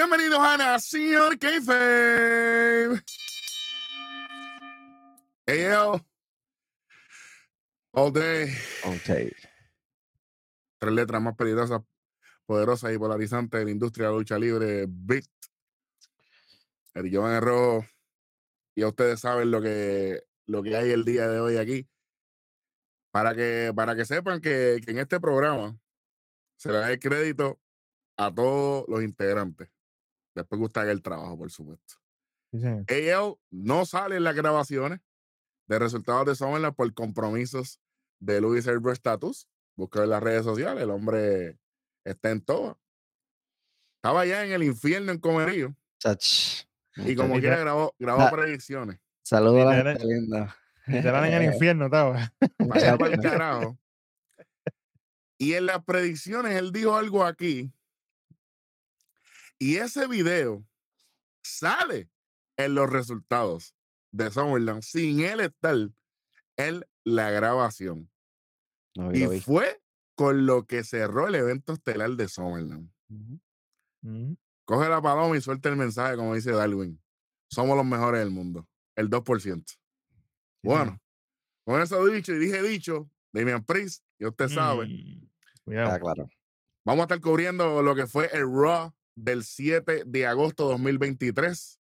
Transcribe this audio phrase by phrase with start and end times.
[0.00, 3.02] Bienvenidos a Nación Kayfabe.
[5.46, 6.02] AL.
[7.92, 8.48] All day.
[8.86, 9.34] Ok.
[10.78, 11.82] Tres letras más peligrosas,
[12.46, 14.86] poderosas y polarizantes de la industria de la lucha libre.
[14.88, 15.26] Beat.
[16.94, 17.84] El Giovanni Rojo.
[18.74, 21.86] Ya ustedes saben lo que, lo que hay el día de hoy aquí.
[23.10, 25.78] Para que, para que sepan que, que en este programa
[26.56, 27.60] se le da el crédito
[28.16, 29.68] a todos los integrantes.
[30.34, 31.94] Después que usted haga el trabajo, por supuesto.
[32.52, 32.84] Sí, señor.
[32.88, 35.00] AL no sale en las grabaciones
[35.66, 37.80] de resultados de Summerland por compromisos
[38.18, 39.48] de Luis Herbert Status.
[39.76, 41.58] Busca en las redes sociales, el hombre
[42.04, 42.78] está en todo.
[43.96, 46.64] Estaba ya en el infierno en Comerío Chach.
[46.96, 48.98] y como quiera grabó, grabó predicciones.
[49.22, 50.56] Saludos a la gente linda.
[50.86, 52.32] Literal en el infierno estaba.
[52.58, 53.78] Vaya para el carajo.
[55.38, 57.72] Y en las predicciones él dijo algo aquí.
[59.60, 60.64] Y ese video
[61.44, 62.10] sale
[62.56, 63.74] en los resultados
[64.10, 65.76] de Summerland sin él estar
[66.56, 68.10] en la grabación.
[68.96, 69.40] No, Y vi.
[69.40, 69.80] fue
[70.16, 72.90] con lo que cerró el evento estelar de Summerland.
[74.64, 77.00] Coge la paloma y suelta el mensaje, como dice Darwin.
[77.50, 78.66] Somos los mejores del mundo.
[78.96, 79.64] El 2%.
[79.66, 79.76] Sí,
[80.62, 81.00] Bueno,
[81.64, 85.28] con eso dicho y dije dicho, Damian Priest, y usted sabe, Mm,
[85.64, 85.90] Cuidado.
[85.92, 86.28] Ah, claro.
[86.84, 91.78] vamos a estar cubriendo lo que fue el Raw del 7 de agosto 2023.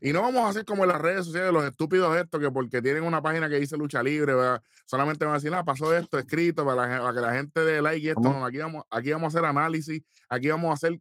[0.00, 2.80] Y no vamos a hacer como en las redes sociales los estúpidos estos que porque
[2.80, 4.62] tienen una página que dice lucha libre, ¿verdad?
[4.86, 7.60] solamente van a decir, ah, pasó esto escrito para, la gen- para que la gente
[7.60, 8.20] dé like y esto.
[8.20, 10.98] No, aquí, vamos, aquí vamos a hacer análisis, aquí vamos a hacer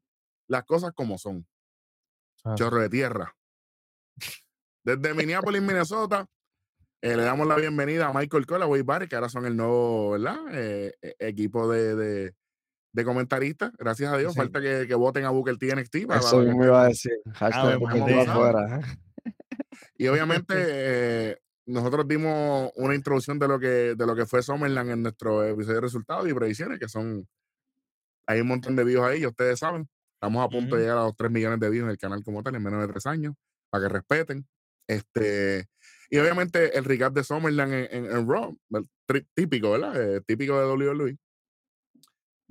[0.47, 1.45] las cosas como son.
[2.43, 2.55] Ah.
[2.55, 3.35] Chorro de tierra.
[4.83, 6.25] Desde Minneapolis, Minnesota,
[7.01, 9.56] eh, le damos la bienvenida a Michael Cole, a Wade Barrett, que ahora son el
[9.56, 10.39] nuevo ¿verdad?
[10.51, 12.35] Eh, eh, equipo de, de,
[12.94, 13.72] de comentaristas.
[13.78, 14.34] Gracias a Dios.
[14.34, 14.40] Sí.
[14.40, 16.07] Falta que, que voten a Booker T NXT.
[16.07, 17.13] para- Eso esté- iba a decir.
[17.34, 18.22] Hashtag María.
[18.22, 18.81] estuvo afuera.
[19.97, 21.38] Y obviamente eh,
[21.68, 25.75] nosotros dimos una introducción de lo que de lo que fue Summerland en nuestro episodio
[25.75, 27.28] de resultados y predicciones, que son
[28.28, 29.88] hay un montón de views ahí, y ustedes saben.
[30.16, 30.81] Estamos a punto de Ujú.
[30.84, 32.88] llegar a los 3 millones de views en el canal como tal en menos de
[32.94, 33.34] 3 años,
[33.69, 34.47] para que respeten.
[34.88, 35.66] Este,
[36.09, 38.56] y obviamente el recap de Summerland en, en, en Raw,
[39.34, 40.01] típico, ¿verdad?
[40.16, 41.18] Eh, típico de WWE.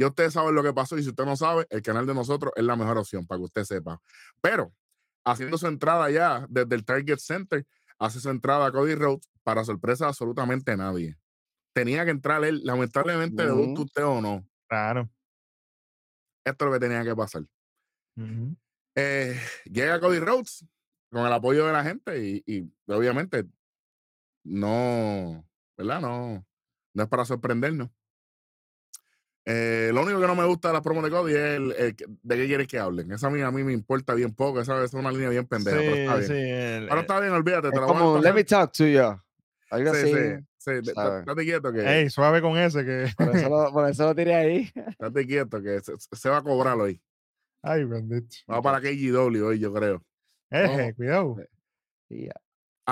[0.01, 2.55] Y ustedes saben lo que pasó, y si usted no sabe, el canal de nosotros
[2.57, 4.01] es la mejor opción para que usted sepa.
[4.41, 4.75] Pero
[5.27, 7.67] haciendo su entrada ya desde el Target Center,
[7.99, 11.19] hace su entrada a Cody Rhodes para sorpresa de absolutamente nadie.
[11.75, 13.83] Tenía que entrar él, lamentablemente, le guste Ujú.
[13.83, 14.49] usted o no.
[14.71, 15.11] Claro.
[16.47, 17.43] Esto es lo que tenía que pasar.
[18.17, 18.57] Ujú.
[18.95, 20.65] Eh, llega Cody Rhodes
[21.11, 23.45] con el apoyo de la gente y, y obviamente
[24.45, 25.47] no,
[25.77, 26.01] ¿verdad?
[26.01, 26.47] No,
[26.95, 27.91] no es para sorprendernos.
[29.47, 31.97] Eh, lo único que no me gusta de las promos de Cody es el, el
[32.23, 33.11] de qué quieres que hablen.
[33.11, 34.61] Esa a mí, a mí me importa bien poco.
[34.61, 36.29] Esa, esa es una línea bien pendeja, pero está bien.
[36.29, 37.69] Sí, sí, el- Pero está bien, olvídate.
[37.69, 39.01] Es Te la voy a como, let me talk to you.
[39.71, 40.13] Algo Sí, así.
[40.59, 40.91] sí, sí.
[40.91, 43.09] Estate quieto que, Ey, suave con ese que.
[43.17, 44.71] Por eso, lo, por eso lo tiré ahí.
[44.99, 47.01] estate quieto que se, se va a cobrar hoy.
[47.63, 48.37] Ay, bendito.
[48.51, 50.03] Va para KGW hoy, yo creo.
[50.51, 51.37] Eje, cuidado.
[52.09, 52.33] Y ya.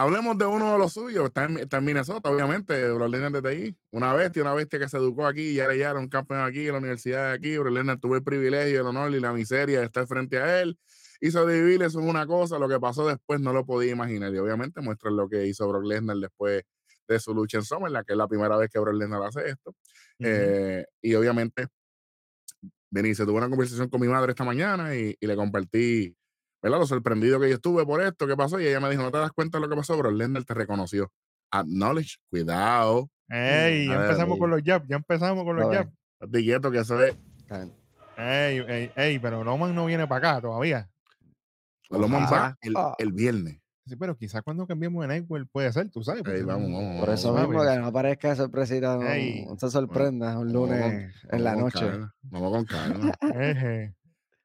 [0.00, 3.48] Hablemos de uno de los suyos, está en, está en Minnesota, obviamente, Brock Lesnar desde
[3.48, 3.76] ahí.
[3.91, 6.78] Una bestia, una bestia que se educó aquí, ya era un campeón aquí, en la
[6.78, 7.59] universidad de aquí.
[7.59, 10.78] Brock Lesnar tuvo el privilegio, el honor y la miseria de estar frente a él.
[11.20, 14.32] Y sobrevivir, eso es una cosa, lo que pasó después no lo podía imaginar.
[14.32, 16.62] Y obviamente muestra lo que hizo Brock Lesnar después
[17.08, 19.70] de su lucha en Summerland, que es la primera vez que Brock Lesnar hace esto.
[19.70, 20.28] Ujú.
[20.31, 21.66] Eh, y obviamente,
[22.88, 26.16] Denise, tuve una conversación con mi madre esta mañana y, y le compartí,
[26.68, 26.80] ¿verdad?
[26.80, 28.60] Lo sorprendido que yo estuve por esto, ¿qué pasó?
[28.60, 29.96] Y ella me dijo, ¿no te das cuenta de lo que pasó?
[29.96, 31.10] Bro, Lesnar te reconoció.
[31.50, 33.10] Acknowledge, cuidado.
[33.28, 35.90] Ey, ya empezamos con los jabs, ya empezamos con los jabs.
[36.20, 37.16] Estate quieto que eso es.
[38.16, 40.88] Ey, ey, ey, pero Roman no viene para acá todavía.
[41.90, 42.94] Loman va el, Ah.
[42.98, 43.60] el viernes.
[43.87, 46.20] Sí, pero quizás cuando cambiemos de Nightwell puede ser, tú sabes.
[46.20, 49.46] Ey, porque vamos, no- vamos, Por eso vamos, mismo que no parezca sorpresita, no, Ey.
[49.56, 51.81] se sorprenda un lunes con- en la noche.
[51.81, 53.12] calma, Vamos con calma.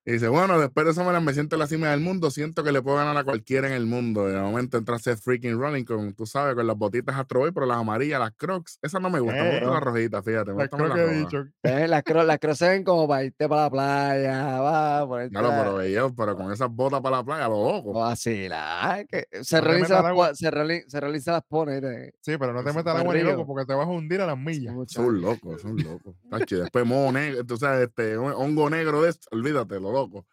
[0.05, 2.61] Y dice, bueno, después de eso me, me siento en la cima del mundo, siento
[2.63, 4.27] que le puedo ganar a cualquiera en el mundo.
[4.29, 7.39] Y de momento entra a hacer freaking running con, tú sabes, con las botitas Astro
[7.39, 10.51] Boy, pero las amarillas, las crocs, esas no me gustan, me gustan las rojitas, fíjate.
[10.53, 11.45] Me las dicho.
[11.63, 15.31] Eh, las cross las cross se ven como para irte para la playa, va, ponerte
[15.31, 17.91] Claro, pero ellos, pero con esas botas para la playa, lo loco.
[17.91, 20.35] o así, la, que se No realiza las, agua.
[20.35, 22.13] se reali- se realiza las pone, ¿viste?
[22.19, 24.25] Sí, pero no te metas al agua ni loco porque te vas a hundir a
[24.25, 24.75] las millas.
[24.87, 26.13] Son locos, son locos.
[26.49, 30.27] Después moho negro, tú sabes, este, hon- hongo negro de esto, olvídate, lo loco.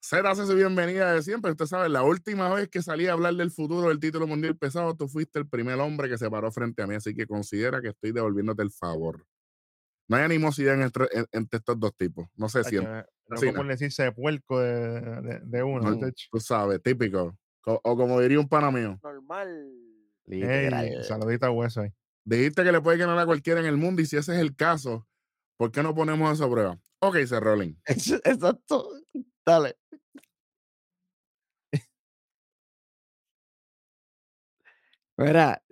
[0.00, 1.50] Seth hace su bienvenida de siempre.
[1.50, 4.94] Usted sabe, la última vez que salí a hablar del futuro del título mundial pesado,
[4.96, 7.88] tú fuiste el primer hombre que se paró frente a mí, así que considera que
[7.88, 9.24] estoy devolviéndote el favor.
[10.08, 12.26] No hay animosidad entre, en- entre estos dos tipos.
[12.36, 13.04] No sé si, no.
[13.54, 15.90] por decirse puerco de, de, de uno.
[15.90, 15.98] No.
[15.98, 16.26] tacho.
[16.32, 17.36] tú sabes, típico.
[17.60, 19.70] Co- O como diría un pana mío, Normal.
[21.04, 21.90] Saludita a hueso ahí.
[22.24, 24.56] dijiste que le puede ganar a cualquiera en el mundo y si ese es el
[24.56, 25.06] caso,
[25.60, 26.78] ¿por qué no ponemos eso a prueba?
[27.00, 27.74] Ok, se Rolling.
[27.86, 28.88] Exacto.
[29.44, 29.76] Dale.
[35.18, 35.62] Mira,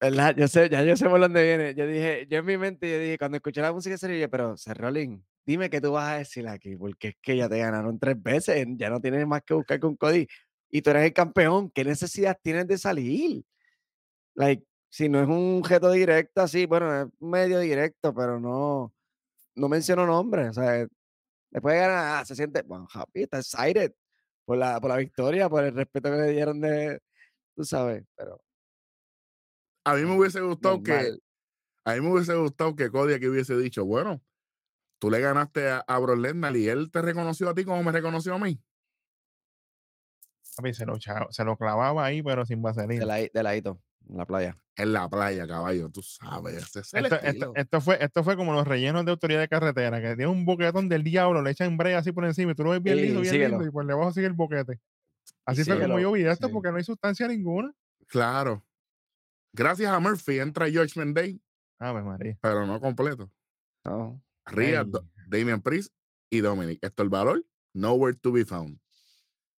[0.00, 0.34] ¿verdad?
[0.36, 1.74] Yo sé, ya yo sé por dónde viene.
[1.76, 4.56] Yo dije, yo en mi mente, yo dije, cuando escuché la música serio, yo, pero
[4.66, 8.20] Rolling, dime qué tú vas a decir aquí, porque es que ya te ganaron tres
[8.20, 10.26] veces, ya no tienes más que buscar con Cody.
[10.70, 13.44] Y tú eres el campeón, ¿qué necesidad tienes de salir?
[14.34, 18.92] Like, si no es un objeto directo así, bueno, es medio directo, pero no,
[19.56, 20.50] no menciono nombres.
[20.50, 20.86] O sea,
[21.50, 23.92] después de ganar, ah, se siente, bueno, happy, está excited
[24.44, 27.00] por la, por la victoria, por el respeto que le dieron de,
[27.54, 28.40] tú sabes, pero
[29.84, 31.18] A mí me hubiese gustado que,
[31.84, 34.22] a mí me hubiese gustado que Cody aquí hubiese dicho, bueno,
[34.98, 37.92] tú le ganaste a, a Brock Lesnar y él te reconoció a ti como me
[37.92, 38.60] reconoció a mí.
[40.56, 43.04] Papi, se, lo, se lo clavaba ahí, pero sin de, vaselina.
[43.04, 44.58] la, de ladito, en la playa.
[44.76, 46.56] En la playa, caballo, tú sabes.
[46.76, 47.52] Es Esto, esto- estilo.
[47.56, 50.88] esto fue, esto fue como los rellenos de autoridad de carretera, que tiene un boquetón
[50.88, 53.20] del diablo, le echan brea así por encima y tú lo ves bien Sí, lindo,
[53.22, 53.48] bien síguelo.
[53.56, 54.78] lindo, y por debajo sigue el boquete.
[55.46, 56.52] Así fue como yo vi esto, sí.
[56.52, 57.72] porque no hay sustancia ninguna.
[58.06, 58.62] Claro.
[59.52, 61.40] Gracias a Murphy entra Judgment Day,
[61.78, 62.36] Ave María.
[62.42, 63.30] pero no completo.
[63.84, 64.22] No,
[64.56, 64.74] Ey.
[64.86, 65.92] Do- Damian Priest
[66.30, 66.78] y Dominic.
[66.82, 67.44] Esto el valor,
[67.74, 68.78] nowhere to be found.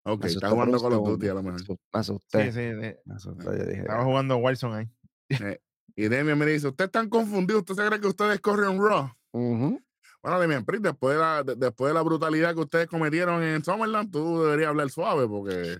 [0.10, 1.68] Ok, me está jugando Call of segundo, Duty a lo me mejor.
[1.68, 2.52] Me Sí, asusté.
[2.54, 4.90] sí, de- Me asusté, yo dije, estaba jugando Wilson ahí.
[5.54, 5.60] Eh,
[5.96, 9.10] y Damian me dice, usted están confundido, usted se cree que ustedes corren Raw.
[9.34, 14.12] Bueno, Priest, después de, la, de- después de la brutalidad que ustedes cometieron en Summerland,
[14.12, 15.78] tú deberías hablar suave porque,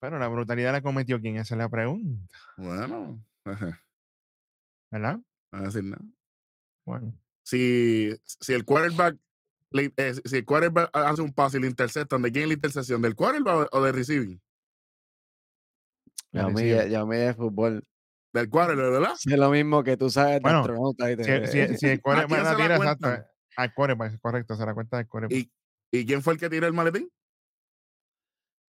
[0.00, 2.26] Pero la brutalidad la cometió quién, esa es la pregunta,
[2.56, 3.22] bueno,
[4.90, 5.16] ¿verdad?
[5.18, 5.22] no
[5.52, 6.02] voy a decir nada.
[6.86, 7.12] Bueno,
[7.44, 9.16] Si, si el quarterback
[9.70, 12.54] le- eh, si el quarterback hace un pase y le interceptan, ¿de quién es la
[12.54, 13.02] intercepción?
[13.02, 14.40] ¿Del quarterback o de receiving?
[16.32, 16.90] Yo a mí, recibe.
[16.90, 17.84] yo a mí de fútbol.
[18.32, 19.14] Del quarterback, ¿verdad?
[19.16, 22.00] Sé lo mismo que tú sabes de Bueno, astronauta y de- si, si, si el
[22.00, 23.08] core ¿A quién la tira, exacto,
[23.56, 25.36] al quarterback, correcto, se la cuenta del quarterback.
[25.36, 25.52] ¿Y,
[25.92, 27.10] ¿Y quién fue el que tiró el maletín?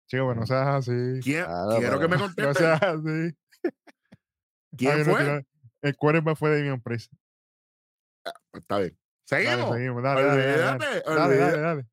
[0.07, 1.19] Chico, pero no seas así.
[1.23, 1.45] ¿Quién?
[1.45, 2.53] Claro, Quiero que me No conteste.
[2.55, 3.37] seas así.
[4.77, 5.45] ¿Quién Ay, fue?
[5.83, 7.11] El quarterback fue Damian Priest.
[8.53, 8.97] Está bien.
[9.31, 10.03] Dale, Seguimos.
[10.03, 10.75] Dale, dale, dale, dale.
[10.75, 11.51] Olvídate, Dale, olvídate.
[11.51, 11.87] dale, dale.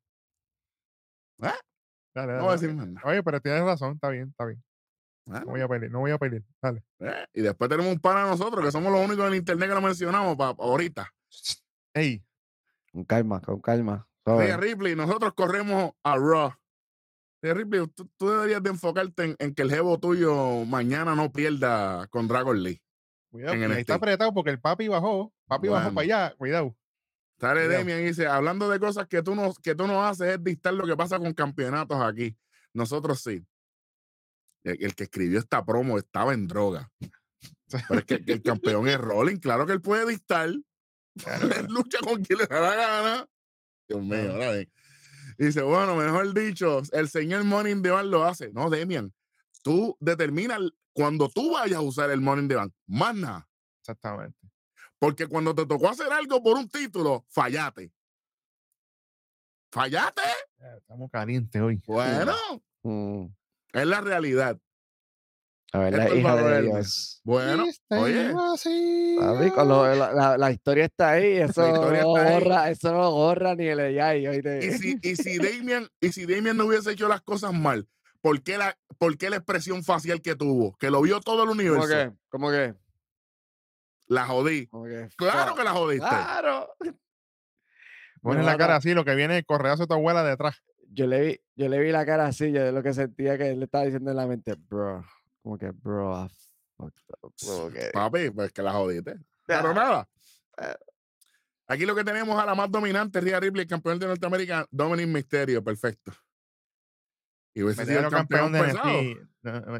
[1.41, 1.55] ¿Ah?
[2.13, 2.61] Dale, No voy a dale.
[2.61, 3.07] decir más nada.
[3.07, 4.63] Oye, pero tienes razón, está bien, está bien.
[5.25, 6.43] Bueno, No voy a pelear, no voy a pelear.
[6.61, 6.83] Dale.
[6.99, 9.75] eh, Y después tenemos un pana nosotros, que somos los únicos en el internet que
[9.75, 11.11] lo mencionamos pa- pa ahorita.
[11.93, 12.23] Ey,
[12.91, 14.07] Con calma, con calma.
[14.25, 14.57] Suave.
[14.57, 16.51] Ripley, nosotros corremos a Raw.
[17.41, 21.31] Rhea Ripley, tú, tú deberías de enfocarte en, en que el jevo tuyo mañana no
[21.31, 22.81] pierda con Dragon Lee.
[23.31, 23.53] cuidado.
[23.53, 25.31] En ahí está apretado porque el papi bajó.
[25.47, 26.35] Papi bajó para allá.
[26.37, 26.75] Cuidado.
[27.39, 27.67] Sale.
[27.67, 30.73] Demian y dice, hablando de cosas que tú, no, que tú no haces es dictar
[30.73, 32.35] lo que pasa con campeonatos aquí.
[32.73, 33.45] Nosotros sí.
[34.63, 36.91] El, el que escribió esta promo estaba en droga.
[37.69, 39.37] Pero es que, que el campeón es Rolling.
[39.37, 40.49] Claro que él puede dictar.
[41.59, 43.27] Él lucha con quien le da la gana.
[43.87, 44.71] Dios mío, ahora bien.
[45.37, 48.51] Dice, bueno, mejor dicho, el señor Money in the Bank lo hace.
[48.51, 49.13] No, Demian,
[49.63, 50.59] tú determinas
[50.93, 52.73] cuando tú vayas a usar el Money in the Bank.
[52.87, 53.47] Más nada.
[53.81, 54.37] Exactamente.
[54.99, 57.91] Porque cuando te tocó hacer algo por un título, fallate.
[59.71, 60.21] Fallate.
[60.59, 61.81] Ya, Estamos calientes hoy.
[61.85, 62.33] Bueno,
[62.81, 63.25] Mm,
[63.73, 64.57] es la realidad.
[65.73, 66.61] La verdad, Esto es hija valor de.
[66.63, 67.21] Dios.
[67.25, 68.33] Bueno, oye,
[69.19, 72.33] Papi, con lo- la, la- la historia está ahí, eso historia no está ahí.
[72.33, 74.27] borra, eso no lo borra ni el AI.
[74.27, 74.65] oíste.
[74.65, 77.87] y si, y si Damian, y si Damian no hubiese hecho las cosas mal,
[78.21, 80.75] ¿por qué la, por qué la expresión facial que tuvo?
[80.77, 81.87] Que lo vio todo el ¿Cómo universo.
[81.87, 82.11] que?
[82.29, 82.73] ¿Cómo que?
[84.09, 84.67] La jodí.
[85.15, 85.57] Claro Fuck.
[85.57, 86.07] que la jodiste.
[86.07, 86.75] Claro.
[88.21, 90.61] Pones Me la cara así, lo que viene el correazo de tu abuela detrás.
[90.91, 93.51] Yo le vi, yo le vi la cara así, yo de lo que sentía que
[93.51, 95.05] él le estaba diciendo en la mente, bro,
[95.41, 96.29] como que, bro, I
[96.75, 99.15] fucked up", como que, Papi, pues que la jodiste.
[99.45, 100.09] Pero nada.
[100.57, 100.75] ah.
[101.67, 105.63] Aquí lo que tenemos a la más dominante, Rhea Ripley, campeón de Norteamérica, Dominic Misterio,
[105.63, 106.11] perfecto.
[107.53, 109.13] Y hubiese sido el Verdadero campeón campeón, de.
[109.15, 109.29] NXT.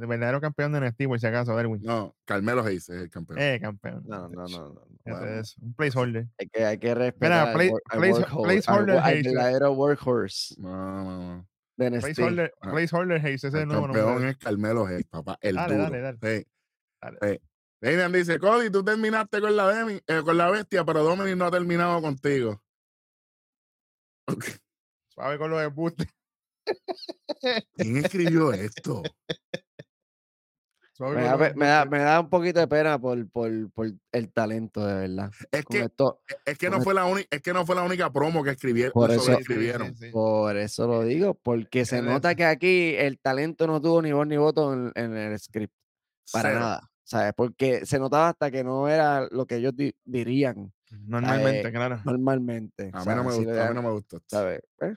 [0.01, 1.81] no, Verdadero campeón de NXT, por si acaso, Erwin.
[1.83, 3.39] No, Carmelo Hayes es el campeón.
[3.39, 4.03] Eh, campeón.
[4.07, 4.85] No, no, no, no.
[5.05, 5.25] Bueno.
[5.39, 6.27] eso, Un placeholder.
[6.39, 9.23] Hay que, hay que respetar al, play- al place- workhorse- al placeholder al Hayes.
[9.33, 11.47] verdadero workhorse No, no, no.
[11.77, 12.01] de NXT.
[12.05, 12.71] Placeholder, Ah.
[12.71, 14.29] placeholder Hayes, ese es el nuevo campeón nombre.
[14.31, 15.37] es Carmelo Hayes, papá.
[15.41, 15.83] El Dale, duro.
[15.89, 16.17] dale, dale.
[16.21, 16.47] Sí.
[17.01, 17.17] Dale.
[17.21, 17.39] Sí.
[17.81, 21.45] Damian dice, Cody, tú terminaste con la, Demi- eh, con la bestia, pero Dominic no
[21.45, 22.61] ha terminado contigo.
[24.27, 24.45] Ok.
[25.07, 26.07] Suave con los embustes.
[27.75, 29.03] ¿Quién escribió esto?
[30.99, 31.91] Me da, los pe- me, da, embustes.
[31.91, 35.31] me da un poquito de pena por, por, por el talento, de verdad.
[35.49, 38.11] Es que, esto, es que no fue la única, es que no fue la única
[38.11, 39.87] promo que escribieron, Por eso- sobreescribieron.
[39.89, 40.11] Sí, sí, sí.
[40.11, 44.11] por eso lo digo, porque se Es nota que aquí el talento no tuvo ni
[44.11, 45.73] voz ni voto en, en el script,
[46.33, 46.59] para Cero.
[46.59, 46.91] nada.
[47.05, 47.31] ¿Sabes?
[47.35, 52.01] Porque se notaba hasta que no era lo que ellos di- dirían Normalmente, eh, claro.
[52.03, 52.89] normalmente.
[52.93, 54.21] A mí sea, no me si le gustó, a mí dan- no me gustó.
[54.27, 54.61] ¿sabes?
[54.81, 54.93] Eh,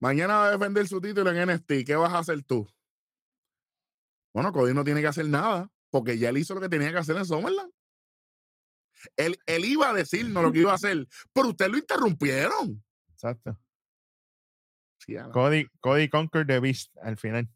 [0.00, 1.84] Mañana va a defender su título en NXT.
[1.86, 2.68] ¿Qué vas a hacer tú?
[4.32, 6.98] Bueno, Cody no tiene que hacer nada, porque ya él hizo lo que tenía que
[6.98, 7.72] hacer en Summerland.
[9.16, 12.84] Él, él iba a decirnos lo que iba a hacer, pero ustedes lo interrumpieron.
[13.12, 13.58] Exacto.
[14.98, 17.48] Sí, Cody, Cody Conquer the Beast al final.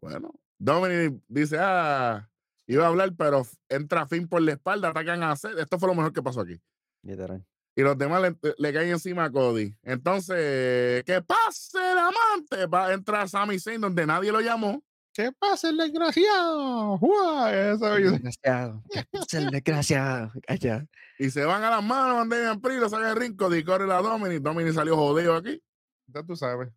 [0.00, 2.30] Bueno, Dominic dice, ah,
[2.66, 5.58] iba a hablar, pero entra Finn por la espalda, atacan a Seth.
[5.58, 6.60] Esto fue lo mejor que pasó aquí.
[7.02, 7.44] literal.
[7.76, 9.74] Y los demás le, le caen encima a Cody.
[9.82, 12.66] Entonces, que pase el amante.
[12.66, 14.82] Va a entrar Sami Zayn donde nadie lo llamó.
[15.12, 16.98] ¿Qué pasa, el desgraciado?
[16.98, 17.46] ¡Guau!
[17.48, 18.82] Eso, El desgraciado.
[18.90, 20.32] ¿qué pasa, el desgraciado.
[20.46, 20.86] Calla.
[21.18, 23.86] Y se van a las manos, van Damian Priest, lo sacan el ring, Cody corre
[23.86, 24.40] la Dominic.
[24.42, 25.62] Dominic salió jodido aquí.
[26.08, 26.70] ya tú sabes.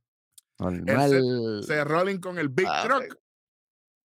[0.59, 1.63] Normal.
[1.65, 3.15] Se rolling con el Big Ah, Croc.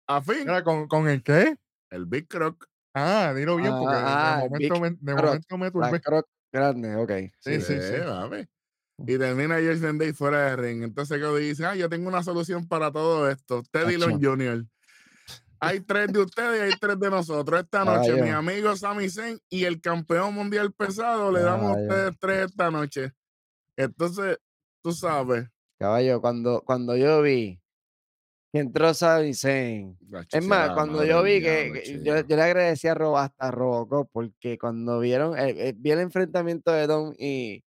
[0.07, 1.55] A fin, ¿con, ¿con el qué?
[1.89, 2.65] el Big Croc.
[2.93, 5.25] Ah, dilo bien, porque de- Ah, de, momento Big me, de Croc.
[5.25, 6.01] momento me turbé.
[6.51, 7.12] Grande, ok.
[7.39, 7.93] Sí, sí, sí.
[8.05, 8.48] mami.
[9.00, 10.84] Y termina Jason Day fuera de ring.
[10.84, 13.63] Entonces Cody dice, ah, yo tengo una solución para todo esto.
[13.72, 13.98] Teddy.
[13.98, 14.65] Long Jr.
[15.60, 17.62] Hay tres de ustedes y hay tres de nosotros.
[17.62, 22.20] Esta noche, mi amigo Sami Zayn y el campeón mundial pesado le damos a ustedes
[22.20, 23.12] tres esta noche.
[23.75, 24.39] Entonces,
[24.81, 25.48] tú sabes.
[25.77, 27.60] Caballo, cuando, cuando yo vi
[28.60, 29.98] entró Sami Zayn,
[30.31, 33.51] Es más, cuando yo vi que, que yo, yo le agradecí a Robo, hasta a
[33.51, 37.63] Robocop, porque cuando vieron, eh, eh, vi el enfrentamiento de Don y,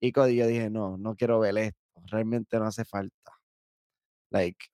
[0.00, 1.78] y Cody, yo dije, no, no quiero ver esto,
[2.10, 3.32] realmente no hace falta.
[4.30, 4.66] Like,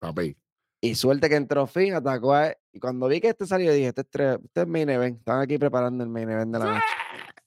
[0.00, 0.36] Papi,
[0.80, 3.88] y suerte que entró Finn, atacó a él, y cuando vi que este salió, dije,
[3.88, 6.64] este es, tre- este es main event, están aquí preparando el main event de la
[6.66, 6.84] noche.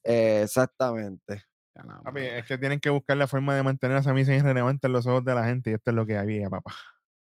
[0.04, 1.44] Eh, exactamente.
[2.04, 4.94] Papi, es que tienen que buscar la forma de mantener a Sami Zayn relevante en
[4.94, 6.74] los ojos de la gente y esto es lo que había, papá.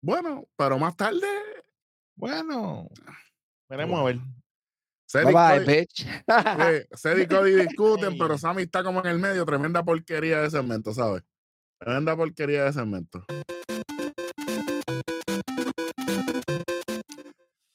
[0.05, 1.25] Bueno, pero más tarde,
[2.15, 2.87] Bueno,
[3.67, 4.19] veremos a ver.
[5.11, 6.05] Bye bye, bitch.
[6.95, 9.43] Seth y Cody discuten, pero Sammy está como en el medio.
[9.45, 11.23] Tremenda porquería de segmento, ¿sabes?
[11.79, 13.25] Tremenda porquería de segmento.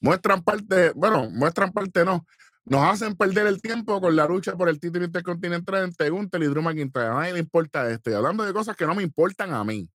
[0.00, 2.24] Muestran parte, bueno, muestran parte no.
[2.64, 6.46] Nos hacen perder el tiempo con la lucha por el título intercontinental entre Gunther y
[6.46, 7.06] Drew McIntyre.
[7.06, 8.08] A nadie le importa esto.
[8.08, 9.90] Y hablando de cosas que no me importan a mí.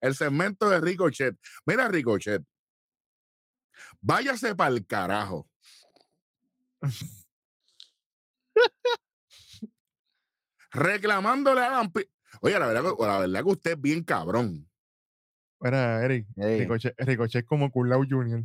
[0.00, 1.36] El segmento de Ricochet.
[1.64, 2.42] Mira, Ricochet.
[4.00, 5.48] Váyase para el carajo.
[10.72, 12.08] Reclamándole a Adam Pi-
[12.40, 14.68] Oye, la verdad, que- la verdad que usted es bien cabrón.
[15.60, 18.44] Mira, Eric, Ricochet, Ricochet como Kurlau Jr.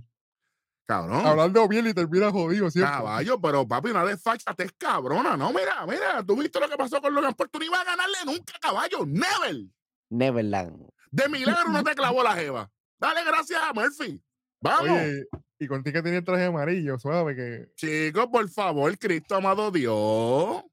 [0.86, 1.25] Cabrón.
[1.25, 2.91] Hablando bien y termina jodido, ¿cierto?
[2.91, 5.36] Caballo, pero papi, una desfachate es cabrona.
[5.38, 7.50] No, mira, mira, tú viste lo que pasó con Logan Paul.
[7.50, 9.05] Tú no ibas a ganarle nunca, caballo.
[9.05, 9.65] Never.
[10.10, 10.89] Neverland.
[11.12, 12.72] De milagro no te clavó la jeva.
[13.00, 14.24] Dale gracias a Murphy.
[14.62, 14.89] Vamos.
[14.89, 15.27] Oye,
[15.60, 20.63] y contigo que tenía el traje amarillo, suave, que Chicos, por favor, Cristo amado Dios.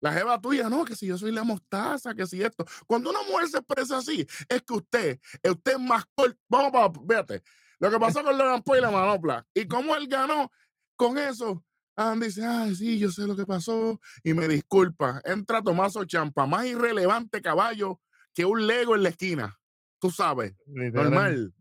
[0.00, 2.64] La jeva tuya, no, que si yo soy la mostaza, que si esto.
[2.86, 6.38] Cuando una mujer se expresa así, es que usted, usted es más corto.
[6.48, 7.42] Vamos para, fíjate,
[7.78, 9.46] lo que pasó con Logan Paul y la manopla.
[9.54, 10.50] Y cómo él ganó
[10.96, 11.64] con eso.
[11.96, 15.20] Adam dice, ay, sí, yo sé lo que pasó y me disculpa.
[15.24, 18.00] Entra Tomaso Champa, más irrelevante caballo
[18.32, 19.59] que un Lego en la esquina.
[20.00, 21.54] Tú sabes, normal.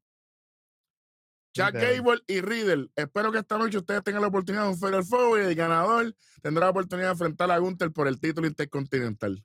[1.54, 1.74] Jack.
[1.74, 2.90] Gable y Riddle.
[2.96, 6.16] Espero que esta noche ustedes tengan la oportunidad de un Fatal Four y el ganador
[6.42, 9.44] tendrá la oportunidad de enfrentar a Gunther por el título intercontinental.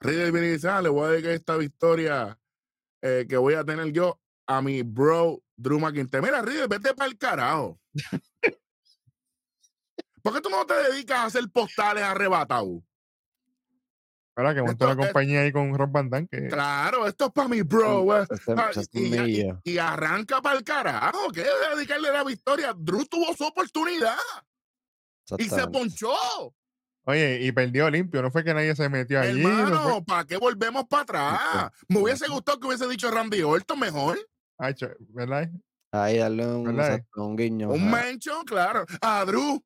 [0.00, 2.38] Riddle viene y dice, ah, le voy a dedicar esta victoria
[3.02, 6.22] eh, que voy a tener yo a mi bro Drew McIntyre.
[6.22, 7.80] Mira, Riddle, vete para el carajo.
[10.22, 12.82] ¿Por qué tú no te dedicas a hacer postales arrebatados?
[14.38, 17.48] Ahora que montó la compañía ahí con Rob Van Damme, que Claro, esto es para
[17.48, 18.22] mi bro.
[18.22, 19.60] Este Ah, y, y- mío.
[19.64, 21.32] y arranca para el carajo.
[21.34, 21.44] ¿Qué?
[21.74, 22.72] Dedicarle la victoria.
[22.76, 24.14] Drew tuvo su oportunidad
[25.38, 26.12] y se ponchó.
[27.04, 29.42] Oye, y perdió limpio, no fue que nadie se metió allí.
[29.42, 31.72] no fue- Hermano, ¿para qué volvemos para atrás?
[31.88, 34.18] Me hubiese gustado que hubiese dicho Randy Orton mejor.
[34.56, 34.74] Ay,
[35.08, 35.50] ¿verdad?
[35.90, 36.80] Ahí darle un,
[37.16, 37.70] un guiño.
[37.70, 38.84] Un mention, claro.
[39.00, 39.60] A Drew.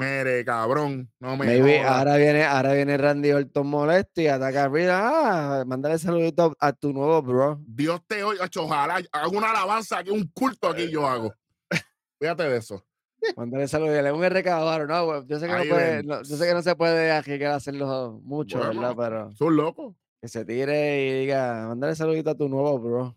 [0.00, 1.12] Mire, cabrón.
[1.20, 4.90] No me Maybe ahora viene, ahora viene Randy Orton molesto y ataca a.
[4.90, 7.60] Ah, mándale saludito a tu nuevo bro.
[7.66, 8.48] Dios te oiga.
[8.58, 11.34] Ojalá hago una alabanza aquí, un culto aquí yo hago.
[12.18, 12.82] Fíjate de eso.
[13.36, 13.94] Mándale saludos.
[13.94, 15.22] Dale un ahora, ¿no?
[15.26, 18.20] Yo sé que no puede, no- yo sé que no se puede arriesgar a hacerlo
[18.24, 18.94] mucho, Bueno, ¿verdad?
[18.96, 19.94] Pero Son locos.
[20.22, 23.16] que se tire y diga, mándale saludito a tu nuevo bro.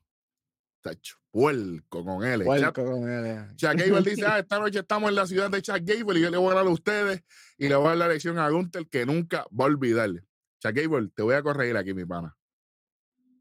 [0.81, 2.43] tacho, puerco con él.
[2.43, 3.55] Puerco con él.
[3.55, 6.29] Chuck Gable dice, ah, esta noche estamos en la ciudad de Chuck Gable y yo
[6.29, 7.23] le voy a dar a ustedes
[7.57, 10.21] y le voy a dar la lección a Gunther que nunca va a olvidarle.
[10.59, 12.37] Chuck Gable, te voy a corregir aquí, mi pana.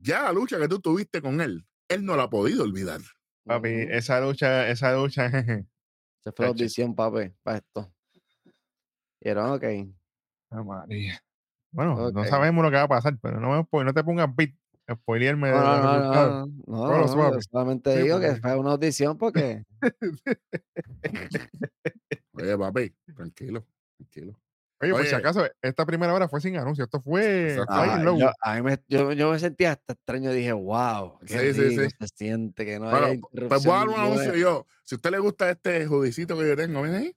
[0.01, 3.01] Ya la lucha que tú tuviste con él, él no la ha podido olvidar.
[3.45, 5.31] Papi, esa lucha, esa lucha.
[5.31, 5.67] jeje.
[6.21, 7.93] Se fue la audición, papi, para esto.
[9.21, 9.65] Y era, ok.
[10.51, 11.23] Ah, María.
[11.71, 14.55] Bueno, no sabemos lo que va a pasar, pero no, no te pongas beat,
[14.91, 19.65] spoilearme No, no, no, no, solamente Sí, digo que porque- fue una audición porque
[22.33, 24.39] Oye, papi, tranquilo, tranquilo.
[24.81, 26.83] Oye, por si acaso, esta primera hora fue sin anuncio.
[26.85, 30.33] Esto fue Ah, yo, a mí me, yo, yo me sentía hasta extraño.
[30.33, 31.89] Dije, wow, qué Sí, sí, sí.
[32.01, 34.67] se siente que no Bueno, haya pues voy a dar un anuncio yo.
[34.83, 37.17] Si a usted le gusta este judicito que yo tengo, ven ahí,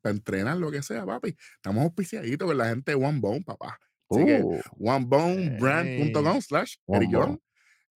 [0.00, 1.36] para entrenar lo que sea, papi.
[1.56, 3.80] Estamos auspiciaditos con la gente de One Bone, papá.
[4.10, 7.10] Así que Uh, onebonebrand.com slash Eric.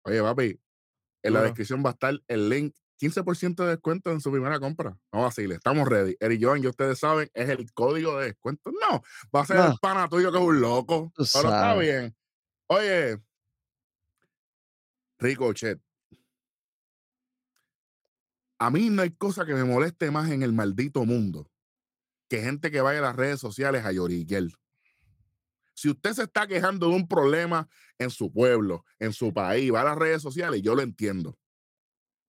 [0.02, 0.60] Oye, papi,
[1.22, 2.74] en la descripción va a estar el link.
[3.00, 4.94] 15% de descuento en su primera compra.
[5.10, 6.16] No vacile, estamos ready.
[6.20, 8.70] Eric John, ya ustedes saben, es el código de descuento.
[8.72, 9.02] No,
[9.34, 9.68] va a ser No.
[9.68, 11.10] el pana tuyo que es un loco.
[11.14, 12.14] Tú Pero está bien.
[12.66, 13.18] Oye,
[15.18, 15.80] Ricochet.
[18.58, 21.50] A mí no hay cosa que me moleste más en el maldito mundo
[22.28, 24.44] que gente que vaya a las redes sociales a lloriquear.
[25.80, 29.80] Si usted se está quejando de un problema en su pueblo, en su país, va
[29.80, 31.38] a las redes sociales, yo lo entiendo.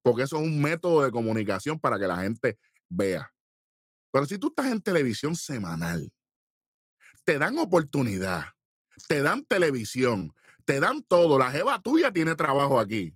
[0.01, 3.33] Porque eso es un método de comunicación para que la gente vea.
[4.09, 6.13] Pero si tú estás en televisión semanal,
[7.25, 8.45] te dan oportunidad,
[9.09, 11.37] te dan televisión, te dan todo.
[11.37, 13.13] La jeva tuya tiene trabajo aquí.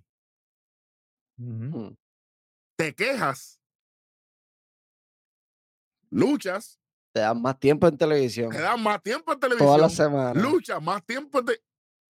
[1.38, 1.94] Mm,
[2.76, 3.58] Te quejas,
[6.10, 6.78] luchas,
[7.16, 8.50] te dan más tiempo en televisión.
[8.50, 10.34] te dan más tiempo en Toda televisión, la semana.
[10.38, 11.40] luchas, más tiempo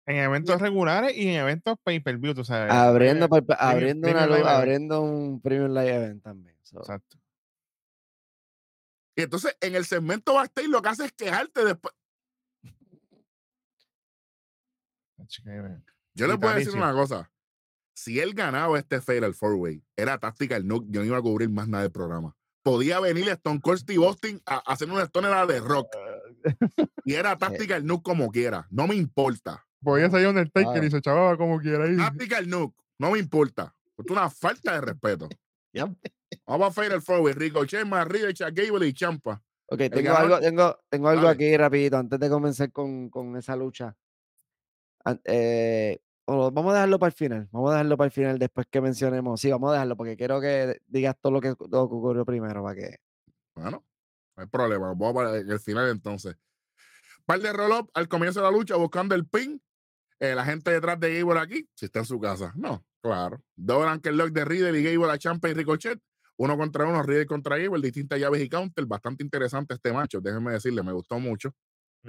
[0.07, 2.73] en eventos regulares y en eventos pay-per-view, tú sabes.
[2.73, 6.57] Abriendo, Eh, pa- premium- abriendo, una abriendo un premium live event también.
[6.63, 6.79] so.
[6.79, 7.17] Exacto.
[9.15, 11.93] Y entonces en el segmento backstage lo que hace es quejarte después.
[16.15, 17.31] Yo voy a decir una cosa.
[17.95, 21.21] Si él ganaba este Fatal Four Way, era táctica el Nook, yo no iba a
[21.21, 22.35] cubrir más nada del programa.
[22.67, 25.87] Podía venir Stone Cold Steve Austin a, a hacer una Stone de rock.
[27.05, 28.67] Y era táctica el Nook como quiera.
[28.69, 29.65] No me importa.
[29.81, 30.85] Podía salir Undertaker Claro.
[30.85, 31.95] y se chavaba como quiera ahí.
[31.95, 32.75] Táctica el Nook.
[32.99, 33.73] No me importa.
[33.97, 35.29] Es una falta de respeto.
[35.73, 35.91] Yep.
[36.45, 37.33] Vamos a Fatal Four Way.
[37.35, 39.41] Ricochet, Marriott, Chuck Gable y Champa.
[39.67, 43.55] Ok, tengo ganador- algo, tengo, tengo algo aquí rapidito antes de comenzar con, con esa
[43.55, 43.95] lucha.
[45.23, 47.49] Eh, vamos a dejarlo para el final.
[47.51, 49.39] Vamos a dejarlo para el final después que mencionemos.
[49.39, 52.75] Sí, vamos a dejarlo porque quiero que digas todo lo que, todo ocurrió primero para
[52.75, 52.97] que.
[53.55, 53.83] Bueno,
[54.35, 54.87] no hay problema.
[54.87, 56.35] Vamos para el final entonces.
[57.25, 59.61] Par de roll-up al comienzo de la lucha buscando el pin.
[60.19, 62.51] Eh, la gente detrás de Gable aquí, si está en su casa.
[62.55, 63.41] No, claro.
[63.55, 65.99] Double Ankle Lock de Riddle y Gable a Champa y Ricochet.
[66.37, 68.85] Uno contra uno, Riddle contra Gable, distintas llaves y counter.
[68.85, 71.53] Bastante interesante este macho, déjenme decirle, me gustó mucho.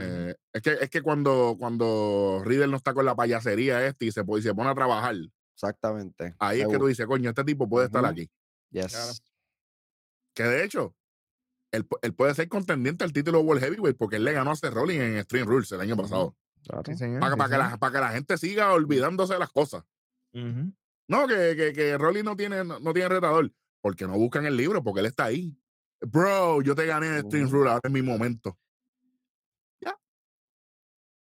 [0.00, 4.12] Eh, es que, es que cuando, cuando Riddle no está con la payasería este y
[4.12, 5.16] se, pone- y se pone a trabajar,
[5.54, 6.34] Exactamente.
[6.38, 8.30] ahí es que tú dices, coño, este tipo puede estar aquí.
[8.70, 8.92] Yes.
[8.92, 9.12] Claro.
[10.34, 10.94] Que de hecho,
[11.72, 14.72] él, él puede ser contendiente al título World Heavyweight porque él le ganó a Seth
[14.72, 16.36] Rollins en Extreme Rules el año pasado.
[16.64, 16.82] Claro.
[16.86, 19.50] Sí, señor, Para, sí, para que la, para que la gente siga olvidándose de las
[19.50, 19.84] cosas.
[20.32, 23.52] No, que, que, que Rollins no tiene, no, no tiene retador.
[23.80, 25.56] Porque no buscan el libro, porque él está ahí.
[26.00, 27.54] Bro, yo te gané en Extreme Ujú.
[27.54, 28.58] Rules, ahora es mi momento.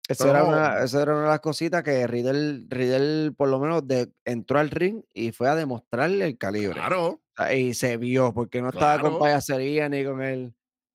[0.08, 3.86] Eso era, una, eso era una de las cositas que Riddle, Riddle por lo menos
[3.86, 6.74] de- entró al ring y fue a demostrarle el calibre.
[6.74, 7.06] Claro.
[7.06, 10.54] O sea, Y se vio, porque no estaba con payasería ni con él.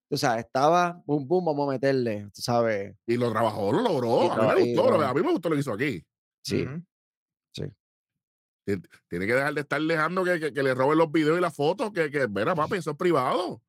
[0.10, 2.95] Tú sabes, estaba, boom, boom, vamos a meterle, tú sabes.
[3.08, 4.32] Y lo trabajó, lo logró.
[4.32, 6.06] A mí me gustó, lo- a mí me gustó lo que hizo aquí.
[6.43, 6.65] Sí.
[8.65, 11.41] Tien- Tiene que dejar de estar dejando que, que- que le roben los videos y
[11.41, 13.62] las fotos, que, que verá, papi, eso es privado.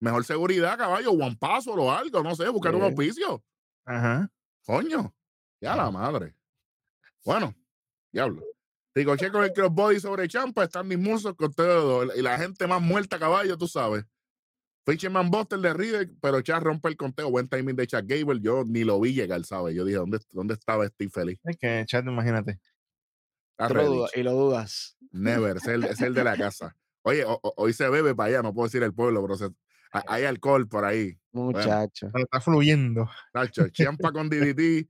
[0.00, 2.86] Mejor seguridad, caballo, one password o algo, no sé, buscar un Sí.
[2.86, 3.42] auspicio.
[3.86, 4.30] Ajá.
[4.66, 5.14] Coño,
[5.60, 6.34] ya la madre.
[7.24, 7.54] Bueno,
[8.12, 8.42] diablo.
[8.94, 12.14] Ricochet con el crossbody sobre Champa, standing moonsault con todo.
[12.14, 14.04] Y la gente más muerta a caballo, tú sabes.
[14.84, 17.28] Fisherman Buster de Riddle, pero Chad rompe el conteo.
[17.30, 18.40] Buen timing de Chad Gable.
[18.40, 19.74] Yo ni lo vi llegar, ¿sabes?
[19.74, 21.38] Yo dije, ¿dónde, dónde estaba este infeliz?
[21.44, 22.60] Es que, chat, imagínate.
[23.58, 24.96] Lo dudas- y lo dudas.
[25.10, 26.76] Never, es el, es el de la casa.
[27.02, 29.50] Oye, ho- ho- hoy se bebe para allá, no puedo decir el pueblo, pero se-
[30.06, 31.18] hay alcohol por ahí.
[31.32, 32.10] Muchacho.
[32.12, 33.08] Pero está fluyendo.
[33.34, 34.88] Nacho, Champa con DDT,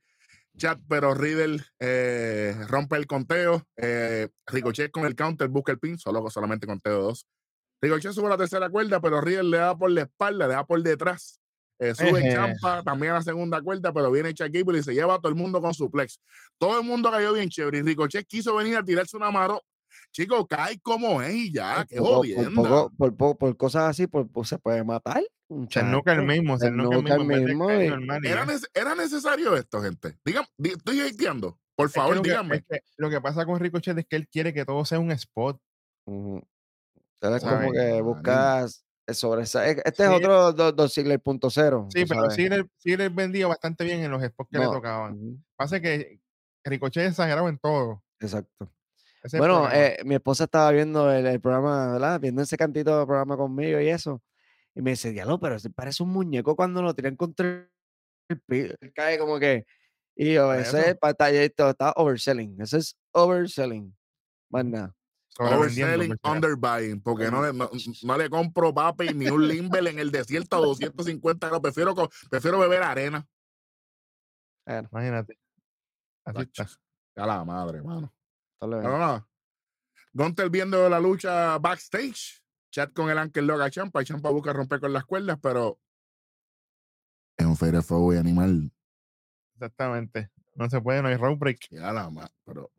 [0.56, 3.66] chat, pero Riddle eh, rompe el conteo.
[3.76, 7.26] Eh, Ricochet con el counter busca el pin, solo, solamente conteo dos.
[7.80, 10.64] Ricochet sube a la tercera cuerda, pero Riddle le da por la espalda, le da
[10.64, 11.40] por detrás.
[11.78, 12.32] Eh, sube.
[12.32, 15.34] Champa también a la segunda cuerda, pero viene Gable y se lleva a todo el
[15.34, 16.20] mundo con suplex.
[16.58, 17.78] Todo el mundo cayó bien chévere.
[17.78, 19.62] Y Ricochet quiso venir a tirarse una maro
[20.12, 22.50] Chico, cae como es y ya, Por qué por, jodienda.
[22.62, 25.22] poco, por, po- por cosas así, por, se puede matar.
[25.70, 27.70] Se nuca el mismo, se nuca el mismo.
[27.70, 30.16] ¿Era, era necesario esto, gente?
[30.24, 31.58] Di- estoy hateando.
[31.76, 32.56] Por Es que favor, lo que- díganme.
[32.56, 35.10] es que lo que pasa con Ricochet es que él quiere que todo sea un
[35.12, 35.60] spot.
[36.06, 36.42] Él
[37.20, 37.42] es ¿Sabes?
[37.42, 40.02] como que buscas sobre Este es Sí.
[40.04, 41.86] otro Do- Dos Ziggler punto cero.
[41.92, 45.12] Sí, pero le, sí le vendía bastante bien en los spots que le No, tocaban.
[45.14, 46.18] ujú, Pasa que
[46.64, 48.02] Ricochet es exagerado en todo.
[48.20, 48.72] Exacto.
[49.26, 52.20] Ese Bueno, eh, mi esposa estaba viendo el, el programa, ¿verdad?
[52.20, 54.22] Viendo ese cantito de programa conmigo y eso.
[54.72, 57.68] Y me dice, diablo, pero ese parece un muñeco cuando lo tiran contra
[58.28, 58.74] el piso.
[58.80, 59.66] Él Cae como que.
[60.14, 60.78] Y yo, eso.
[60.78, 62.60] es patallito, está overselling.
[62.60, 63.96] Eso es overselling.
[64.48, 64.94] Más nada.
[65.28, 67.68] Sobrevendiendo, Overselling, underbuying, porque no le, no,
[68.04, 71.60] no le compro papi ni un Limber en el desierto a 250 euros.
[71.60, 71.94] Prefiero,
[72.30, 73.26] prefiero beber arena.
[74.64, 75.36] Bueno, Imagínate.
[76.24, 76.66] Así está.
[77.16, 78.15] A la madre, mano.
[78.60, 78.98] Pero demás.
[78.98, 79.28] nada.
[80.12, 82.42] Gunter viendo la lucha backstage.
[82.70, 84.02] Chat con el Ankel Loga Champa.
[84.02, 85.78] Y Champa busca romper con las cuerdas, pero.
[87.36, 88.72] Es un fair y animal.
[89.54, 90.30] Exactamente.
[90.54, 91.68] No se puede, no hay road break.
[91.70, 92.32] Ya la madre.
[92.44, 92.70] Pero.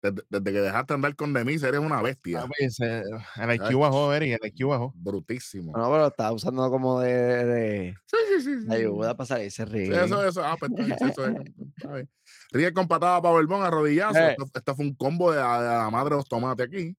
[0.00, 2.42] Desde, desde que dejaste andar con Demis, eres una bestia.
[2.42, 4.92] Papi, se- el IQ bajó, Eri, el IQ bajó.
[4.94, 5.76] Brutísimo.
[5.76, 7.12] No, pero está usando como de,
[7.44, 10.04] de, Sí, sí, sí, ayuda para salirse Sí, ríe.
[10.04, 10.44] eso, eso.
[10.44, 11.36] Ah, pues eso es-
[11.76, 12.08] está bien.
[12.50, 14.18] Ríe con patada para Borbón a rodillazo.
[14.18, 14.30] Eh.
[14.30, 16.96] Esto, esto fue un combo de, la- de la madre de los tomates aquí.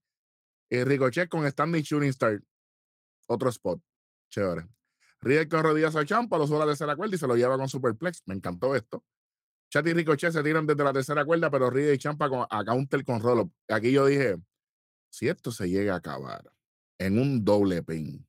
[0.69, 2.39] Y Ricochet con Standing Shooting Star.
[3.27, 3.81] Otro spot.
[4.31, 4.67] Chévere.
[5.21, 7.57] Ríe con rodillazo a Champa, lo sube a la tercera cuerda y se lo lleva
[7.57, 8.21] con Superplex.
[8.27, 9.03] Me encantó esto.
[9.71, 12.63] Chat y Ricochet se tiran desde la tercera cuerda, pero Ríe y Champa con, a
[12.65, 14.35] counter con roll Aquí yo dije,
[15.11, 16.49] si esto se llega a acabar
[16.99, 18.25] en un doble pin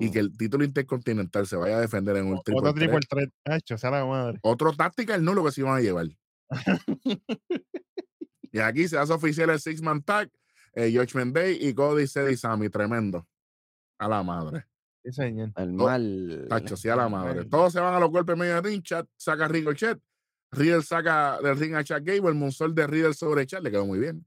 [0.00, 0.12] y Mm.
[0.12, 3.30] que el título intercontinental se vaya a defender en un triple Otro triple threat.
[3.44, 4.38] Hacho, sea la madre.
[4.42, 6.06] otro táctica nulo que se iban a llevar.
[8.52, 10.30] y aquí se hace oficial el Six Man Tag,
[10.74, 12.68] eh, Judgment Day y Cody, y Sammy.
[12.68, 13.26] Tremendo.
[13.98, 14.66] A la madre.
[15.04, 15.52] Sí, señor.
[15.56, 16.46] El Oh, mal.
[16.48, 17.44] Tacho, sí a la madre.
[17.44, 18.82] Todos se van a los golpes medio de ring.
[18.82, 19.98] Chat saca a Ricochet.
[20.50, 22.34] Riddle saca del ring a Chad Gable.
[22.34, 23.62] Monsol de Riddle sobre Chad.
[23.62, 24.24] Le quedó muy bien.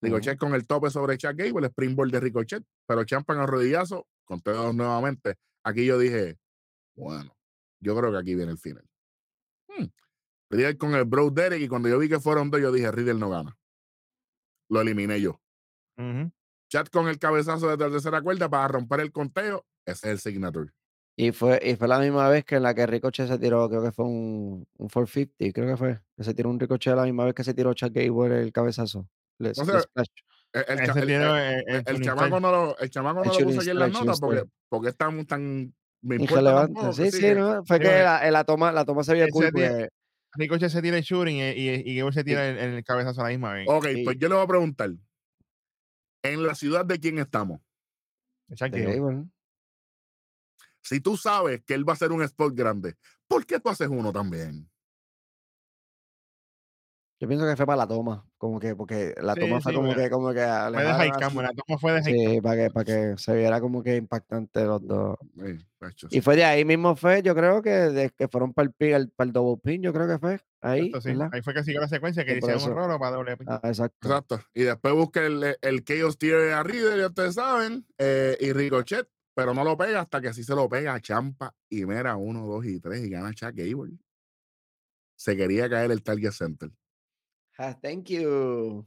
[0.00, 1.66] Ricochet con el tope sobre Chad Gable.
[1.68, 2.64] Springboard de Ricochet.
[2.86, 4.06] Pero Champa en el rodillazo.
[4.24, 5.36] Con todos nuevamente.
[5.64, 6.38] Aquí yo dije,
[6.94, 7.36] bueno,
[7.80, 8.84] yo creo que aquí viene el final.
[9.68, 9.86] Hmm.
[10.50, 11.60] Riddle con el Bro Derek.
[11.60, 13.56] Y cuando yo vi que fueron dos, yo dije, Riddle no gana.
[14.68, 15.40] Lo eliminé yo.
[15.98, 16.30] Ujú.
[16.70, 19.64] Chat con el cabezazo desde la tercera cuerda para romper el conteo.
[19.86, 20.70] Ese es el signature.
[21.18, 23.82] Y fue, y fue la misma vez que en la que Ricochet se tiró, creo
[23.82, 26.00] que fue un, un 450, creo que fue.
[26.16, 29.08] Que se tiró un Ricochet la misma vez que se tiró Chad Gable el cabezazo.
[29.38, 30.06] Le- sea, le splash.
[30.52, 33.60] El, el, el- el- el, el, el chamaco no lo, el chamaco no lo puso
[33.60, 37.64] aquí en las notas porque, porque es tan, me importa Sí, sí, que- ¿no?
[37.64, 39.88] Fue Sí, que la, la toma, la toma se vio Ese cool día-
[40.36, 43.24] Ricochet se tira el shooting y, y, y Gable se tira el, el cabezazo a
[43.24, 43.66] la misma vez.
[43.68, 44.02] Ok, Sí.
[44.04, 44.90] pues yo le voy a preguntar.
[46.22, 47.60] En la ciudad de quién estamos.
[48.48, 48.84] Gable.
[48.96, 49.24] Gable.
[50.82, 52.94] Si tú sabes que él va a hacer un spot grande,
[53.26, 54.70] ¿por qué tú haces uno también?
[57.18, 59.78] Yo pienso que fue para la toma, como que, porque la Sí, toma fue sí,
[59.78, 60.44] como que, como que Fue
[60.84, 61.10] de así.
[61.18, 62.34] cam, la toma fue de high cam.
[62.34, 65.16] Sí, para que, para que se viera como que impactante los dos.
[66.10, 66.20] Y sí.
[66.20, 69.10] fue de ahí mismo fue, yo creo que de que fueron para el, pin, el-
[69.10, 71.18] para el double pin, yo creo que fue ahí, Exacto, sí.
[71.32, 73.46] Ahí fue que siguió la secuencia que Sí, hicieron un rolo para doble pin.
[73.50, 74.08] Ah, exacto.
[74.08, 74.40] Exacto.
[74.52, 79.08] Y después busca el, el Chaos Tier a Riddle, ya ustedes saben, eh, y Ricochet,
[79.34, 82.46] pero no lo pega hasta que sí se lo pega a Champa y mira, uno,
[82.46, 83.96] dos y tres y gana Chuck Gable.
[85.18, 86.70] Se quería caer el Target Center.
[87.58, 88.86] Ah, thank you.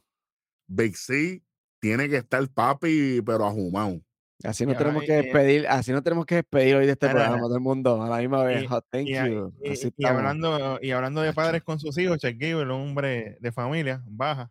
[0.67, 1.41] Big C
[1.82, 4.01] tiene que estar papi, pero ahumado.
[4.43, 7.39] Así no tenemos que y- despedir, así no tenemos que despedir hoy de este programa,
[7.41, 8.63] todo el mundo, a la misma vez.
[8.63, 9.53] Y- Ah, thank Y, you.
[9.63, 10.17] y- Así y estamos.
[10.19, 14.49] hablando, y hablando de padres con sus hijos, Chuck Gable, un hombre de familia, baja,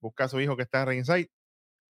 [0.00, 1.28] busca a su hijo que está ringside,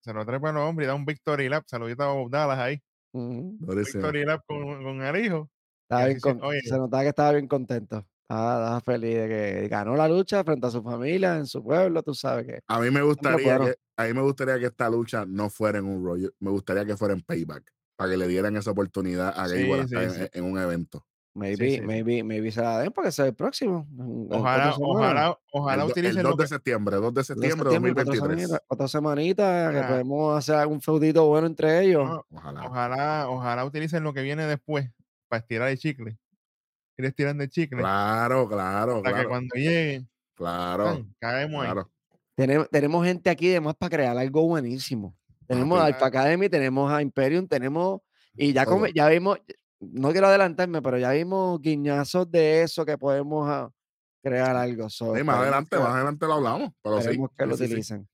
[0.05, 2.59] se lo trepa a los hombres y da un victory lap, saludito a Bob Dallas
[2.59, 2.83] ahí,
[3.15, 5.49] victory lap con, con el hijo.
[5.89, 8.07] Bien con- se notaba que estaba bien contento.
[8.29, 12.15] Estaba feliz de que ganó la lucha frente a su familia, en su pueblo, tú
[12.15, 12.61] sabes que.
[12.67, 15.85] A mí me gustaría que, a mí me gustaría que esta lucha no fuera en
[15.85, 17.65] un rollo, me gustaría que fuera en payback,
[17.97, 20.21] para que le dieran esa oportunidad a Gable sí, en, sí.
[20.33, 21.05] en un evento.
[21.35, 23.87] Maybe, maybe, maybe se la den porque es el próximo.
[24.31, 27.75] Ojalá, ojalá, ojalá el, do- el utilicen 2 lo de septiembre, 2 de septiembre de
[27.77, 28.49] septiembre, cuatro 2023.
[28.49, 29.89] semanitas, cuatro semanitas, que Ah.
[29.89, 32.05] podemos hacer algún feudito bueno entre ellos.
[32.09, 32.67] no, Ojalá.
[32.67, 34.91] ojalá, ojalá utilicen lo que viene después
[35.29, 36.19] para estirar el chicle.
[37.03, 37.79] Ir estirando el chicle.
[37.79, 39.29] Claro, claro, para que claro.
[39.29, 41.83] cuando lleguen, Claro, caemos ahí.
[42.35, 45.15] Tenemos, tenemos gente aquí de más para crear algo buenísimo.
[45.47, 45.93] Tenemos a Papi.
[45.93, 48.01] Alpha Academy, tenemos a Imperium, tenemos.
[48.35, 49.39] Y ya, come- ya vimos,
[49.81, 53.71] no quiero adelantarme, pero ya vimos guiñazos de eso que podemos ah,
[54.23, 54.89] crear algo.
[54.89, 58.09] Sí, más adelante, que- más adelante lo hablamos, pero sí, que lo sí, utilicen.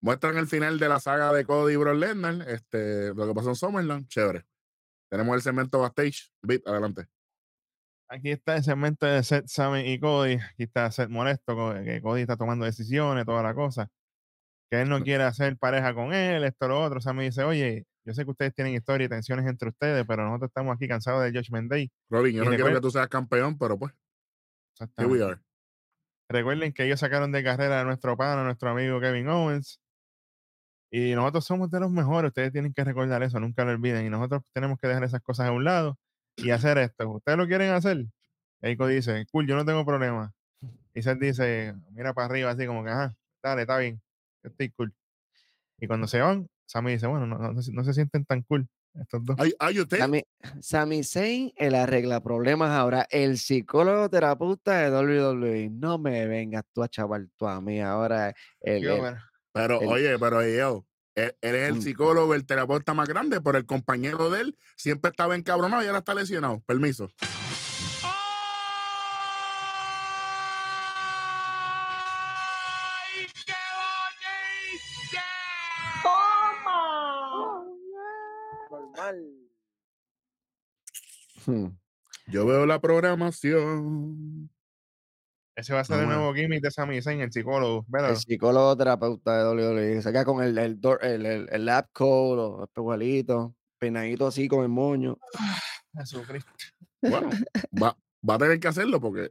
[0.00, 3.54] muestran el final de la saga de Cody y Lesnar, este, lo que pasó en
[3.54, 4.44] Summerland, chévere.
[5.08, 7.06] Tenemos el segmento backstage, Beat, adelante.
[8.08, 10.34] Aquí está el segmento de Seth, Sammy y Cody.
[10.34, 13.88] Aquí está Seth molesto, que Cody está tomando decisiones, toda la cosa.
[14.70, 17.00] Que él no quiere hacer pareja con él, esto, lo otro.
[17.00, 20.50] Sammy dice, oye, yo sé que ustedes tienen historia y tensiones entre ustedes, pero nosotros
[20.50, 21.90] estamos aquí cansados del Judgment Day.
[22.10, 23.92] Robin, yo Y no quiero que tú seas campeón, pero pues,
[24.98, 25.40] here we are.
[26.28, 29.80] Recuerden que ellos sacaron de carrera a nuestro pana, a nuestro amigo Kevin Owens.
[30.90, 32.28] Y nosotros somos de los mejores.
[32.28, 34.06] Ustedes tienen que recordar eso, nunca lo olviden.
[34.06, 35.98] Y nosotros tenemos que dejar esas cosas a un lado
[36.36, 37.08] y hacer esto.
[37.10, 38.06] ¿Ustedes lo quieren hacer?
[38.60, 40.32] Eiko dice, cool, yo no tengo problema.
[40.94, 44.00] Y Seth dice, mira para arriba, así como que, ajá, dale, está bien.
[44.42, 44.94] Yo estoy cool.
[45.78, 48.68] Y cuando se van, Sammy dice, bueno, no, no se- no se sienten tan cool
[48.94, 49.36] estos dos.
[49.58, 49.98] Ay, usted.
[49.98, 50.22] Sami,
[50.60, 53.06] Sami Zayn, el arregla problemas ahora.
[53.10, 55.68] El psicólogo terapeuta de WWE.
[55.70, 58.34] No me vengas tú a chaval tú a mí ahora.
[58.60, 59.16] El, el-
[59.52, 61.82] Pero, el- oye, pero yo, él, él es el Mm.
[61.82, 65.98] psicólogo, el terapeuta más grande, pero el compañero de él siempre estaba encabronado y ahora
[65.98, 66.60] está lesionado.
[66.66, 67.08] Permiso.
[81.46, 81.66] Hmm.
[82.26, 84.50] Yo veo la programación.
[85.56, 87.86] Ese va a ser el nuevo gimmick de Sami Zayn, el psicólogo.
[87.92, 90.02] El psicólogo terapeuta de WWE.
[90.02, 94.48] Se queda con el, el, dor- el, el, el lab coat, los espejuelitos, peinadito así
[94.48, 95.16] con el moño.
[95.96, 96.50] Jesucristo.
[97.02, 97.30] Bueno,
[97.80, 97.96] va,
[98.28, 99.30] va a tener que hacerlo porque,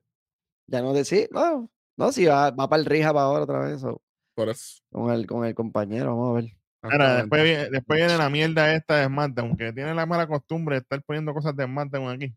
[0.67, 3.83] Ya no decir, no, no, si va, va para el Rija para ahora otra vez.
[3.83, 4.01] o
[4.35, 4.81] por eso.
[4.91, 6.51] con, el, con el compañero, vamos a ver.
[6.81, 10.75] Ahora, después, viene, después viene la mierda esta de SmackDown, que tiene la mala costumbre
[10.75, 12.35] de estar poniendo cosas de SmackDown aquí.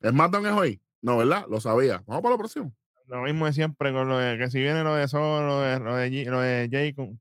[0.00, 0.82] ¿El SmackDown es hoy?
[1.02, 1.44] No, ¿verdad?
[1.48, 2.02] Lo sabía.
[2.06, 2.70] Vamos para la próxima.
[3.06, 5.78] Lo mismo de siempre con lo de que si viene lo de Solo, lo de,
[5.80, 7.16] lo de, G- lo de Jacob.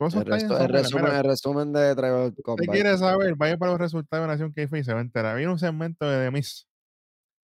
[0.00, 2.68] El, resto- el resumen, Mira, el resumen de usted Combat.
[2.70, 5.36] quiere saber, vaya para los resultados de Nación que y se va a enterar.
[5.36, 6.40] Viene un segmento de The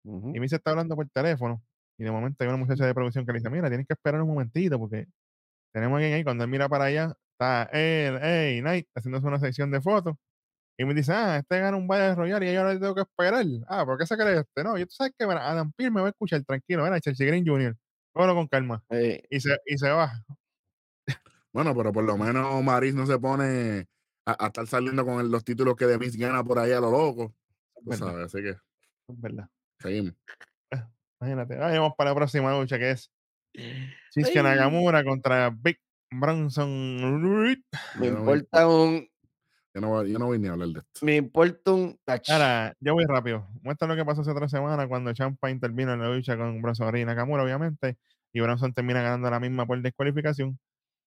[0.02, 0.32] Ujú.
[0.34, 1.62] y Miz está hablando por teléfono
[1.96, 4.20] y de momento hay una muchacha de producción que le dice, mira, tienes que esperar
[4.20, 5.06] un momentito porque
[5.72, 6.24] tenemos a alguien ahí.
[6.24, 10.16] Cuando él mira para allá, está él, hey, Night, haciéndose una sección de fotos.
[10.80, 13.44] Y me dice, ah, este gana un Valle Royal y yo ahora tengo que esperar.
[13.68, 14.64] Ah, ¿por qué se cree este?
[14.64, 16.84] No, yo tú sabes que mira, Adam Pearce me va a escuchar tranquilo.
[16.84, 17.76] Mira, Chelsea Green Jr.
[18.14, 18.82] Cógelo con calma.
[18.88, 20.10] Eh, Y se, y se va.
[21.52, 23.86] Bueno, pero por lo menos Maris no se pone
[24.24, 26.80] a, a estar saliendo con el- los títulos que de Miss gana por ahí a
[26.80, 27.34] lo loco.
[27.74, 29.48] Tú Verdad, sabes, así que es verdad.
[29.80, 30.14] seguimos.
[31.20, 31.56] Imagínate.
[31.56, 33.10] Vamos para la próxima lucha que es
[34.14, 34.42] Shinsuke Ay.
[34.44, 35.78] Nakamura contra Big
[36.10, 37.58] Bronson Reed.
[37.98, 39.06] me importa un.
[39.74, 41.06] Yo, no voy, yo no voy ni a hablar de esto.
[41.06, 41.98] Me importa un.
[42.28, 43.46] Ahora, yo voy rápido.
[43.62, 46.90] Muestra lo que pasó hace tres semanas cuando Champa intervino en la lucha con Bronson
[46.92, 47.98] Reed y Nakamura, obviamente.
[48.32, 50.58] Y Bronson termina ganando la misma por descualificación.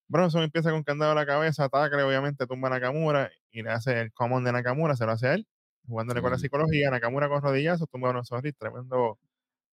[0.07, 3.99] Bronson empieza con candado a la cabeza, ataque, obviamente tumba a Nakamura y le hace
[3.99, 5.47] el common de Nakamura, se lo hace a él,
[5.87, 6.91] jugándole con la psicología.
[6.91, 9.17] Nakamura con rodillazos, tumba a Bronson Reed, tremendo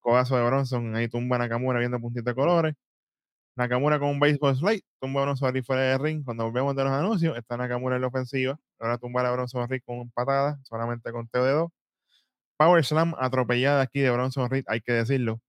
[0.00, 2.74] codazo de Bronson, ahí tumba a Nakamura viendo puntitos de colores.
[3.57, 6.24] Nakamura con un baseball slide, tumba a Bronson Reed fuera del ring.
[6.24, 8.59] Cuando volvemos de los anuncios, está Nakamura en la ofensiva.
[8.81, 11.71] Ahora tumba a Bronson Reed con patada, solamente con teo de dos.
[12.57, 15.40] Power Slam atropellada aquí de Bronson Reed, hay que decirlo.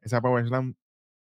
[0.00, 0.74] Esa Power Slam,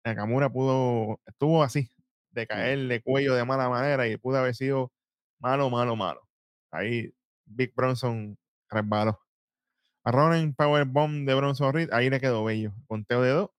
[0.04, 1.90] Nakamura pudo, estuvo así,
[2.32, 4.92] de caer de cuello de mala manera y pudo haber sido
[5.40, 6.28] malo, malo, malo.
[6.72, 7.14] Ahí
[7.46, 8.38] Big Bronson
[8.70, 9.20] resbaló.
[10.04, 12.74] A Ronan Power Bomb de Bronson Reed, ahí le quedó bello.
[12.88, 13.50] Conteo de dos.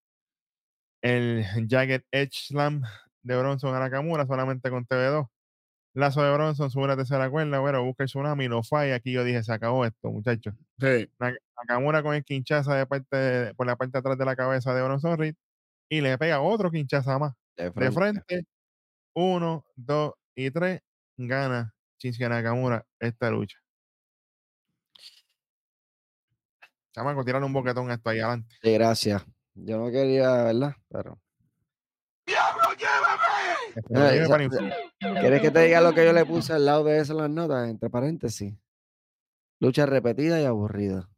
[1.03, 2.83] El Jagged Edge Slam
[3.23, 5.27] de Bronson a Nakamura, solamente conteo de dos.
[5.95, 8.95] Lazo de Bronson sube la tercera cuerda, bueno, busca el tsunami, lo falla.
[8.95, 10.55] Aquí yo dije, se acabó esto, muchachos.
[10.81, 14.25] Sí, Nak- Nakamura con el quinchaza de parte de- por la parte de atrás de
[14.25, 15.35] la cabeza de Bronson Reed
[15.91, 17.35] y le pega otro quinchaza más.
[17.57, 18.47] de De frente.
[19.15, 20.81] uno, dos y tres,
[21.19, 23.59] gana Shinsuke Nakamura esta lucha.
[26.95, 28.55] Chamaco, tírale un boquetón a esto ahí adelante.
[28.63, 29.23] Sí, gracias.
[29.55, 30.75] Yo no quería, ¿verdad?
[30.89, 31.19] Pero.
[32.27, 33.62] Que se lo Eh, lleve esa- para el infierno.
[34.99, 37.31] ¿Quieres que te diga lo que yo le puse al lado de eso en las
[37.31, 37.69] notas?
[37.69, 38.55] Entre paréntesis.
[39.61, 41.09] Lucha repetida y aburrida.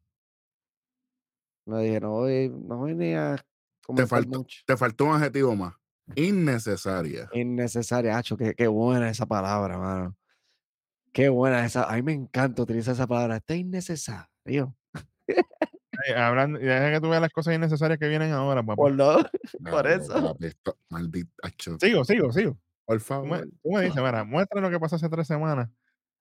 [1.66, 3.36] Me dije, no voy, no voy ni a
[3.84, 4.62] comentar faltó- mucho.
[4.66, 5.74] te faltó un adjetivo más.
[6.14, 7.30] Innecesaria.
[7.32, 10.16] Innecesaria, Hacho, qué, qué buena esa palabra, mano.
[11.12, 11.84] Qué buena esa.
[11.84, 13.36] A mí me encanta utilizar esa palabra.
[13.36, 14.76] Está innecesario.
[16.06, 18.76] Eh, hablando, y deja que tú veas las cosas innecesarias que vienen ahora, papá.
[18.76, 19.16] Por no.
[19.70, 20.36] Por eso.
[20.40, 21.30] esto- maldito.
[21.80, 22.58] Sigo, sigo, sigo.
[22.86, 23.48] Por Tú me, favor.
[23.62, 25.70] tú me dices, mira, muestra lo que pasó hace tres semanas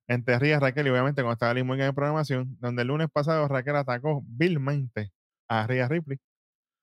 [0.08, 3.08] entre Ría y Raquel, y obviamente cuando estaba Liz Morgan en programación, donde el lunes
[3.12, 5.12] pasado Raquel atacó vilmente
[5.50, 6.20] a Ría Ripley.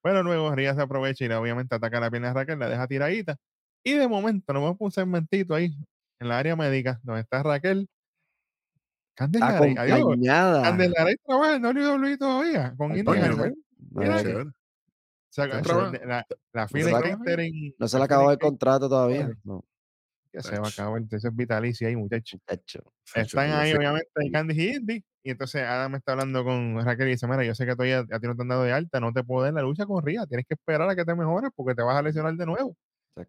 [0.03, 3.37] Pero luego Ría se aprovecha y obviamente ataca la pierna de Raquel, la deja tiradita.
[3.85, 5.75] Y de momento nos vamos a un segmentito ahí
[6.21, 7.89] en la área médica, donde está Raquel.
[9.21, 10.17] Candelaray, adiós.
[10.63, 13.05] Candelaray trabaja en WWE todavía, con Indy
[16.07, 19.31] la, la se Phoenix la- Catering, no se le acabó el contrato todavía.
[19.45, 19.63] No,
[20.33, 22.41] que se va a acabar, eso es vitalicio ahí, muchachos.
[22.49, 22.81] muchacho.
[23.05, 25.05] Chacho, Están ahí, obviamente, Candy y Indy.
[25.23, 28.21] Y entonces Adam está hablando con Raquel y dice: Mira, yo sé que todavía a
[28.21, 30.25] ti no te han dado de alta, no te puedo dar la lucha con Ría,
[30.27, 32.75] tienes que esperar a que te mejores porque te vas a lesionar de nuevo.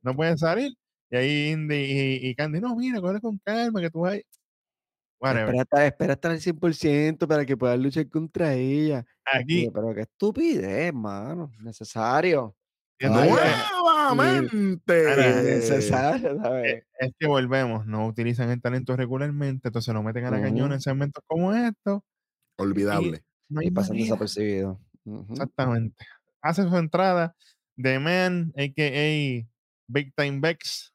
[0.03, 0.73] No puedes salir.
[1.09, 4.17] Y ahí Indy y, y Candy, no, mira, corre con calma, que tú vas.
[5.23, 5.43] Ahí".
[5.43, 5.55] Whatever.
[5.85, 9.05] Espera, estar al 100% para que puedas luchar contra ella.
[9.33, 11.51] Y Aquí, pero qué estupidez, mano.
[11.59, 12.55] Necesario.
[12.99, 15.03] y ¡Nuevamente!
[15.41, 16.83] Innecesario, ¿sabes?
[16.99, 20.73] es que volvemos, no utilizan el talento regularmente, entonces lo meten a la cañona Ujú.
[20.75, 22.01] en segmentos como estos.
[22.57, 23.23] Olvidable.
[23.49, 24.77] No Y pasan desapercibidos.
[25.29, 26.05] Exactamente.
[26.41, 27.35] Hace su entrada
[27.75, 29.47] de Man, a.k.a.
[29.87, 30.90] Big Time Bex,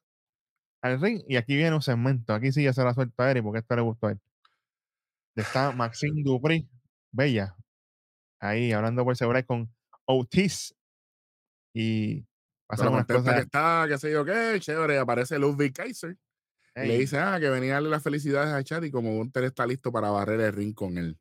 [0.87, 1.22] al ring.
[1.29, 2.35] Y aquí viene un segmento.
[2.35, 4.20] Aquí sí ya se la suelta a Eric porque esto le gustó a él.
[5.37, 6.68] Está Maxine Dupri,
[7.12, 7.57] bella,
[8.40, 9.72] ahí hablando por celular con
[10.07, 10.75] Otis.
[11.75, 12.27] Y
[12.66, 13.44] pasan Pero unas contenta que cosas.
[13.44, 14.99] está, qué sé yo qué, chévere.
[14.99, 16.18] Aparece Ludwig Kaiser.
[16.77, 19.44] y le dice, ah, que venía a darle las felicidades a Chad y como Gunter
[19.44, 21.18] está listo para barrer el ring con él.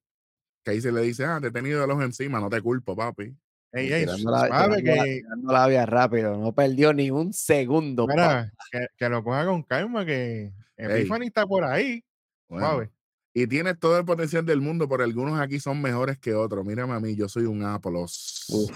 [0.64, 3.38] Kaiser le dice, ah, te he tenido de los encima, no te culpo, papi.
[3.76, 6.38] Ey, ey, la, que, la vía rápido.
[6.38, 8.08] No perdió ni un segundo.
[8.08, 12.04] mira, que, que lo coja con calma, que Epiphany está por ahí.
[12.48, 12.90] Bueno.
[13.38, 16.66] Y tienes todo el potencial del mundo, pero algunos aquí son mejores que otros.
[16.66, 18.46] Mírame a mí, yo soy un Apolos.
[18.48, 18.72] Uf.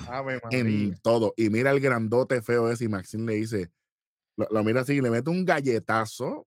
[0.52, 1.34] En todo.
[1.38, 3.72] Y mira el grandote feo ese y Maxine le dice,
[4.36, 6.46] lo, lo mira así, le mete un galletazo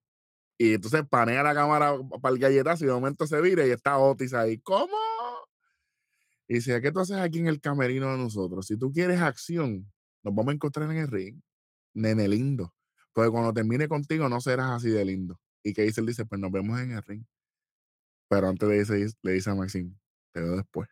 [0.59, 3.97] y entonces panea la cámara para el galletazo y de momento se vira y está
[3.97, 4.59] Otis ahí.
[4.59, 4.93] ¿Cómo?
[6.47, 8.67] Y dice, ¿qué tú haces aquí en el camerino de nosotros?
[8.67, 9.91] Si tú quieres acción,
[10.23, 11.41] nos vamos a encontrar en el ring.
[11.93, 12.73] Nene lindo.
[13.13, 15.39] Porque cuando termine contigo no serás así de lindo.
[15.63, 17.23] Y que dice, él dice, pues nos vemos en el ring.
[18.27, 19.93] Pero antes de eso le dice a Maxine,
[20.31, 20.89] te veo después.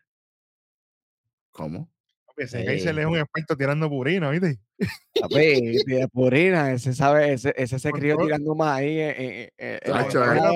[1.50, 1.90] ¿Cómo?
[2.36, 2.64] Ese.
[2.64, 4.58] Kaiser es un experto tirando purina, ¿viste?
[5.20, 9.00] Papi, de purina, ese sabe, ese, ese se crió tirando casa ahí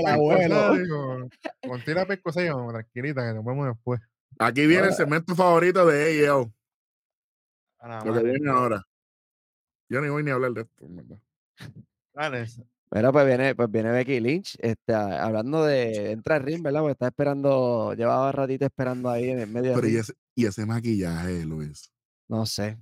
[0.07, 0.71] abuelo.
[0.71, 1.29] pescosa, digo,
[1.69, 4.01] Con tira pescosa, tranquilita, que nos vemos después.
[4.39, 6.53] Aquí viene el Ahora- segmento favorito de AEO.
[8.05, 8.83] Lo que viene ahora.
[9.89, 10.85] Yo ni voy ni a hablar de esto.
[10.85, 11.19] en verdad.
[12.93, 16.81] Mira, pues viene, pues viene Becky Lynch, este, a- hablando de entrar al ring, ¿verdad?
[16.81, 20.65] Porque está esperando, llevaba ratito esperando ahí en el medio Pero y ese, y ese
[20.67, 21.93] maquillaje, Luis.
[22.29, 22.79] No sé,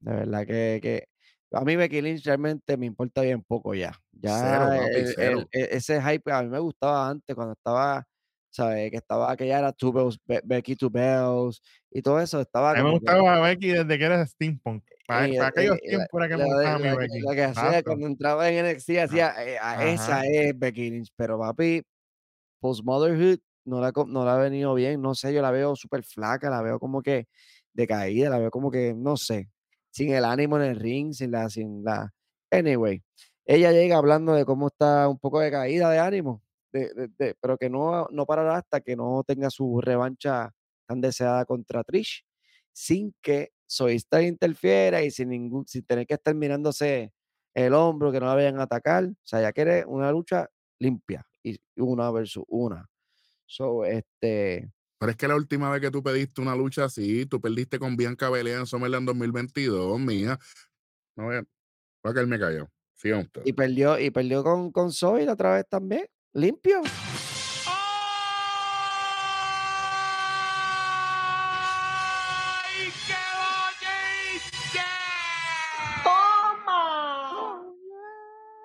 [0.00, 1.08] de verdad que, que
[1.52, 3.92] a mí Becky Lynch realmente me importa bien poco ya.
[4.12, 5.38] Ya Cero, papi, el- cero.
[5.50, 8.06] el- e- ese hype a mí me gustaba antes cuando estaba,
[8.52, 8.90] ¿sabes?
[8.90, 11.60] Que estaba aquella era Two Bells, Be- Becky Two Bells
[11.90, 14.84] y todo eso estaba A mí me como que- gustaba Becky desde que era steampunk.
[15.08, 17.20] Para, y, para eh, aquellos la- tiempos era que me gustaba mi la que- Becky.
[17.20, 21.38] la que hacía cuando entraba en NXT hacía, eh, a- esa es Becky Lynch, pero
[21.38, 21.82] papi,
[22.60, 26.04] post motherhood no la, no la ha venido bien, no sé, yo la veo súper
[26.04, 27.26] flaca, la veo como que
[27.72, 29.48] decaída, la veo como que, no sé,
[29.90, 32.12] sin el ánimo en el ring, sin la, sin la,
[32.50, 33.02] anyway,
[33.46, 37.56] ella llega hablando de cómo está un poco decaída de ánimo, de, de- de- pero
[37.58, 40.50] que no, no parará hasta que no tenga su revancha
[40.86, 42.24] tan deseada contra Trish,
[42.72, 47.12] sin que Soystar interfiera y sin ningún, sin tener que estar mirándose
[47.54, 49.04] el hombro, que no la vayan a atacar.
[49.04, 52.88] O sea, ya quiere una lucha limpia y una versus una.
[53.46, 57.40] So, este, Pero es que la última vez que tú pediste una lucha así, tú
[57.40, 60.38] perdiste con Bianca Belair en SummerLand 2022, mía.
[61.16, 61.42] No voy a,
[62.02, 63.46] voy a caerme ustedes.
[63.46, 66.82] y perdió, y perdió con, con Zoe la otra vez también, limpio.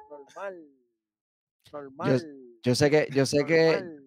[0.10, 0.68] Normal.
[1.72, 2.22] Normal.
[2.64, 3.98] Yo sé que, yo sé que,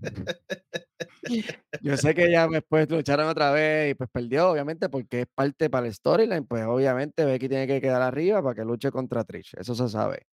[1.82, 5.70] yo sé que ya después lucharon otra vez y pues perdió, obviamente, porque es parte
[5.70, 6.46] para el storyline.
[6.46, 9.54] Pues obviamente Becky tiene que quedar arriba para que luche contra Trish.
[9.58, 10.26] Eso se sabe.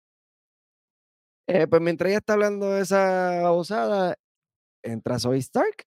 [1.47, 4.17] Eh, pues mientras ella está hablando de esa babosada,
[4.83, 5.85] entra Zoe Stark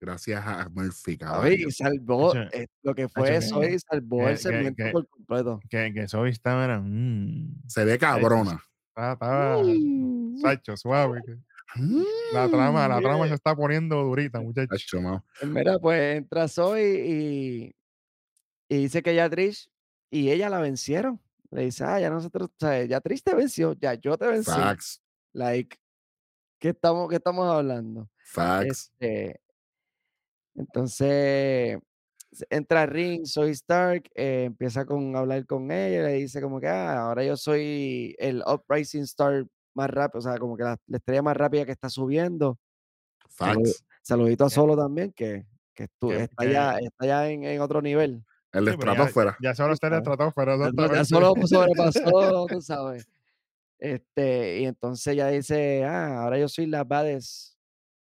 [0.00, 1.68] Gracias a Murphy, a caballo.
[1.68, 5.60] y salvó eh, lo que fue que- Zoe, salvó que- el segmento que- por completo.
[5.68, 8.62] Que, que Zoe estaba, era, mm, Se ve cabrona.
[8.90, 11.20] estaba, estaba Mm, Sacho, suave.
[12.32, 13.28] La trama, la trama Mm.
[13.28, 14.86] se está poniendo durita, muchachos.
[15.40, 17.74] Pues Mira, pues entra Zoe y,
[18.68, 19.68] y dice que ya Trish
[20.12, 21.20] y ella la vencieron.
[21.50, 24.50] Le dice, ah, ya nosotros, o sea, ya Trish te venció, ya yo te vencí.
[24.50, 25.00] Facts.
[25.32, 25.76] Like,
[26.58, 28.08] ¿qué estamos, qué estamos hablando?
[28.22, 28.92] Facts.
[29.00, 29.40] Este,
[30.54, 31.78] entonces,
[32.50, 37.00] entra ring, soy Stark, eh, empieza con hablar con ella, le dice como que, ah,
[37.06, 41.22] ahora yo soy el Uprising Star más rápido, o sea, como que la, la estrella
[41.22, 42.58] más rápida que está subiendo.
[43.30, 43.84] Facts.
[44.02, 47.44] saludito a Eh, Solo también, que, que estu- que- está, que- ya, está ya en,
[47.44, 48.24] en otro nivel.
[48.52, 49.36] El de Sí, pero ya- estratosfera.
[49.40, 53.08] Ya solo está en la estratosfera, Ya- solo sobrepasó, tú sabes.
[53.78, 57.54] Este, y entonces ya dice, ah, ahora yo soy la baddest,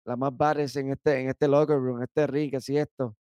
[0.05, 3.17] la más baddest en este, en este locker room, este ring, así esto.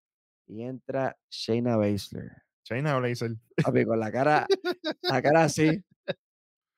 [0.46, 2.30] Y entra Shayna Baszler.
[2.64, 3.32] Shayna Blazer.
[3.62, 4.46] Papi, con la cara,
[5.02, 5.82] la cara así.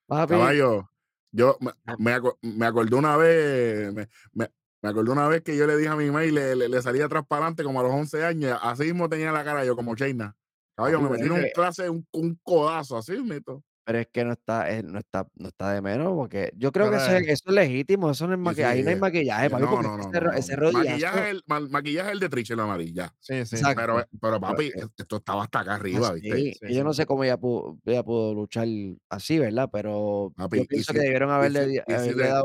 [0.07, 0.89] Papi, Caballo,
[1.33, 1.97] yo me, Ah.
[1.99, 4.49] me, aco- me acordé una vez, me, me,
[4.85, 6.83] me acordé una vez que yo le dije a mi mamá y le, le, le
[6.83, 10.37] salía transparente como a los 11 años, así mismo tenía la cara yo como Chaina.
[10.77, 13.63] Caballo, me metí en un clase, un, un codazo así, mito.
[13.87, 16.91] pero es que no está, eh, no está, no está de menos, porque yo creo
[16.91, 18.99] que eso es, eso es legítimo, eso no es maquillaje, sí, ahí no hay eh,
[19.01, 20.61] maquillaje, eh, papi, no, no, no, ese, no, ese no.
[20.61, 23.15] rodillazo, Maquillaje, el, ma- maquillaje el de Trichel amarilla.
[23.21, 23.57] Sí, sí.
[23.57, 23.81] Exacto.
[23.81, 26.67] Pero, pero papi, eh, esto estaba hasta acá arriba, así, ¿viste?
[26.69, 28.67] Sí, yo no sé cómo ella pudo, ella pudo luchar
[29.09, 29.71] así, ¿verdad?
[29.73, 32.45] Pero Papi, yo pienso si- que debieron haberle, haberle dado,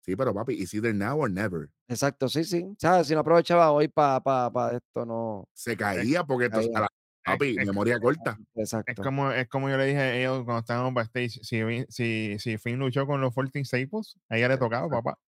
[0.00, 1.68] sí, pero papi, it's either now or never.
[1.88, 3.06] exacto, sí, sí, ¿sabes?
[3.06, 6.78] Si no aprovechaba hoy para pa, pa esto, no, Se caía porque esto, caía.
[6.78, 6.88] a la-
[7.24, 8.36] papi, es- memoria corta.
[8.54, 9.02] Es exacto.
[9.02, 12.78] como, es como yo le dije a ellos cuando estábamos backstage, si, si, si Finn
[12.78, 15.18] luchó con los 14 Staples, a ella le tocaba, papá.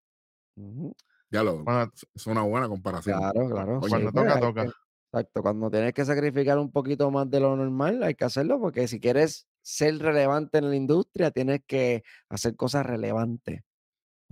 [1.30, 3.18] Ya lo, Cuando, es una buena comparación.
[3.18, 3.82] Claro, claro.
[3.82, 4.64] Sí, cuando pues, toca, toca.
[4.64, 4.72] que-
[5.12, 8.86] exacto, cuando tienes que sacrificar un poquito más de lo normal, hay que hacerlo, porque
[8.88, 13.62] si quieres ser relevante en la industria, tienes que hacer cosas relevantes.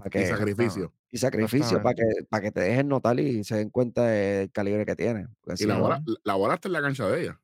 [0.04, 0.92] Y sacrificio.
[1.10, 4.84] y sacrificio para que, para que te dejen notar y se den cuenta del calibre
[4.86, 7.40] que porque Y si la no, bola, la bola está en la cancha de ella.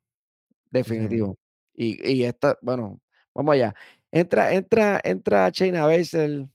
[0.70, 1.36] definitivo.
[1.74, 3.00] Y, y esta, bueno,
[3.34, 3.74] vamos allá.
[4.10, 6.46] Entra, entra, entra Shayna Baszler,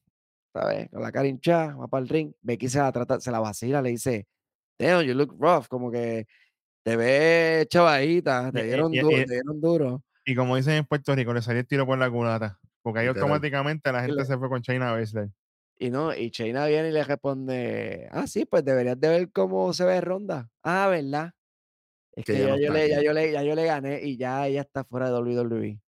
[0.54, 0.90] ¿sabes?
[0.90, 2.34] Con la cara hinchada, va para el ring.
[2.42, 4.28] Becky se la trata, se la vacila, le dice,
[4.80, 6.26] damn, you look rough, como que
[6.84, 10.04] te ves chavadita, te Y- dieron, y- du- y- te dieron duro.
[10.26, 12.58] y como dicen en Puerto Rico, le salió el tiro por la culata.
[12.82, 15.30] Porque ahí automáticamente la gente se fue con Shayna Baszler.
[15.82, 19.74] Y no, y Shayna viene y le responde, ah, sí, pues deberías de ver cómo
[19.74, 20.48] se ve Ronda.
[20.62, 21.32] Ah, ¿verdad?
[22.16, 24.00] Es Que que, ya ya, no yo le, ya, yo le, ya yo le gané
[24.04, 25.82] y ya ella está fuera de WWE.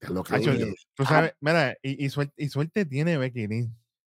[0.00, 0.74] Es lo que dije.
[0.94, 1.08] tú Ah.
[1.08, 3.70] sabes, mira, y, y, suerte, y suerte tiene Becky Lynch,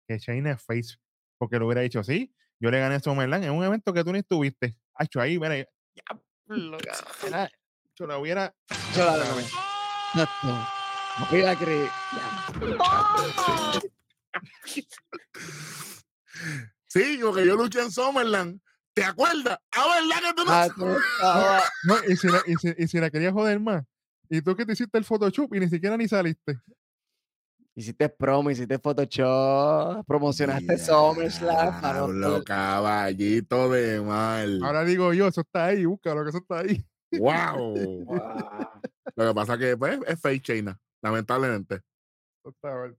[0.09, 0.97] que Shayna es face,
[1.37, 4.13] porque lo hubiera dicho, sí, yo le gané a Summerland en un evento que tú
[4.15, 4.79] ni estuviste.
[4.95, 5.67] Hacho, ahí, mira, ya,
[6.47, 6.79] lo
[7.99, 8.55] yo la hubiera,
[8.97, 9.43] Yo la gané.
[9.43, 10.49] Exacto.
[11.19, 11.87] Papi, la creí.
[16.89, 18.61] Sí, porque yo luché en Summerland.
[18.95, 19.59] ¿Te acuerdas?
[19.75, 20.87] Ah, ¿verdad que tú no Ah, tú
[21.85, 23.85] no y si, la, y, si, y si la querías joder más,
[24.29, 26.61] y tú que te hiciste el Photoshop y ni siquiera ni saliste.
[27.75, 31.75] Hiciste promo, hiciste Photoshop, promocionaste SummerSlam.
[31.75, 34.63] estar- caballito de mal.
[34.63, 36.85] Ahora digo yo, eso está ahí, búscalo, que eso está ahí.
[37.13, 38.07] Wow.
[39.17, 41.77] Lo que pasa que pues, es fake China, lamentablemente.
[41.77, 42.93] Eso está ahí.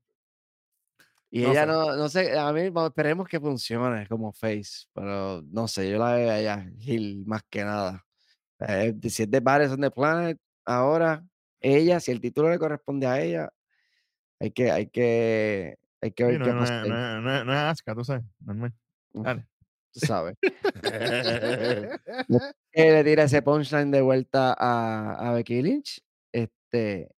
[1.36, 1.67] Y No ella sé.
[1.67, 6.13] no, no sé, a mí esperemos que funcione como face, pero no sé, yo la
[6.13, 8.05] veo a ella Gil más que nada.
[8.59, 11.25] Eh, si es de Bares on the Planet, ahora
[11.59, 13.49] ella, si el título le corresponde a ella,
[14.39, 16.86] hay que, hay que, hay que Sí, ver no, qué no, pasa.
[16.86, 18.73] no, no no es Asuka, tú sabes, normal.
[19.13, 19.47] Dale.
[19.91, 20.36] Tú sabes.
[22.75, 26.01] le tira ese punchline de vuelta a, a Becky Lynch.
[26.31, 27.09] Este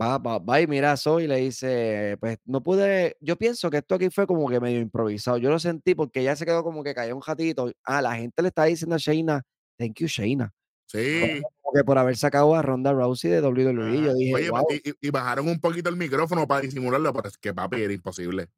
[0.00, 3.16] va, va, va y mira a Zoe y le dice: Pues no pude.
[3.20, 5.38] Yo pienso que esto aquí fue como que medio improvisado.
[5.38, 7.70] Yo lo sentí porque ya se quedó como que cayó un ratito.
[7.84, 9.42] Ah, la gente le está diciendo a Shayna:
[9.76, 10.52] Thank you, Shayna.
[10.86, 11.42] Sí.
[11.60, 13.72] Como que por haber sacado a Ronda Rousey de WWE.
[14.02, 14.14] Yo Ajá.
[14.14, 14.66] dije: Oye, wow.
[15.00, 18.48] y, bajaron un poquito el micrófono para disimularlo, pero es que papi era imposible.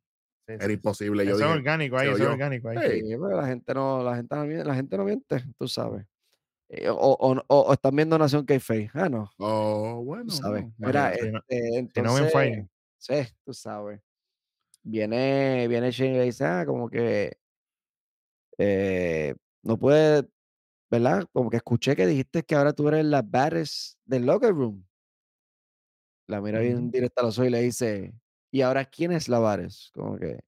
[0.46, 0.72] Sí, Era sí.
[0.72, 1.24] imposible.
[1.24, 3.00] Yo Eso es dije, orgánico ahí, eso es orgánico ahí.
[3.00, 6.06] Sí, pero la gente no, la gente no la gente no miente, tú sabes.
[6.72, 8.90] Eh, o, o, están viendo Nación K-Face.
[8.94, 9.28] Ah, no.
[9.38, 10.30] oh, bueno.
[10.30, 10.64] Sabes.
[10.78, 12.66] no, Mira, no- este, no entonces,
[12.98, 13.14] sí,
[13.44, 14.00] tú sabes.
[14.82, 17.36] Viene, viene Shane y le dice, ah, como que
[18.56, 20.28] eh, no puede,
[20.90, 21.26] ¿verdad?
[21.32, 24.86] Como que escuché que dijiste que ahora tú eres la baddest del locker room.
[26.28, 28.14] La mira bien directa a los ojos y le dice,
[28.52, 29.92] ¿y ahora quién es la baddest?
[29.92, 30.38] Como que,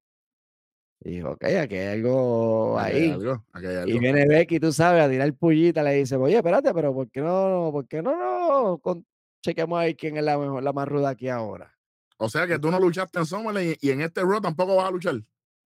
[1.04, 3.10] y dijo, ok, aquí hay algo Aquí hay ahí.
[3.10, 6.72] algo, aquí hay Y viene Becky, tú sabes, a tirar pullita, le dice, oye, espérate,
[6.72, 9.04] pero ¿por qué no, por qué no, no con-
[9.42, 11.74] chequeamos ahí quién es la mejor, la más ruda aquí ahora?
[12.18, 14.86] O sea que tú no luchaste en Summerland y, y en este Raw tampoco vas
[14.88, 15.14] a luchar.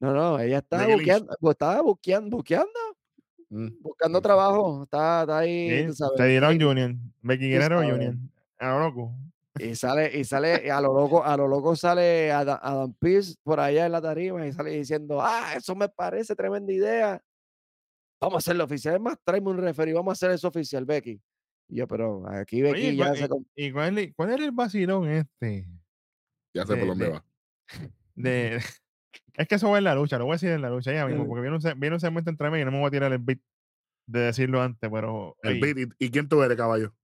[0.01, 2.71] No, no, ella estaba buqueando, pues, estaba buqueando, buqueando,
[3.49, 3.69] Mm.
[3.81, 6.17] buscando trabajo, está, está ahí, Sí, tú sabes.
[6.17, 7.13] te dieron Union.
[7.23, 7.79] Becky Guerrero.
[7.79, 8.29] Union.
[8.59, 8.91] A.
[9.59, 13.35] Y sale, y sale, y a lo loco, a lo loco sale Adam, Adam Pearce
[13.43, 17.23] por allá en la tarima y sale diciendo, ah, eso me parece tremenda idea.
[18.21, 18.95] Vamos a hacerlo oficial.
[18.97, 21.21] Es más, tráeme un referee, vamos a hacer eso oficial, Becky.
[21.69, 23.29] Y yo, pero aquí Becky Oye, ya ¿cuál, se...
[23.57, 25.67] y, cuál, es- cuál era el vacilón este?
[26.55, 27.25] Ya sé De- por dónde de- va.
[28.15, 28.57] de,
[29.37, 31.07] es que eso va en la lucha, lo voy a decir en la lucha ya
[31.07, 31.29] mismo, Mm.
[31.29, 33.13] porque viene un, se- viene un segmento entre mí y no me voy a tirar
[33.13, 33.41] el beat
[34.09, 35.79] de decirlo antes, pero El beat.
[35.99, 36.95] ¿Y, y quién tú eres, caballo?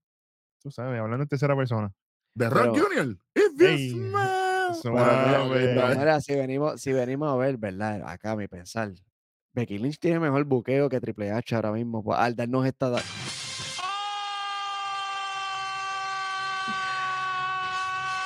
[0.61, 1.91] tú sabes, hablando en tercera persona.
[2.35, 3.17] De Rock Pero- Jr.
[3.35, 3.81] If pues.
[4.77, 4.91] está
[5.85, 8.01] Pero mira, si venimos, si venimos a ver, ¿verdad?
[8.07, 8.91] Acá a mi pensar.
[9.53, 12.03] Becky Lynch tiene mejor buqueo que Triple H ahora mismo.
[12.03, 12.89] pues, Al darnos esta.
[12.89, 13.03] da-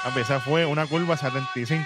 [0.04, 1.86] Papi, esa fue una curva 75.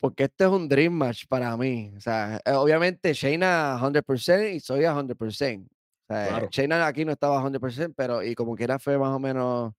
[0.00, 1.92] Porque este es un dream match para mí.
[1.96, 5.68] O sea, eh, obviamente Shayna 100% y soy a 100%.
[6.14, 6.48] Sea, Claro.
[6.50, 9.72] Shayna aquí no estaba 100%, pero y como quiera fue más o menos,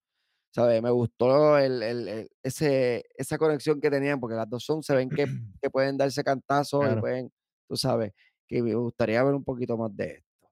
[0.54, 0.82] ¿sabes?
[0.82, 4.96] Me gustó el, el- el- ese, esa conexión que tenían, porque las dos son, se
[4.96, 5.26] ven que,
[5.62, 7.02] que pueden darse cantazos y Claro.
[7.02, 7.32] pueden,
[7.68, 8.12] tú sabes,
[8.48, 10.50] que me gustaría ver un poquito más de esto.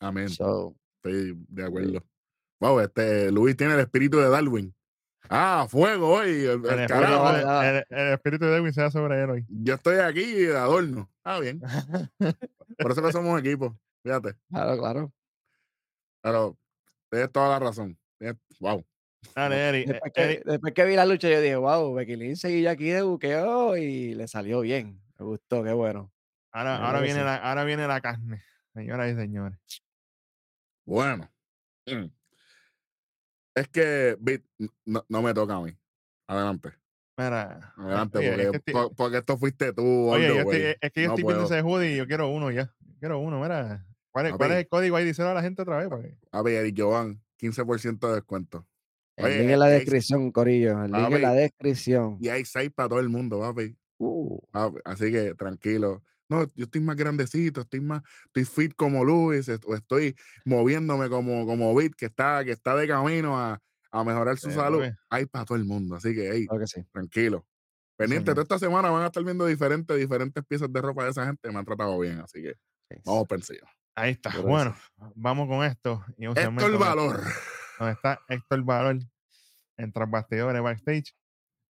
[0.00, 0.28] Amén.
[0.28, 2.02] So, Estoy de acuerdo.
[2.60, 4.72] Wow, este Luis tiene el espíritu de Darwin.
[5.28, 6.30] Ah, fuego hoy.
[6.30, 7.22] El, el El, carajo.
[7.24, 7.68] va, va.
[7.70, 9.44] el- el espíritu de Edwin se da sobre él hoy.
[9.48, 11.10] Yo estoy aquí de adorno.
[11.24, 11.60] Ah, bien.
[12.78, 13.76] Por eso que somos equipo.
[14.02, 14.34] Fíjate.
[14.50, 15.12] claro, claro.
[16.22, 16.58] Pero
[17.10, 17.98] tienes toda la razón.
[18.18, 18.84] Tienes- Wow.
[19.34, 19.78] Dale, Eri.
[19.82, 22.72] eh, Después que, Eri, después que vi la lucha, yo dije, wow, Becky Lynch seguía
[22.72, 25.00] aquí de buqueo y le salió bien.
[25.18, 26.12] Me gustó, qué bueno.
[26.50, 28.42] ahora, ahora, viene la, ahora viene la carne,
[28.74, 29.58] señoras y señores.
[30.84, 31.30] Bueno.
[31.86, 32.06] Mm.
[33.54, 34.16] Es que
[34.84, 35.72] no, no me toca a mí.
[36.26, 36.70] Adelante.
[37.16, 40.08] Mira, Adelante, oye, porque, es que estoy- po- porque esto fuiste tú.
[40.10, 41.54] oye, yo estoy- es que yo No estoy viendo puedo.
[41.54, 42.72] ese hoodie y yo quiero uno ya.
[42.80, 43.86] Yo quiero uno, mira.
[44.12, 44.52] ¿Cuál es, cuál Papi.
[44.52, 45.04] es el código ahí?
[45.04, 45.88] Díselo a la gente otra vez.
[45.88, 46.16] Porque...
[46.30, 48.66] A ver, Jovan, 15% de descuento.
[49.16, 50.84] El Oye, link en la descripción, Corillo.
[50.84, 52.18] El link en la descripción.
[52.20, 53.76] Y hay 6 para todo el mundo, papi.
[53.98, 56.02] Uh, Papi, Así que tranquilo.
[56.28, 61.44] No, yo estoy más grandecito, estoy más, estoy fit como Luis, o estoy moviéndome como,
[61.46, 63.60] como Bit, que está, que está de camino a,
[63.90, 64.80] a mejorar su Sí, salud.
[64.80, 64.96] papi.
[65.10, 65.94] Hay para todo el mundo.
[65.96, 66.82] Así que, hey, claro que sí.
[66.90, 67.46] tranquilo.
[67.98, 68.46] Pendiente, señor.
[68.46, 71.50] toda esta semana van a estar viendo diferentes, diferentes piezas de ropa de esa gente.
[71.50, 72.54] Me han tratado bien, así que
[72.90, 72.96] sí.
[73.04, 73.68] vamos por encima.
[73.94, 74.30] Ahí está.
[74.40, 74.74] Bueno,
[75.14, 76.04] vamos con esto.
[76.16, 77.22] Y un Esto donde- valor.
[77.78, 78.98] Donde está Héctor Valor
[79.76, 81.14] en bastidores backstage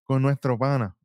[0.05, 0.97] con nuestro pana,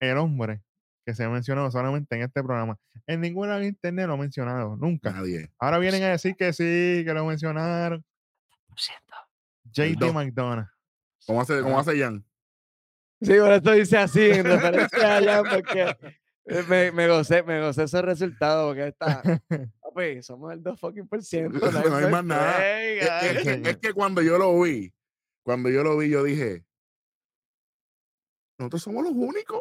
[0.00, 0.62] el hombre
[1.04, 2.78] que se ha mencionado solamente en este programa.
[3.06, 5.10] En ninguna internet lo ha mencionado, nunca.
[5.10, 5.50] Nadie.
[5.58, 8.04] Ahora vienen a decir que sí, que lo mencionaron.
[9.72, 10.12] JT.
[10.12, 10.68] McDonough.
[11.26, 12.24] ¿Cómo hace, cómo hace Jan?
[13.20, 15.96] Sí, por eso dice así, en referencia a Jan, porque
[16.68, 19.22] me, me gocé, me gocé ese resultado, porque está,
[19.82, 21.58] papi, somos el 2 fucking por ciento.
[21.72, 22.80] No hay más nada.
[22.80, 23.68] Es, es que, señor.
[23.68, 24.92] es que cuando yo lo vi,
[25.44, 26.64] cuando yo lo vi, yo dije,
[28.58, 29.60] nosotros somos los únicos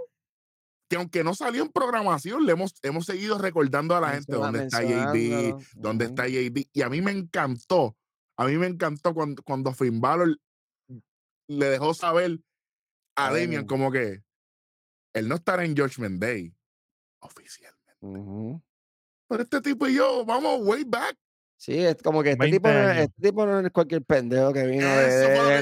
[0.90, 4.64] que aunque no salió en programación, le hemos, hemos seguido recordando a la gente dónde
[4.66, 6.70] está JD, dónde está JD.
[6.72, 7.98] Y a mí me encantó,
[8.38, 10.38] a mí me encantó cuando, cuando Finn Balor
[11.50, 12.40] le dejó saber
[13.16, 13.66] a Damian.
[13.66, 14.24] como que
[15.14, 16.54] él no estará en Judgment Day
[17.20, 18.62] oficialmente.
[19.30, 21.16] Pero este tipo y yo, vamos way back.
[21.60, 23.02] Sí, es como que este 20 tipo, no es, años.
[23.06, 25.62] este tipo no es cualquier pendejo que vino de, Eso de.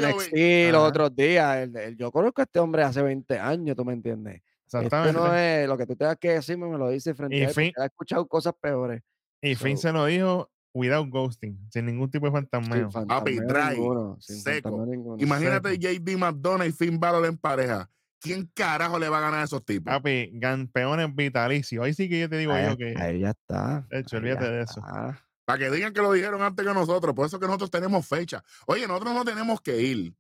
[0.68, 1.58] NXT los otros días.
[1.58, 4.42] El- el- yo conozco a este hombre hace 20 años, ¿tú me entiendes?
[4.66, 5.14] Este Exactamente.
[5.20, 7.54] no es lo que tú tengas que decirme, me lo dice frente Y a él,
[7.54, 9.02] fin- ha escuchado cosas peores.
[9.42, 12.84] y Finn se lo dijo without ghosting, sin ningún tipo de fantasmeo.
[12.84, 14.86] Sin fantasmeo dry, ninguno, seco.
[15.18, 15.82] Imagínate seco.
[15.82, 17.90] JD McDonough y Finn Balor en pareja.
[18.20, 19.94] ¿Quién carajo le va a ganar a esos tipos?
[19.94, 21.84] Papi, campeones vitalicios.
[21.86, 22.96] Ahí sí que yo te digo Ahí, yo que.
[23.00, 23.86] ahí ya está.
[23.90, 24.80] De hecho, olvídate de eso.
[24.80, 25.22] está.
[25.46, 27.14] Para que digan que lo dijeron antes que nosotros.
[27.14, 28.44] Por eso que nosotros tenemos fecha.
[28.66, 30.16] Oye, nosotros no tenemos que ir,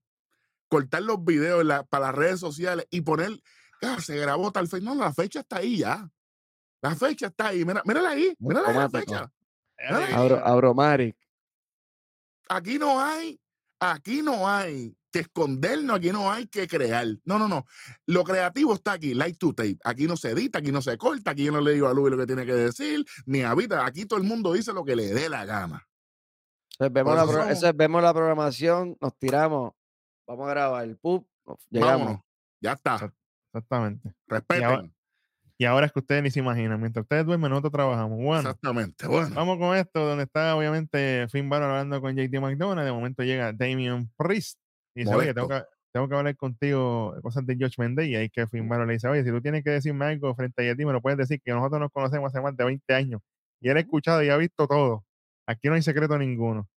[0.67, 3.31] cortar los videos la- para las redes sociales y poner,
[3.81, 4.85] ah, se grabó tal fecha.
[4.85, 6.07] No, la fecha está ahí ya.
[6.81, 7.65] La fecha está ahí.
[7.65, 8.35] Mira, mírala ahí.
[8.37, 9.31] Mírala ahí la fecha.
[10.13, 11.17] Abro, Abromaric.
[12.47, 13.39] Aquí no hay,
[13.79, 17.07] aquí no hay que escondernos, aquí no hay que crear.
[17.23, 17.65] No, no, no.
[18.05, 19.77] Lo creativo está aquí, light to tape.
[19.85, 22.11] Aquí no se edita, aquí no se corta, aquí yo no le digo a Luis
[22.11, 23.85] lo que tiene que decir, ni a Vita.
[23.85, 25.87] Aquí todo el mundo dice lo que le dé la gana.
[26.73, 29.71] Entonces, vemos, la eso pro- somos- eso es, vemos la programación, nos tiramos,
[30.27, 31.25] vamos a grabar, ¡pup!
[31.69, 31.97] llegamos.
[31.99, 32.21] Vámonos.
[32.59, 33.13] Ya está.
[33.53, 34.13] Exactamente.
[34.27, 34.94] Respeten.
[35.57, 36.79] Y ahora es que ustedes ni se imaginan.
[36.79, 38.17] Mientras ustedes duermen, nosotros trabajamos.
[38.17, 39.07] Bueno, Exactamente.
[39.07, 39.33] Bueno.
[39.33, 42.83] vamos con esto, donde está obviamente Finn Balor hablando con JT McDonough.
[42.83, 44.59] De momento llega Damian Priest.
[44.95, 48.07] Y dice, oye, tengo que, tengo que hablar contigo cosas de George Mendez.
[48.07, 50.61] Y ahí que Finn Balor le dice, oye, si tú tienes que decirme algo frente
[50.61, 53.21] a JT, me lo puedes decir, que nosotros nos conocemos hace más de 20 años.
[53.61, 55.05] Y él ha escuchado y ha visto todo.
[55.47, 56.67] Aquí no hay secreto ninguno.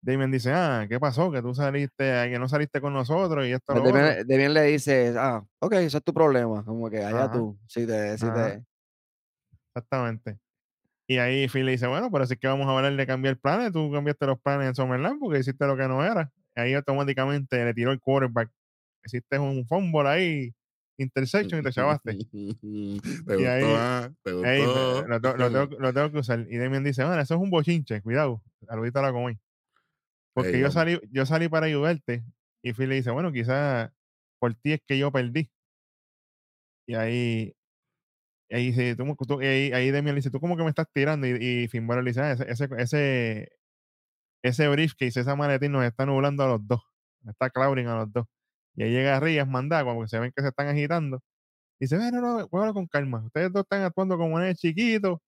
[0.00, 1.30] Damien dice, ah, ¿qué pasó?
[1.32, 4.00] Que tú saliste, que no saliste con nosotros y esto lo De otro".
[4.02, 7.32] bien, de bien le dice, ah, ok, eso es tu problema, como que allá Ajá.
[7.32, 8.64] tú, si te, si te,
[9.74, 10.38] Exactamente.
[11.06, 13.38] Y ahí Phil le dice, bueno, pero si es que vamos a hablar de cambiar
[13.38, 16.30] planes, tú cambiaste los planes en Summerland porque hiciste lo que no era.
[16.54, 18.50] ahí automáticamente le tiró el quarterback.
[19.04, 20.54] Hiciste un fumble ahí,
[20.98, 22.12] intersection y te chavaste.
[22.14, 25.06] te Y gustó, ahí- ah, te gustó.
[25.08, 26.40] Lo, tengo- lo tengo, lo tengo que usar.
[26.50, 28.42] Y Demian dice, bueno, eso es un bochinche, cuidado.
[28.66, 29.38] Saludito a la comí.
[30.38, 32.24] Porque yo salí, yo salí para ayudarte.
[32.62, 33.90] Y Phil le dice, bueno, quizás
[34.40, 35.50] por ti es que yo perdí.
[36.86, 37.54] Y ahí,
[38.50, 40.86] ahí, dice, tú, tú- y ahí, ahí Demian le dice, tú como que me estás
[40.92, 41.26] tirando.
[41.26, 43.48] Y, y Finn Balor le dice, "Ah, ese, ese, ese,
[44.42, 46.82] ese briefcase, esa maletín nos está nublando a los dos.
[47.28, 48.26] Está clouding a los dos.
[48.76, 51.20] Y ahí llega Rías, manda, cuando se ven que se están agitando.
[51.80, 53.24] Dice, bueno, no, no, con calma.
[53.26, 55.18] Ustedes dos están actuando como nenes chiquitos.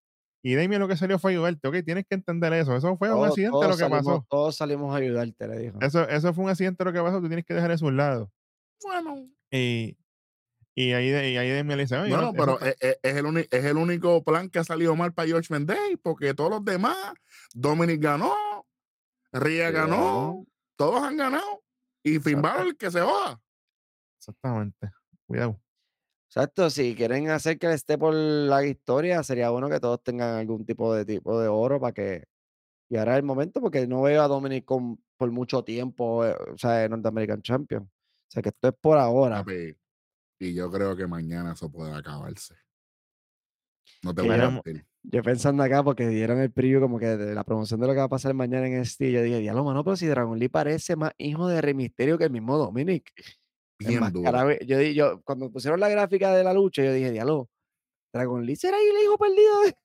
[0.43, 2.75] Y Demian lo que salió fue ayudarte, ok, tienes que entender eso.
[2.75, 4.27] Eso fue un accidente lo que salimos- pasó.
[4.29, 5.79] Todos salimos a ayudarte, le dijo.
[5.83, 7.97] Eso, eso fue un accidente lo que pasó, tú tienes que dejar eso a un
[7.99, 8.33] lado.
[8.83, 9.99] Bueno, Y,
[10.75, 13.27] y ahí, y ahí Demian le dice, "Oye, bueno, no, pero eso- es, es- el
[13.27, 16.65] uni- es el único plan que ha salido mal para George Day, porque todos los
[16.65, 16.97] demás,
[17.53, 18.33] Dominic ganó,
[19.33, 21.63] Ria Sí, ganó, todos han ganado.
[22.03, 22.41] Y Finn.
[22.41, 23.41] Balor el que se joda.
[24.19, 24.91] exactamente.
[25.27, 25.61] Cuidado.
[26.33, 30.65] Exacto, si quieren hacer que esté por la historia, sería bueno que todos tengan algún
[30.65, 32.25] tipo de tipo de oro para que.
[32.89, 36.37] Y ahora es el momento, porque no veo a Dominic con, por mucho tiempo, eh,
[36.55, 37.83] o sea, North American Champion.
[37.83, 37.91] O
[38.29, 39.39] sea, que esto es por ahora.
[39.45, 39.75] Papi,
[40.39, 42.55] Y yo creo que mañana eso puede acabarse.
[44.03, 44.87] No te Que voy a yo- mentir.
[45.03, 47.99] Yo pensando acá, porque dieron el preview como que de la promoción de lo que
[48.01, 50.95] va a pasar mañana en este, yo dije, diablo, mano, pero si Dragon Lee parece
[50.95, 53.11] más hijo de Rey Misterio que el mismo Dominic.
[53.81, 54.29] Bien duro.
[54.29, 57.49] Enmascarado, Yo, di- yo, cuando pusieron la gráfica de la lucha, yo dije, diablo,
[58.13, 59.77] Dragon Lee será el hijo perdido de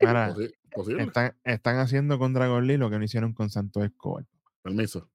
[0.98, 4.24] están, están haciendo con Dragon Lee lo que no hicieron con Santos Escobar.
[4.62, 5.08] Permiso.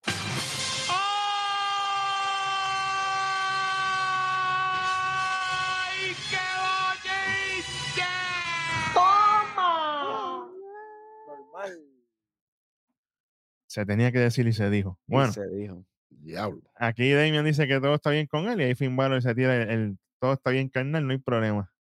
[11.28, 11.80] normal.
[13.68, 15.00] Se tenía que decir y se dijo.
[15.08, 15.86] Y Bueno, se dijo.
[16.28, 16.62] Diablo.
[16.76, 19.56] aquí Damian dice que todo está bien con él y ahí Finn Balor se tira
[19.62, 21.72] el, el- todo está bien carnal, no hay problema.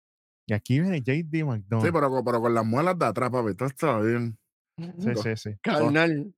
[0.46, 1.86] Y aquí viene JD McDonald.
[1.86, 3.54] Sí, pero, con- pero con las muelas de atrás, papi.
[3.56, 4.38] Todo está bien.
[4.78, 5.50] sí, sí, sí.
[5.62, 6.34] Carnal.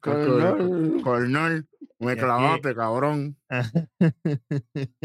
[0.00, 1.00] Carnal.
[1.02, 1.66] Cornel,
[1.98, 3.36] me clavaste, cabrón.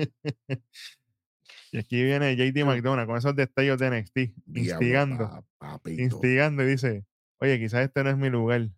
[1.72, 6.02] y aquí viene JD McDonald con esos destellos de NXT, Diablo, instigando, papito.
[6.02, 7.06] instigando y dice,
[7.40, 8.70] oye, quizás este no es mi lugar,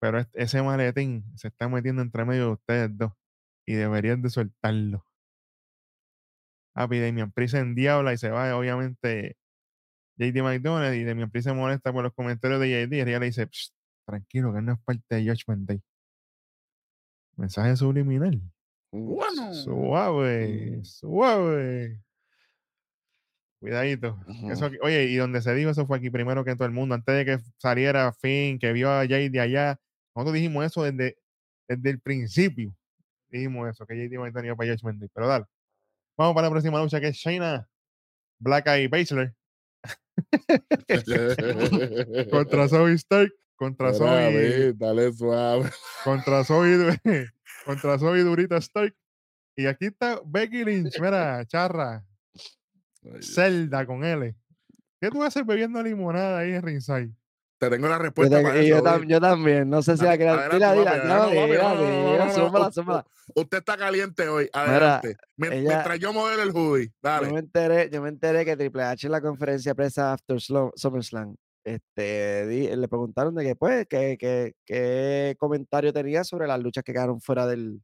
[0.00, 3.12] pero ese maletín se está metiendo entre medio de ustedes dos
[3.66, 5.04] y deberían de soltarlo.
[6.74, 9.36] Papi, Damian Priest en diabla y se va, obviamente,
[10.18, 13.26] JD McDonald y Damian Priest se molesta por los comentarios de JD y ella le
[13.26, 13.74] dice, "Psst,
[14.06, 15.82] tranquilo, que no es parte de Judgment Day.
[17.36, 18.40] Mensaje subliminal.
[18.92, 19.52] Bueno.
[19.54, 20.84] Suave, Mm.
[20.84, 22.00] suave.
[23.60, 24.18] Cuidadito.
[24.28, 24.50] Ujú.
[24.50, 26.94] Eso aquí- oye, y donde se dijo eso fue aquí primero que todo el mundo,
[26.94, 29.78] antes de que saliera Finn, que vio a JD allá.
[30.16, 31.18] Nosotros dijimos eso desde,
[31.68, 32.74] desde el principio.
[33.28, 35.10] Dijimos eso, que JD va a tener para Judgment Day.
[35.12, 35.44] Pero dale.
[36.16, 37.68] Vamos para la próxima lucha que es Shayna
[38.38, 39.34] Black Eye Baszler
[42.30, 45.70] contra Zoe Stark, contra Zoe, dale suave.
[46.04, 46.98] contra Zoe,
[47.66, 48.94] contra Zoe Durita Stark.
[49.54, 52.04] Y aquí está Becky Lynch, mira, charra.
[53.04, 54.34] Ay, Zelda con L.
[55.00, 57.14] ¿Qué tú haces bebiendo limonada ahí en Ringside?
[57.58, 58.84] Te tengo la Yo, respuesta te- para y yo, eso.
[58.84, 60.92] tam- yo también, no sé si la adelante, Dila, dila.
[63.34, 64.48] Usted está caliente hoy.
[64.52, 65.16] Adelante.
[65.36, 66.86] Mien- ella- Mientras yo modelo el hoodie.
[66.88, 67.32] Yo Dale.
[67.32, 71.34] me enteré, yo me enteré que Triple H en la conferencia de prensa After SummerSlam,
[71.64, 77.20] este, di- le preguntaron de que, pues, qué comentario tenía sobre las luchas que quedaron
[77.20, 77.82] fuera del,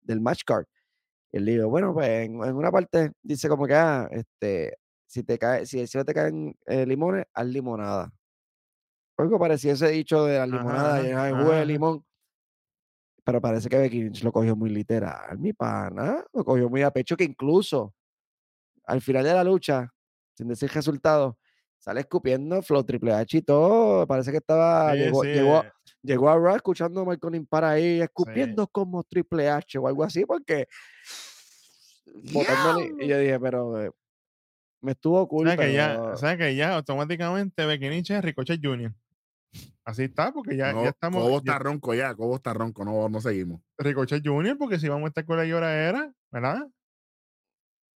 [0.00, 0.64] del match card.
[1.32, 5.22] Y él dijo, bueno, pues, en, en una parte dice como que, ah, este, si
[5.24, 8.10] te cae, si encima te caen eh, limones, haz limonada.
[9.18, 12.04] Algo parecido a ese dicho de la limonada, ajá, llenar de jugo de limón.
[13.24, 16.24] Pero parece que Becky Lynch lo cogió muy literal, mi pana.
[16.32, 17.94] Lo cogió muy a pecho, que incluso
[18.84, 19.92] al final de la lucha,
[20.34, 21.36] sin decir resultado,
[21.78, 24.06] sale escupiendo Flow Triple H y todo.
[24.06, 24.92] Parece que estaba.
[24.92, 29.02] Sí, llegó, sí, llegó, eh, llegó a Raw escuchando a Michael Impar ahí, escupiendo como
[29.02, 30.68] Triple H o algo así, porque.
[32.22, 33.82] Y yo dije, pero.
[33.82, 33.90] eh,
[34.80, 35.48] me estuvo cool.
[35.48, 38.94] ¿sabes que ya, que ya automáticamente Becky Lynch es Ricochet Jr.?
[39.88, 41.22] Así está, porque ya, No, ya estamos.
[41.22, 42.14] Cobo ya- está ronco ya.
[42.14, 42.84] Cobo está ronco.
[42.84, 43.62] No, no seguimos.
[43.78, 46.68] Ricochet Jr., porque si vamos a estar con la llora era, ¿verdad?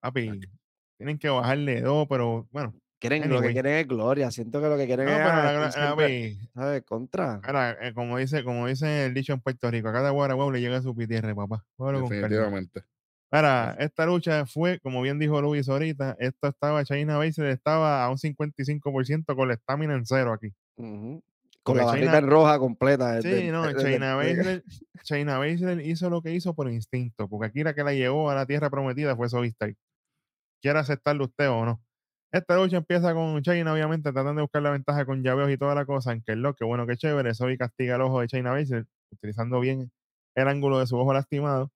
[0.00, 0.40] Papi,
[0.96, 2.74] tienen que bajarle dos, pero bueno.
[2.98, 4.30] quieren, Lo que quieren es gloria.
[4.30, 5.18] Siento que lo que quieren No, es.
[5.18, 6.80] pero ah, la.
[6.80, 7.40] Contra.
[7.44, 10.62] Ahora, eh, como dice, como dice el dicho en Puerto Rico, a cada guaraguau le
[10.62, 11.62] llega su pitierre, papá.
[11.78, 12.84] Definitivamente.
[13.30, 18.08] Ahora, esta lucha fue, como bien dijo Luis ahorita, esto estaba, China Baszler estaba a
[18.10, 20.54] un 55% con la estamina en cero aquí.
[20.76, 21.22] Ujú.
[21.62, 23.22] Con la barrita en roja completa.
[23.22, 24.64] Sí, no, Baszler,
[25.04, 28.34] Shayna Baszler hizo lo que hizo por instinto, porque aquí la que la llevó a
[28.34, 29.76] la tierra prometida fue Stark.
[30.60, 31.82] Quiera aceptarlo usted o no.
[32.32, 35.74] Esta lucha empieza con Shayna, obviamente, tratando de buscar la ventaja con llaveos y toda
[35.74, 38.52] la cosa, en que lo que bueno, que chévere, Zoe castiga el ojo de Shayna
[38.52, 39.90] Baszler, utilizando bien
[40.34, 41.70] el ángulo de su ojo lastimado.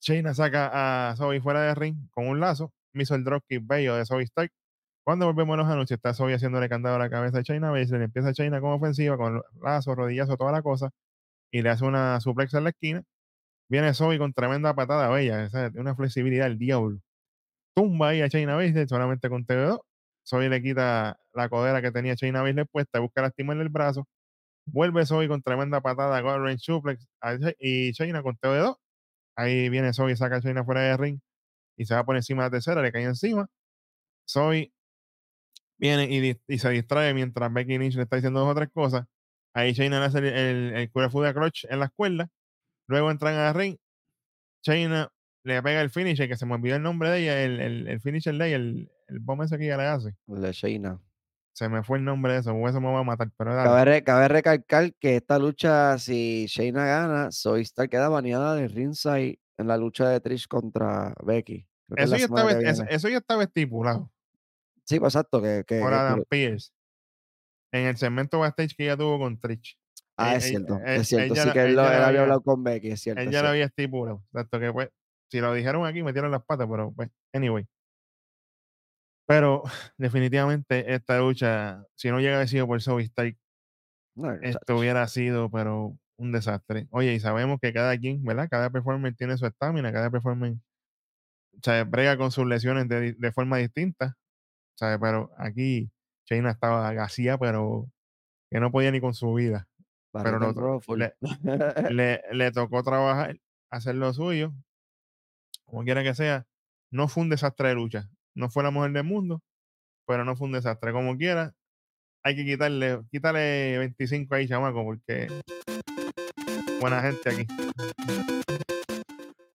[0.00, 4.02] Shayna saca a Zoe fuera de ring con un lazo, hizo el dropkick bello de
[4.02, 4.50] Stark.
[5.04, 8.02] Cuando volvemos a los anuncios, está Zoe haciéndole candado a la cabeza de Shayna Baszler,
[8.02, 10.90] empieza Shayna con ofensiva, con lazo, rodillazo, toda la cosa,
[11.52, 13.02] y le hace una suplex en la esquina.
[13.70, 17.00] Viene Zoe con tremenda patada bella, una flexibilidad del diablo.
[17.74, 19.80] Tumba ahí a Shayna Baszler solamente con TV2.
[20.26, 24.06] Zoe le quita la codera que tenía Shayna Baszler puesta, busca lastimarle el brazo.
[24.66, 28.76] Vuelve Zoe con tremenda patada, Gold Range Suplex a y Shayna con TV2.
[29.36, 31.20] Ahí viene Zoe, saca a Shayna fuera de ring
[31.76, 33.48] y se va por encima de la tercera, le cae encima.
[34.28, 34.72] Zoe
[35.82, 39.04] viene y, se distrae mientras Becky Lynch le está diciendo dos o tres cosas.
[39.52, 42.28] Ahí Shayna le hace el, el, el Fu de Clutch en la cuerda.
[42.88, 43.76] Luego entran a ring.
[44.64, 45.12] Shayna
[45.44, 48.00] le pega el finisher, que se me olvidó el nombre de ella, el, el, el
[48.00, 50.14] finisher de ella, el, el bomb ese que ella le hace.
[50.28, 51.00] el de Shayna.
[51.52, 53.50] Se me fue el nombre de eso, o eso me va a matar, pero.
[53.50, 59.40] Cabe, cabe recalcar que esta lucha, si Shayna gana, Zoe Stark queda baneada de ringside
[59.58, 61.66] en la lucha de Trish contra Becky.
[61.96, 64.11] Eso ya, estaba, eso ya estaba estipulado
[64.84, 65.40] Sí, pues exacto.
[65.40, 66.72] Que, que, por que- Adam Pierce
[67.72, 69.78] en el segmento backstage que ella tuvo con Trish.
[70.18, 70.76] ah, eh, es eh, cierto.
[70.78, 71.34] eh, es cierto.
[71.34, 73.22] ella Sí que él, lo- ella él había había- hablado con Becky, es cierto.
[73.22, 74.22] Es ya lo había estipulado.
[74.32, 74.90] Exacto, que pues,
[75.30, 77.66] si lo dijeron aquí, metieron las patas, pero pues, anyway.
[79.26, 79.62] Pero
[79.96, 83.36] definitivamente esta lucha, si no llega a haber sido por Zoe Stark,
[84.16, 86.86] No, esto hubiera sido, pero un desastre.
[86.90, 88.48] Oye, y sabemos que cada quien, ¿verdad?
[88.50, 90.52] Cada performer tiene su estamina, cada performer
[91.54, 94.16] o sea, brega con sus lesiones de, de forma distinta.
[94.78, 94.98] ¿Sabes?
[95.00, 95.90] Pero aquí
[96.26, 97.90] Shayna estaba vacía, pero
[98.50, 99.68] que no podía ni con su vida.
[100.24, 100.52] pero no-
[100.98, 101.14] le-
[101.90, 103.38] Le, le tocó trabajar,
[103.70, 104.52] hacer lo suyo,
[105.64, 106.46] como quiera que sea.
[106.90, 108.10] No fue un desastre de lucha.
[108.34, 109.42] No fue la mujer del mundo,
[110.06, 110.92] pero no fue un desastre.
[110.92, 111.54] Como quiera,
[112.22, 115.28] hay que quitarle, quitarle 25 ahí, chamaco, porque
[116.80, 117.46] buena gente aquí.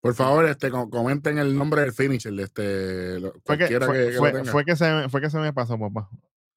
[0.08, 4.12] Por favor, este, com- comenten el nombre del finisher, este, Fue que, fue, que, que
[4.14, 4.52] lo fue- tenga.
[4.52, 6.10] fue que se, me- fue que se me pasó, papá.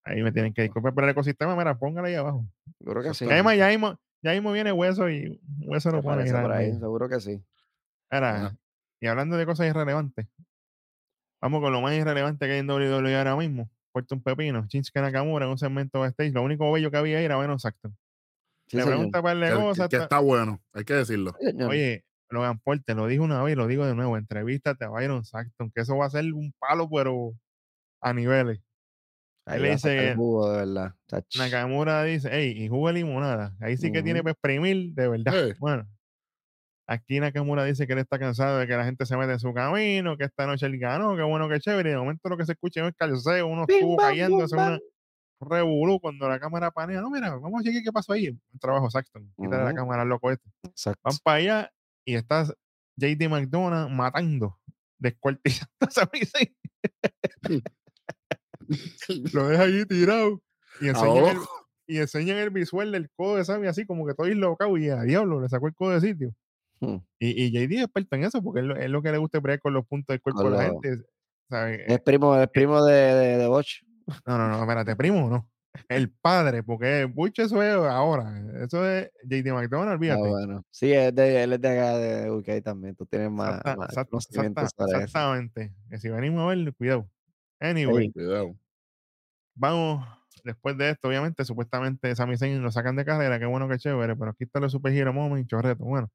[0.05, 2.47] Ahí me tienen que disculpar, pero el ecosistema, mira, póngale ahí abajo.
[2.79, 3.27] Seguro que sí.
[3.31, 7.21] Además, ya mismo, ya mismo viene hueso y hueso pone parece por ahí, seguro que
[7.21, 7.43] sí.
[8.11, 8.57] Ajá.
[9.01, 10.27] y hablando de cosas irrelevantes,
[11.41, 13.71] vamos con lo más irrelevante que hay en WWE ahora mismo.
[13.93, 16.33] Puerto un pepino, Shinsuke Nakamura en un segmento backstage.
[16.33, 17.97] Lo único bello que había ahí era Venom Saxton.
[18.69, 18.97] Sí, Le señor.
[18.99, 21.35] pregunta para que, de que- que está bueno, hay que decirlo.
[21.69, 24.17] Oye, Logan Paul, te lo dijo una vez y lo digo de nuevo.
[24.17, 27.33] Entrevístate a Byron Saxton, que eso va a ser un palo, pero
[28.01, 28.61] a niveles.
[29.47, 30.95] Ahí le dice- jugo, de verdad.
[31.09, 31.37] Chach.
[31.37, 33.55] Nakamura dice, hey, y jugo de limonada.
[33.61, 35.57] Ahí sí que tiene para exprimir, de verdad.
[35.59, 35.89] Bueno,
[36.87, 39.53] aquí Nakamura dice que él está cansado de que la gente se mete en su
[39.53, 41.91] camino, que esta noche él ganó, que bueno, que chévere.
[41.91, 44.79] Y de momento lo que se escucha es el calceo, tubos bam, cayéndose, una
[45.41, 47.01] revolú cuando la cámara panea.
[47.01, 48.29] No, mira, vamos a chequear qué pasó ahí.
[48.29, 49.33] Un trabajo Saxton.
[49.37, 50.49] Quítale la cámara loco este.
[50.65, 51.01] Exacto.
[51.03, 51.73] Van para allá
[52.11, 52.45] y está
[52.97, 54.59] JD McDonough matando,
[54.99, 56.55] descuartizando a Sami Zayn.
[59.33, 60.43] Lo deja allí tirado
[60.81, 61.39] y enseñan, el,
[61.87, 65.03] y enseñan el visual del codo de Sammy así como que todo loco y a
[65.03, 66.35] diablo le sacó el codo de sitio.
[66.81, 66.99] Hmm.
[67.19, 69.39] Y, y JD es experto en eso porque es lo, es lo que le gusta
[69.39, 71.05] bregar con los puntos del cuerpo de la gente.
[71.87, 73.83] Es primo, es primo de, de, de Bosch.
[74.27, 75.50] No, no, no, espérate, primo, no.
[75.89, 78.43] El padre, porque Butch eso es ahora.
[78.63, 80.29] Eso es JD McDonald, Ah, olvídate.
[80.29, 80.65] bueno.
[80.71, 82.97] Sí, es de, él es de acá de UK también.
[82.97, 83.77] Tú tienes más, Exacta-
[84.11, 85.73] más exactamente.
[85.89, 87.09] Que si venimos a ver, cuidado.
[87.61, 88.11] Anyway.
[88.13, 88.57] Cuidado.
[89.55, 90.07] vamos,
[90.45, 94.17] después de esto, obviamente, supuestamente Sami Zayn lo sacan de carrera, qué bueno que chévere,
[94.17, 95.85] pero aquí está los Super Hero Moment, chorreto.
[95.85, 96.11] Bueno,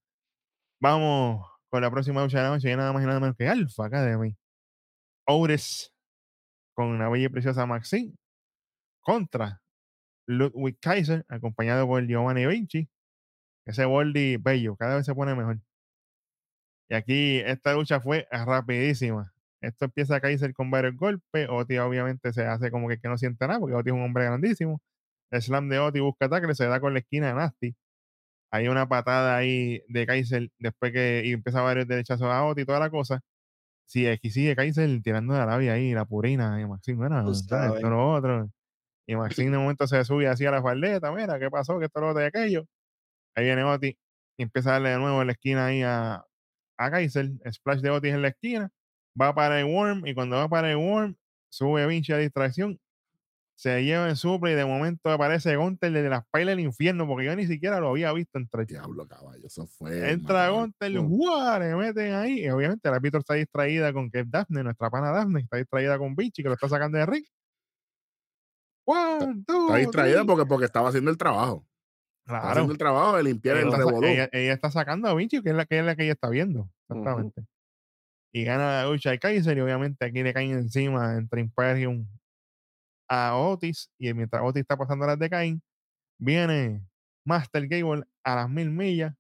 [0.82, 3.48] vamos con la próxima lucha de la noche, y nada más y nada menos que
[3.48, 4.36] Alpha Academy.
[5.28, 5.92] Otis
[6.74, 8.14] con una bella y preciosa Maxine
[9.06, 9.62] contra
[10.28, 12.90] Ludwig Kaiser, acompañado por Giovanni Vinci.
[13.66, 15.60] Ese Boldy bello, cada vez se pone mejor.
[16.90, 19.34] Y aquí esta lucha fue rapidísima.
[19.62, 21.48] Esto empieza Kaiser con varios golpes.
[21.50, 24.26] Oti obviamente se hace como que, que no siente nada porque Oti es un hombre
[24.26, 24.82] grandísimo.
[25.32, 27.76] El slam de Oti busca ataque, se da con la esquina de Nasty.
[28.52, 32.62] Hay una patada ahí de Kaiser después que y empieza a varios derechazos a Oti
[32.62, 33.22] y toda la cosa.
[33.86, 36.60] Sí, aquí sigue Kaiser tirando de la labia ahí, la purina.
[36.60, 37.82] Y esto sabes.
[37.82, 38.50] lo otro.
[39.08, 41.12] Y Maxine de momento se sube así a la faldeta.
[41.12, 41.80] Mira, ¿qué pasó?
[41.80, 42.66] ¿Qué esto, lo otro y aquello?
[43.36, 43.98] Ahí viene Oti
[44.38, 46.26] y empieza a darle de nuevo en la esquina ahí a,
[46.78, 47.32] a Kaiser.
[47.52, 48.70] Splash de Otis en la esquina.
[49.20, 51.16] Va para el Worm y cuando va para el Worm,
[51.50, 52.80] sube Vinci a distracción
[53.56, 57.26] se lleva en supla y de momento aparece Gunter desde las pailas del infierno, porque
[57.26, 58.68] yo ni siquiera lo había visto entrar.
[58.68, 60.12] Diablo, caballo, eso fue.
[60.12, 60.50] Entra.
[60.50, 62.46] Gunter, le meten ahí.
[62.46, 66.16] Y obviamente la Víctor está distraída con que Daphne, nuestra pana Daphne, está distraída con
[66.16, 67.26] Vinci, que lo está sacando de ring.
[68.86, 70.28] One, two, Está distraída three.
[70.28, 71.66] porque, porque estaba haciendo el trabajo.
[72.26, 72.52] Estaba Claro.
[72.52, 74.04] haciendo el trabajo de limpiar el revolú.
[74.06, 76.30] ella, ella está sacando a Vinci, que es la que, es la que ella está
[76.30, 76.70] viendo.
[76.90, 77.46] Exactamente.
[78.34, 82.06] Y gana la lucha de Kaiser y obviamente aquí le caen encima entre Imperium
[83.10, 85.62] a Otis y mientras Otis está pasando las de Cain,
[86.20, 86.82] viene
[87.26, 89.14] Master Gable a las mil millas,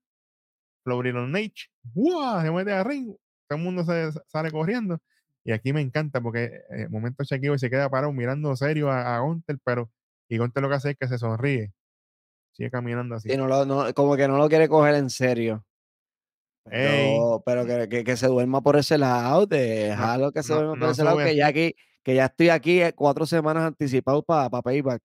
[0.83, 2.41] Florida Nage, ¡guau!
[2.41, 3.15] se mete a ring,
[3.47, 4.99] todo el mundo se sale corriendo
[5.45, 9.15] y aquí me encanta porque en el momento Shaquille se queda parado mirando serio a,
[9.15, 9.89] a Gunter, pero
[10.27, 11.71] y Gunter lo que hace es que se sonríe,
[12.53, 13.31] sigue caminando así.
[13.31, 15.63] Y no lo, no- como que no lo quiere coger en serio.
[16.63, 20.79] Pero, pero que, que- que se duerma por ese lado, déjalo que se no- duerma
[20.79, 24.49] por ese lado, que ya aquí, que ya estoy aquí eh, cuatro semanas anticipado para
[24.49, 25.01] payback.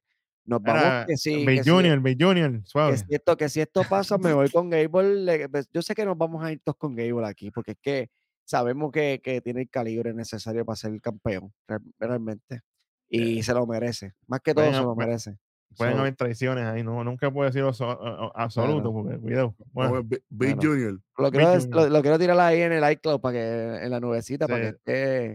[0.46, 2.96] Nos vamos Era que sí, que sí, Junior, Big Junior, que suave.
[2.96, 5.16] si esto, que si esto pasa, me voy con Gable.
[5.16, 7.78] le- pues, Yo sé que nos vamos a ir todos con Gable aquí, porque es
[7.82, 8.10] que
[8.50, 12.60] sabemos que, que tiene el calibre necesario para ser campeón, real- realmente.
[13.08, 14.12] Y se lo merece.
[14.26, 15.36] Más que todo se lo merece.
[15.76, 19.54] Pueden So, haber traiciones ahí, no, nunca puedo decirlo so- absoluto, porque cuidado.
[19.72, 20.56] Bueno, Big.
[20.60, 21.00] Junior.
[21.16, 24.48] lo, quiero, lo, lo quiero tirar ahí en el iCloud para que en la nubecita,
[24.48, 24.62] para Sí.
[24.62, 25.32] que esté.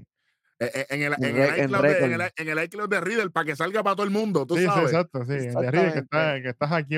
[0.57, 2.11] Eh, eh, En el, En el en iCloud de, en récord.
[2.11, 4.61] el, en el iCloud de Riddle para que salga para todo el mundo, tú sí,
[4.61, 4.91] sí, sabes.
[4.91, 5.33] exacto, sí.
[5.33, 6.43] El de arriba que está, Exactamente.
[6.43, 6.95] que estás aquí.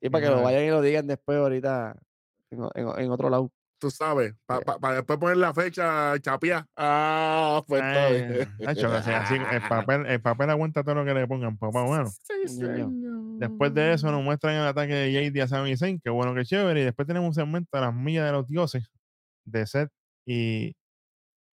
[0.00, 1.94] Y para que lo vayan y lo digan después ahorita
[2.50, 3.50] en otro lado.
[3.78, 4.92] Tú sabes, para Yeah.
[4.96, 6.66] después poner la fecha chapia.
[6.76, 8.48] Ah, pues todo bien.
[8.60, 11.82] Nacho, o sea, así, el, papel, el papel aguanta todo lo que le pongan, papá.
[11.84, 12.66] Bueno, Sí, ño.
[12.66, 12.88] señor.
[13.38, 16.44] después de eso nos muestran el ataque de JD a Sami Zayn, que bueno, que
[16.44, 16.80] chévere.
[16.80, 18.90] Y después tenemos un segmento a las millas de los dioses
[19.44, 19.90] de Seth
[20.26, 20.74] y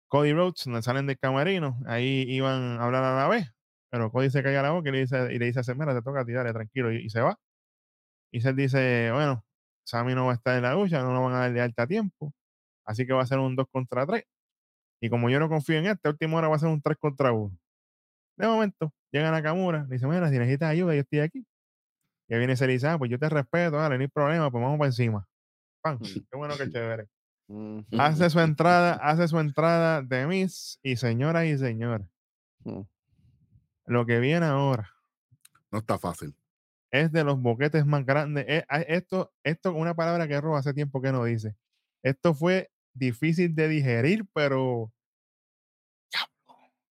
[0.07, 1.79] Cody Rhodes, donde salen del camarino.
[1.85, 3.51] Ahí iban a hablar a la vez,
[3.89, 5.93] pero Cody se calla la boca y le dice, y le dice a Seth, mira,
[5.93, 7.37] te toca tirarle, tranquilo, y, y se va.
[8.31, 9.43] Y Seth dice, bueno,
[9.85, 11.87] Sami no va a estar en la lucha, no lo van a dar de alta
[11.87, 12.33] tiempo,
[12.85, 14.23] así que va a ser un 2 contra 3.
[15.01, 16.97] Y como yo no confío en este, a última hora va a ser un 3
[16.97, 17.57] contra 1.
[18.37, 21.45] De momento, llega Nakamura, le dice, mira, si necesitas ayuda, yo estoy aquí.
[22.27, 22.55] Y ahí viene
[22.87, 25.27] ah, pues yo te respeto, dale, no hay problema, pues vamos para encima.
[25.81, 27.07] Pam, qué bueno que chévere.
[27.99, 32.07] Hace su entrada, hace su entrada de Miss y señoras y señores.
[32.63, 32.87] ujú.
[33.85, 34.89] Lo que viene ahora
[35.71, 36.33] No está fácil.
[36.93, 38.45] Es de los boquetes más grandes.
[38.47, 41.55] Eh, ah, Esto, esto, una palabra que Rob hace tiempo que no dice.
[42.03, 44.93] Esto fue difícil de digerir, pero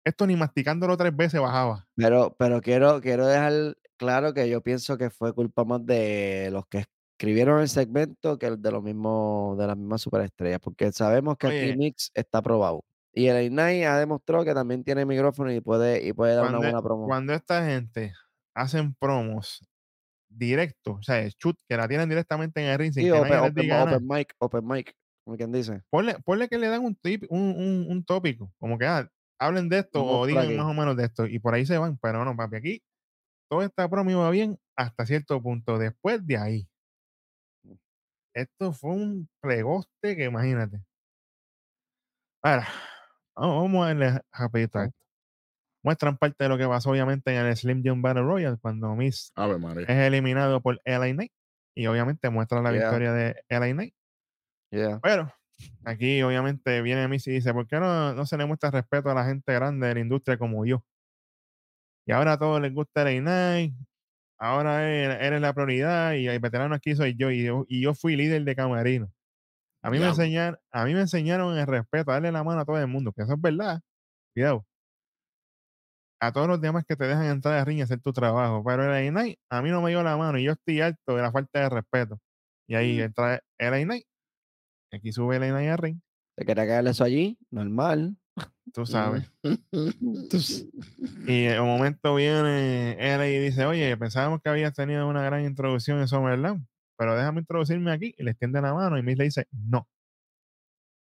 [0.05, 1.87] esto ni masticándolo tres veces bajaba.
[1.97, 6.65] Pero, pero quiero, quiero dejar claro que yo pienso que fue culpa más de los
[6.69, 6.85] que
[7.19, 11.49] escribieron el segmento que el de los mismos, de las mismas superestrellas, porque sabemos que
[11.49, 11.77] aquí.
[11.77, 12.85] Mix está probado.
[13.13, 16.59] Y el Ignite ha demostrado que también tiene micrófono y puede, y puede dar una
[16.59, 17.07] buena promo.
[17.07, 18.13] cuando esta gente
[18.55, 19.61] hacen promos
[20.29, 23.39] directos, o sea, shoot, que la tienen directamente en el ring sin Sí, que open,
[23.39, 25.83] open- mic, open mic, como quien dice.
[25.91, 29.09] ponle, ponle que le dan un tip, un, un, un tópico, como que ah,
[29.39, 30.57] hablen de esto Vamos o digan aquí.
[30.57, 32.83] más o menos de esto, y por ahí se van, pero no, papi, aquí
[33.51, 35.79] toda esta promo iba bien hasta cierto punto.
[35.79, 36.69] Después de ahí,
[38.35, 40.83] esto fue un plegoste que imagínate.
[42.43, 42.67] Ahora,
[43.37, 45.08] vamos, a darle rapidito a esto.
[45.89, 49.33] Muestran parte de lo que pasó obviamente en el Slim Jim Battle Royale cuando Miss
[49.89, 51.33] es eliminado por LA Knight
[51.75, 52.83] y obviamente muestra la Yeah.
[52.83, 53.95] victoria de LA Knight.
[54.71, 55.01] Yeah.
[55.03, 55.33] Pero
[55.87, 59.15] aquí obviamente viene Missy y dice, ¿por qué no, no se le muestra respeto a
[59.15, 60.85] la gente grande de la industria como yo?
[62.05, 63.73] Y ahora a todos les gusta el Knight,
[64.37, 68.15] ahora eres la prioridad y el veterano aquí soy yo y yo, y yo fui
[68.15, 69.11] líder de camarino.
[69.81, 72.67] A mí, me enseñaron, a mí me enseñaron el respeto, a darle la mano a
[72.67, 73.81] todo el mundo, que eso es verdad.
[74.35, 74.68] Cuidado.
[76.21, 78.63] A todos los demás que te dejan entrar al ring y hacer tu trabajo.
[78.65, 81.23] Pero el Knight a mí no me dio la mano y yo estoy harto de
[81.23, 82.21] la falta de respeto.
[82.67, 84.05] Y ahí entra el Knight.
[84.93, 86.01] Aquí sube el Knight al ring.
[86.37, 87.39] ¿Te quería caerle eso allí?
[87.51, 88.17] Normal.
[88.73, 89.31] Tú sabes.
[89.43, 90.69] Entonces,
[91.27, 95.45] Y en un momento viene él y dice, oye, pensábamos que habías tenido una gran
[95.45, 96.67] introducción en SummerSlam,
[96.97, 98.15] pero déjame introducirme aquí.
[98.19, 99.89] Y le extiende la mano y Miss le dice, no.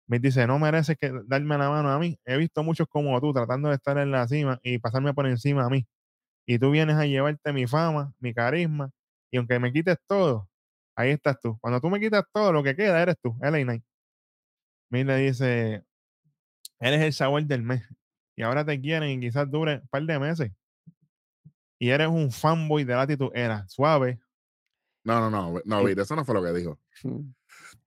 [0.09, 2.19] Miss dice, no mereces que darme la mano a mí.
[2.25, 5.67] He visto muchos como tú tratando de estar en la cima y pasarme por encima
[5.67, 5.87] a mí.
[6.47, 8.91] Y tú vienes a llevarte mi fama, mi carisma,
[9.31, 10.49] y aunque me quites todo,
[10.97, 11.59] ahí estás tú.
[11.61, 13.85] Cuando tú me quitas todo, lo que queda eres tú, LA Knight.
[14.91, 15.85] Le dice,
[16.81, 17.83] eres el sabor del mes
[18.35, 20.53] y ahora te quieren y quizás dure un par de meses.
[21.79, 24.19] Y eres un fanboy de la actitud era suave.
[25.05, 25.85] No, no, no, no.
[25.85, 26.79] Vito, eso no fue lo que dijo.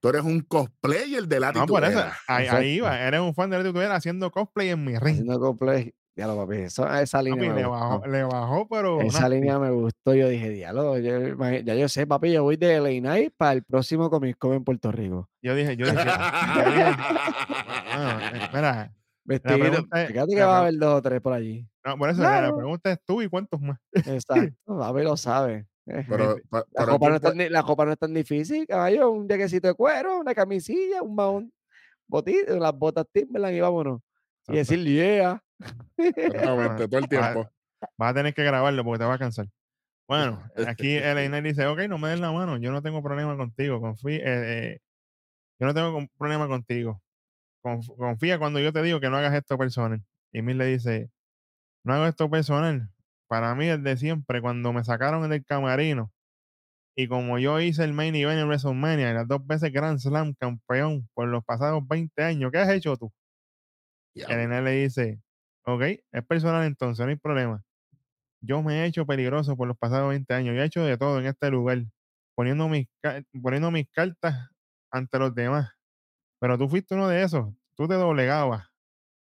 [0.02, 2.98] Tú eres un cosplayer de la No, por eso, ahí, ahí iba.
[3.00, 5.12] Eres un fan de la actitud era haciendo cosplay en mi ring.
[5.14, 5.94] haciendo cosplay.
[6.16, 7.80] Diablo, papi, eso, esa línea Papi, me le gustó.
[7.88, 9.00] bajó, le bajó, pero.
[9.00, 10.12] Esa línea me gustó.
[10.14, 13.62] Yo dije, diablo, yo ya yo sé, papi, yo voy de LA Night para el
[13.62, 15.30] próximo Comic Con en Puerto Rico.
[15.40, 16.04] Yo dije, yo dije.
[16.04, 16.94] yo dije,
[18.52, 18.92] mira,
[19.24, 19.56] Vestido.
[20.08, 21.66] Fíjate que va a haber dos o tres por allí.
[21.84, 23.78] no, por eso la- pregunta es tú y cuántos más.
[23.92, 25.66] Exacto, papi lo sabe.
[25.84, 29.10] Pero, pa- La copa, no ¿quién es tan, la copa no es tan difícil, caballo.
[29.10, 31.52] Un jaquecito de cuero, una camisilla, un mahón,
[32.06, 34.00] botito, las botas Timberland y vámonos.
[34.48, 34.74] Y Exacto.
[34.74, 35.42] decir, yeah.
[35.96, 37.50] Exactamente, todo el tiempo.
[37.96, 39.46] Vas a tener que grabarlo porque te va a cansar.
[40.08, 43.34] Bueno, aquí el Knight dice, ok, no me des la mano, yo no tengo problema
[43.36, 44.78] contigo, confía, eh, eh,
[45.58, 47.00] yo no tengo problema contigo.
[47.62, 50.02] Conf- confía cuando yo te digo que no hagas esto personal.
[50.32, 51.08] Y Miz le dice,
[51.84, 52.90] no hago esto personal.
[53.32, 56.12] Para mí es de siempre, cuando me sacaron del camarino
[56.96, 61.08] y como yo hice el main event en WrestleMania, las dos veces Grand Slam campeón
[61.14, 63.12] por los pasados 20 años, ¿qué has hecho tú?
[64.14, 64.54] Diablo.
[64.54, 65.22] El le dice,
[65.64, 67.64] ok, es personal entonces, no hay problema.
[68.40, 70.56] Yo me he hecho peligroso por los pasados 20 años.
[70.56, 71.78] Yo he hecho de todo en este lugar,
[72.36, 74.50] poniendo mis, ca- poniendo mis cartas
[74.90, 75.72] ante los demás.
[76.40, 77.54] Pero tú fuiste uno de esos.
[77.76, 78.71] Tú te doblegabas.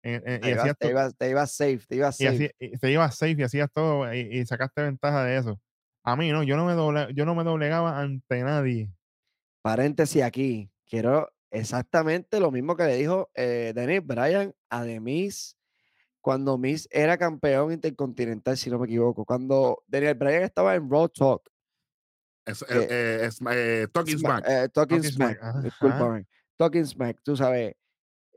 [0.06, 2.52] En- en- Te y ibas, hacías te, ibas, te ibas safe, te ibas y, safe.
[2.60, 5.60] y te ibas safe y hacías todo y, y sacaste ventaja de eso.
[6.04, 8.90] A mí no, yo no me doble- yo no me doblegaba ante nadie.
[9.62, 10.70] Paréntesis aquí.
[10.88, 15.58] Quiero exactamente lo mismo que le dijo eh, Dennis Bryan a Demis
[16.22, 19.26] cuando Miss era campeón intercontinental, si no me equivoco.
[19.26, 21.50] Cuando Daniel Bryan estaba en Raw Talk.
[22.46, 24.50] Es, eh, eh, es, eh, Talking Smack, Smack.
[24.66, 26.28] eh, Talking Talking Smack, Smack, ajá, discúlpame.
[26.58, 27.74] Talking Smack, tú sabes.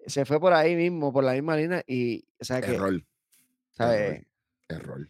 [0.08, 3.02] Se fue por ahí mismo, por la misma línea y, o sea, que, Error,
[3.70, 4.26] ¿sabes?
[4.68, 5.08] error.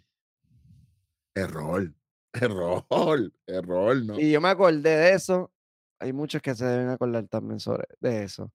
[1.35, 1.95] Error.
[2.33, 3.33] Error.
[3.47, 4.21] Error, no.
[4.21, 5.53] Y yo me acordé de eso.
[5.99, 8.53] Hay muchos que se deben acordar también sobre de eso.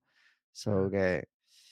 [0.52, 1.28] So que,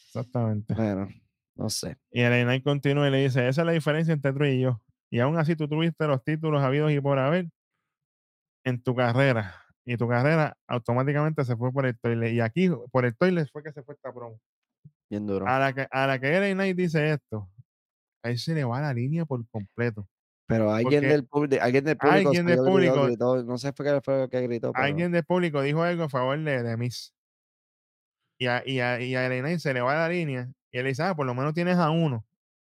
[0.06, 0.74] Exactamente.
[0.74, 1.08] bueno,
[1.54, 1.96] no sé.
[2.10, 4.82] Y el continúa y le dice, esa es la diferencia entre tú y yo.
[5.10, 7.48] Y aún así tú tuviste los títulos habidos y por haber
[8.64, 9.54] en tu carrera.
[9.84, 12.32] Y tu carrera automáticamente se fue por el toilet.
[12.32, 14.40] Y aquí, por el toilet fue que se fue esta promo.
[15.12, 15.46] Bien duro.
[15.46, 17.46] A la que, a la que LA Knight dice esto,
[18.24, 20.08] ahí se le va la línea por completo.
[20.48, 21.84] Pero alguien del, alguien público, alguien
[22.46, 25.60] del público- gritó, no sé fue qué fue lo que gritó, pero Alguien del público
[25.60, 27.12] dijo algo a favor de, de Miss.
[28.40, 30.50] Y a, y, a, y a LA Knight se le va la línea.
[30.72, 32.24] Y él dice, ah, por lo menos tienes a uno.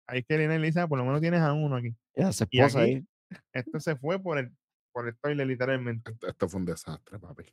[0.07, 1.93] Ahí es que Knight le dice, ah, por lo menos tienes a uno aquí.
[2.15, 3.07] ya se y esposa aquí- ahí.
[3.53, 4.53] Esto se fue por el,
[4.93, 6.13] por el toilet literalmente.
[6.13, 7.47] Esto, esto fue un desastre, papi.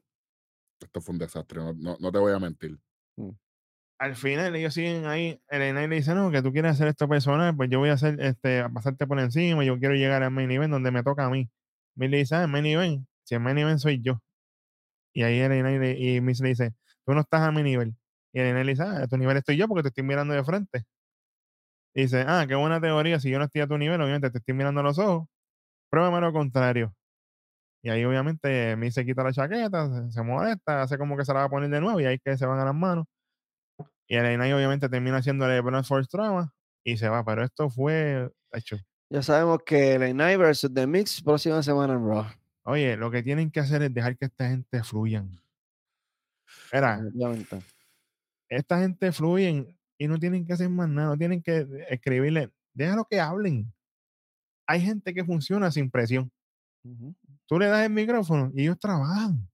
[0.79, 1.59] Esto fue un desastre.
[1.59, 2.77] No, no, no te voy a mentir.
[4.05, 7.07] Al final ellos siguen ahí, el Knight le dice, no, que tú quieres hacer esto
[7.09, 10.31] personal, pues yo voy a hacer, este, a pasarte por encima, yo quiero llegar al
[10.31, 11.49] main event donde me toca a mí.
[11.95, 14.21] Miss le dice, ah, el main event, si el main event soy yo.
[15.13, 16.73] Y ahí el Knight le- y Miss le dice,
[17.05, 17.95] tú no estás a mi nivel.
[18.33, 20.33] Y el Knight le dice, ah, a tu nivel estoy yo porque te estoy mirando
[20.33, 20.85] de frente.
[21.93, 24.39] Y dice, ah, qué buena teoría, si yo no estoy a tu nivel, obviamente te
[24.39, 25.27] estoy mirando a los ojos,
[25.89, 26.95] pruébame lo contrario.
[27.83, 31.41] Y ahí obviamente Miss se quita la chaqueta, se, molesta, hace como que se la
[31.41, 33.05] va a poner de nuevo y ahí que se van a las manos.
[34.07, 36.53] Y el Knight obviamente termina haciéndole Force Trauma
[36.83, 37.23] y se va.
[37.25, 38.31] Pero esto fue.
[38.53, 38.77] hecho.
[39.09, 42.25] Ya sabemos que el Night versus The Mix próxima semana en Raw.
[42.63, 45.39] Oye, lo que tienen que hacer es dejar que esta gente fluyan.
[46.71, 47.59] Definitivamente.
[48.49, 52.51] esta gente fluyen y no tienen que hacer más nada, no tienen que escribirle.
[52.73, 53.71] Déjalo que hablen.
[54.67, 56.31] Hay gente que funciona sin presión.
[57.45, 59.47] Tú le das el micrófono y ellos trabajan.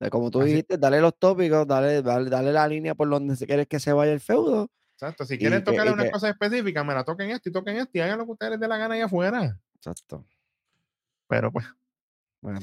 [0.00, 3.34] Eh, Como tú Así- dijiste, dale los tópicos, dale, dale, dale la línea por donde
[3.36, 4.70] se quieres que se vaya el feudo.
[4.94, 5.24] Exacto.
[5.24, 8.00] Si quieren tocarle una que- cosa específica, me la toquen esto y toquen esto y
[8.00, 9.58] hagan lo que ustedes les dé la gana allá afuera.
[9.76, 10.24] Exacto.
[11.28, 11.66] Pero pues,
[12.40, 12.60] Bueno,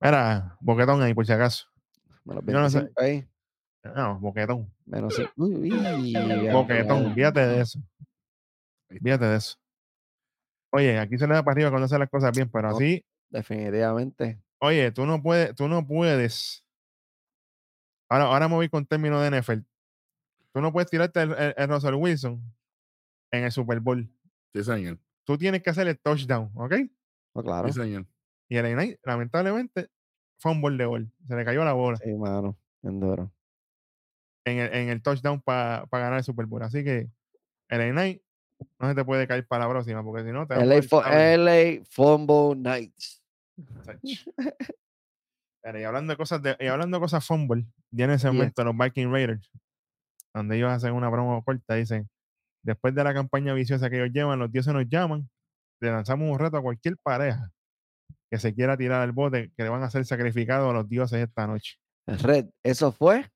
[0.00, 1.66] mira, boquetón ahí por si acaso.
[2.24, 2.78] menos Yo no sé.
[2.78, 3.28] 25 ahí.
[3.94, 4.72] No, boquetón.
[4.86, 5.18] Menos.
[5.36, 7.78] Uy, uy, Boquetón, fíjate de eso.
[8.88, 9.56] Fíjate de eso.
[10.70, 12.76] Oye, aquí se le da para arriba cuando hace las cosas bien, pero No.
[12.76, 14.40] así, Definitivamente.
[14.58, 16.63] oye, tú no puedes, tú no puedes.
[18.14, 19.58] Ahora, ahora me voy con términos de NFL.
[20.52, 22.40] Tú no puedes tirarte el, el- el Russell Wilson
[23.32, 24.08] en el Super Bowl.
[24.54, 24.98] Sí, señor.
[25.24, 26.74] Tú tienes que hacer el touchdown, ¿ok?
[27.34, 27.66] No, claro.
[27.68, 28.06] Sí, señor.
[28.48, 29.90] Y el Knight, lamentablemente,
[30.38, 31.10] fue un bol de gol.
[31.26, 32.56] Se le cayó la bola Sí, mano.
[32.82, 33.32] Bien duro.
[34.44, 36.62] en el, en el touchdown para ganar el Super Bowl.
[36.62, 37.08] Así que
[37.68, 38.22] el Knight
[38.78, 42.54] no se te puede caer para la próxima, porque si no te LA, LA Fumble
[42.56, 43.24] Nights.
[45.64, 48.66] Pero, y hablando de cosas de, y hablando de cosas fumble, viene el segmento de
[48.66, 49.50] los Viking Raiders,
[50.34, 52.06] donde ellos hacen una broma corta, dicen,
[52.62, 55.26] después de la campaña viciosa que ellos llevan, los dioses nos llaman,
[55.80, 57.50] le lanzamos un reto a cualquier pareja
[58.30, 61.18] que se quiera tirar al bote, que le van a ser sacrificados a los dioses
[61.26, 61.76] esta noche.
[62.06, 63.26] Red, eso fue.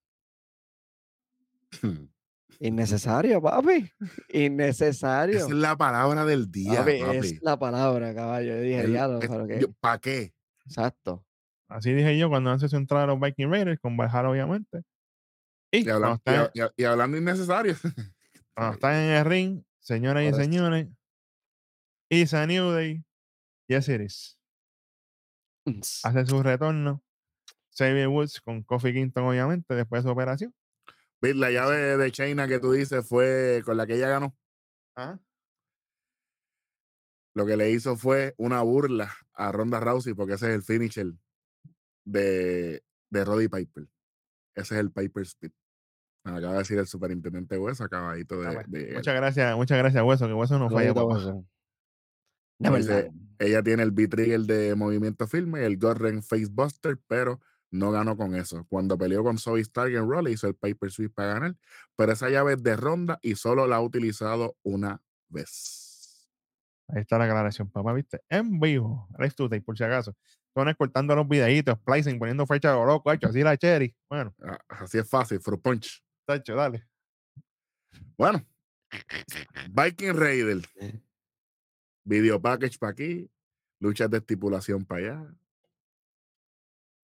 [2.60, 3.90] Innecesario, papi.
[4.28, 5.38] Esa Innecesario.
[5.38, 7.16] es la palabra del día, Papi, papi.
[7.16, 8.56] es la palabra, caballo.
[8.56, 9.66] Yo dije.
[9.80, 10.34] ¿Para qué?
[10.66, 11.24] Exacto.
[11.68, 14.82] Así dije yo cuando antes entrada a los Viking Raiders con Valhalla, obviamente.
[15.70, 17.74] Y, Y, hablando innecesario.
[18.54, 20.88] cuando están en el ring, señoras y señores,
[22.10, 23.04] It's a New Day.
[23.68, 24.38] Yes, it is.
[26.02, 27.02] Hace su retorno.
[27.76, 30.54] Xavier Woods con Kofi Kingston, obviamente, después de su operación.
[31.20, 34.34] La llave de China que tú dices fue con la que ella ganó.
[34.96, 35.20] Ajá.
[37.34, 41.12] Lo que le hizo fue una burla a Ronda Rousey porque ese es el finisher
[42.10, 43.84] de, de Roddy Piper.
[44.54, 45.52] Ese es el Piper Speed.
[46.24, 49.78] Me acaba de decir el superintendente Hueso, acabadito de, Ah, pues, de- Muchas gracias, muchas
[49.78, 50.92] gracias, Hueso, que Hueso no falla.
[50.92, 51.44] Hueso.
[52.58, 57.40] Dice, ella tiene el B-Trigger de movimiento firme, el Gordon Facebuster, pero
[57.70, 58.66] no ganó con eso.
[58.68, 61.56] Cuando peleó con Zoe Stark en Raw, le hizo el Piper Sweep para ganar,
[61.94, 66.28] pero esa llave es de ronda y solo la ha utilizado una vez.
[66.88, 68.22] Ahí está la aclaración, papá, ¿viste?
[68.28, 69.06] En vivo.
[69.16, 69.34] Alex
[69.64, 70.16] por si acaso.
[70.64, 73.94] Son cortando los videitos, splicing, poniendo fecha de loco, hecho, así la cherry.
[74.10, 76.02] Bueno, Ah, Así es fácil, Fruit Punch.
[76.26, 76.86] tacho, dale.
[78.16, 78.44] Bueno,
[79.70, 80.60] Viking Raider.
[82.04, 83.30] Video package para aquí,
[83.80, 85.34] luchas de estipulación para allá.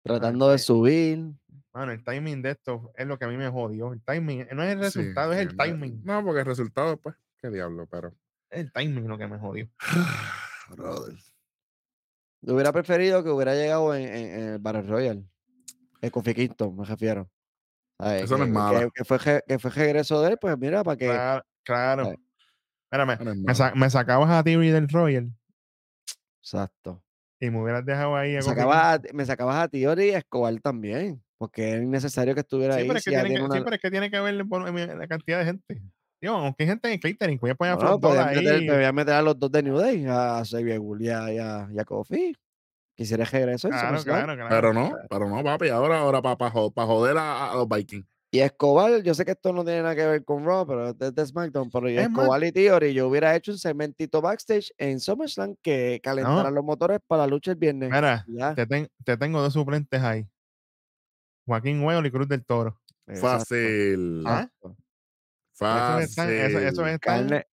[0.04, 1.34] Tratando de subir.
[1.74, 3.94] Mano, el timing de esto es lo que a mí me jodió.
[3.94, 6.02] El timing, no es el Sí, resultado, es el no- timing.
[6.04, 8.14] No, porque el resultado, pues, qué diablo, pero.
[8.50, 9.70] Es el timing lo que me jodió.
[10.70, 11.16] Brother.
[12.46, 15.24] Yo hubiera preferido que hubiera llegado en, en- en el Battle Royale.
[16.02, 17.30] El Kofi Kingston, me refiero.
[18.00, 18.90] Eso no es que- mala.
[18.94, 19.18] Que, fue,
[19.48, 21.06] que fue regreso de él, pues mira, para que.
[21.08, 22.04] Claro, claro.
[22.06, 22.20] ¿sabes?
[22.92, 23.56] Mírame, Eso no es me, malo.
[23.56, 25.32] sa- me sacabas a Theory del Royal
[26.42, 27.02] Exacto.
[27.40, 30.18] y me hubieras dejado ahí a Me sacabas, a, me sacabas a Tiori y a
[30.20, 31.24] Escobar también.
[31.38, 32.88] Porque es innecesario que estuviera Sí, ahí.
[32.88, 34.34] pero, es que si ya tiene que, tiene sí, pero es que tiene que ver
[34.98, 35.82] la cantidad de gente.
[36.24, 38.34] Digo, aunque hay gente en el catering, voy a poner a Bueno, Flop Dog podían
[38.34, 38.68] meter, ahí.
[38.70, 41.78] podían meter a los dos de New Day, a Xavier y a, y a- y
[41.80, 42.34] a Kofi.
[42.96, 44.16] Quisiera regreso en Claro, SummerSlam.
[44.24, 44.50] claro, claro.
[44.50, 45.68] Pero no, pero no, papi.
[45.68, 48.06] Ahora, ahora para joder a, a los Vikings.
[48.32, 50.98] Y Escobar, yo sé que esto no tiene nada que ver con Raw, pero es
[51.14, 55.02] de, SmackDown, pero y Es Escobar y Theory, yo hubiera hecho un segmentito backstage en
[55.02, 57.90] SummerSlam que calentara los motores para la lucha el viernes.
[57.92, 58.56] Mira, Ya.
[58.56, 60.26] te, ten- te tengo dos suplentes ahí.
[61.46, 62.80] Joaquín Huevo y Cruz del Toro.
[63.08, 64.24] Exacto, Fácil.
[64.26, 64.48] Ah.
[65.54, 66.04] Fácil.
[66.04, 67.48] Esos están, eso, eso están, Carne,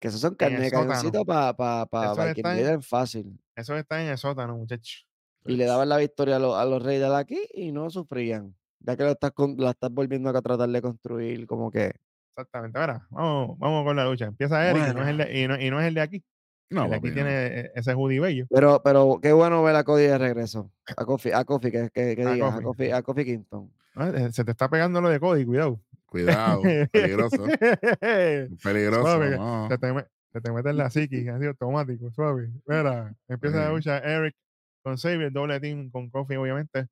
[0.00, 3.38] que esos son carne de cañoncito para pa, pa Raiders fácil.
[3.56, 5.06] eso están en el sótano, muchachos.
[5.46, 8.54] Y le daban la victoria a, los- a los Raiders aquí y no sufrían.
[8.80, 11.92] Ya que lo estás, con- la estás volviendo a tratar de construir como que...
[12.36, 12.78] Exactamente.
[12.78, 14.24] Mira, vamos, vamos con la lucha.
[14.26, 16.24] Empieza Eric y, no es el de, y, no, y no es el de aquí.
[16.70, 17.14] No, de aquí no.
[17.14, 18.46] tiene eh, ese hoodie bello.
[18.50, 20.72] Pero, pero qué bueno ver a Cody de regreso.
[20.96, 22.90] A Kofi, a Kofi, que, que, que A digas, a Kofi.
[22.90, 23.70] A Kofi Kingston.
[24.00, 25.80] Eh, Se te está pegando lo de Cody, cuidado.
[26.14, 26.62] Cuidado.
[26.92, 27.44] Peligroso.
[28.62, 29.02] Peligroso.
[29.02, 29.68] Suave, no.
[29.68, 32.50] te, te mete en la psiquis, así automático, suave.
[32.66, 33.72] Mira, empieza la Sí.
[33.74, 34.34] lucha Eric
[34.82, 36.86] con Xavier, doble team con Kofi, obviamente.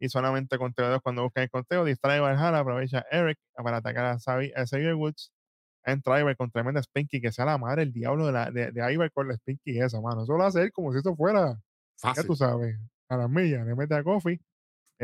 [0.00, 1.84] Y solamente conteo 2 cuando buscan el conteo.
[1.84, 5.32] Distrae Valhalla, aprovecha Eric para atacar a, Xavi- a Xavier Woods.
[5.84, 8.92] Entra Ivar con tremenda Spinky, que sea la madre el diablo de, la, de, de
[8.92, 10.22] Ivar con la Spinky esa, mano.
[10.24, 11.58] Eso lo hace él como si eso fuera, ya
[11.98, 12.26] Fácil.
[12.26, 12.76] tú sabes,
[13.08, 13.66] a las millas.
[13.66, 14.38] Le mete a Kofi.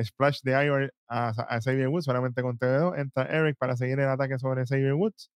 [0.03, 2.99] Splash de Ivar a, a Xavier Woods, solamente con TV2.
[2.99, 5.31] Entra Eric para seguir el ataque sobre Xavier Woods.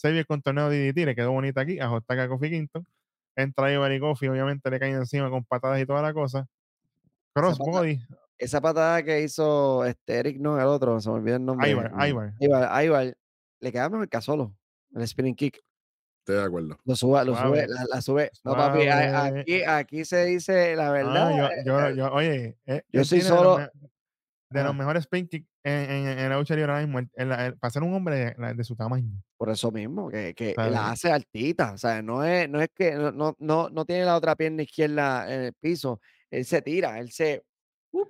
[0.00, 2.86] Xavier con torneo de DDT, le quedó bonita aquí, a ataca a Kofi Kingston.
[3.34, 6.46] Entra Ivar y Kofi, obviamente le caen encima con patadas y toda la cosa.
[7.34, 8.00] Crossbody,
[8.38, 11.70] Esa patada que hizo este Eric, no, el otro, se me olvidó el nombre.
[11.70, 12.32] Ivar, Ivar.
[12.38, 13.16] Ivar, Ivar,
[13.60, 14.54] le queda mejor que a solo.
[14.94, 15.62] El spinning kick.
[16.20, 16.78] Estoy de acuerdo.
[16.84, 18.30] Lo sube, lo Suave, sube, la, la sube.
[18.42, 21.28] No, papi, aquí, aquí se dice la verdad.
[21.28, 23.60] Ah, yo, eh, yo, eh, yo, oye, eh, yo soy los
[24.48, 27.00] de los mejores spin kick en, en, en la lucha libre ahora mismo,
[27.58, 29.10] para ser un hombre de, su tamaño.
[29.36, 31.72] Por eso mismo, que, que la hace altita.
[31.72, 35.32] O sea, no es, no es que no, no, no, tiene la otra pierna izquierda
[35.34, 36.00] en el piso.
[36.30, 37.44] Él se tira, él se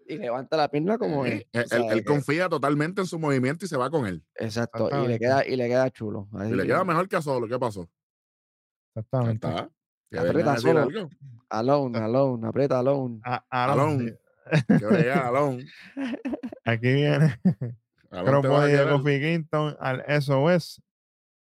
[0.09, 3.07] y levanta la pierna como Eh, él, o sea, él- él que- confía totalmente en
[3.07, 4.23] su movimiento y se va con él.
[4.35, 4.91] exacto.
[5.05, 6.29] Y le queda, y le queda chulo.
[6.35, 7.47] Y le que, queda mejor que a solo.
[7.49, 7.89] ¿Qué pasó?
[8.95, 9.47] Exactamente.
[9.49, 9.71] está.
[10.19, 10.89] Aprieta solo.
[11.49, 13.21] Alone, alone, aprieta alone.
[13.25, 14.17] A- Aaron,
[15.13, 15.65] Alon.
[16.65, 17.39] Aquí viene
[18.25, 18.89] de querer.
[18.91, 20.83] Kofi Kingston al SOS.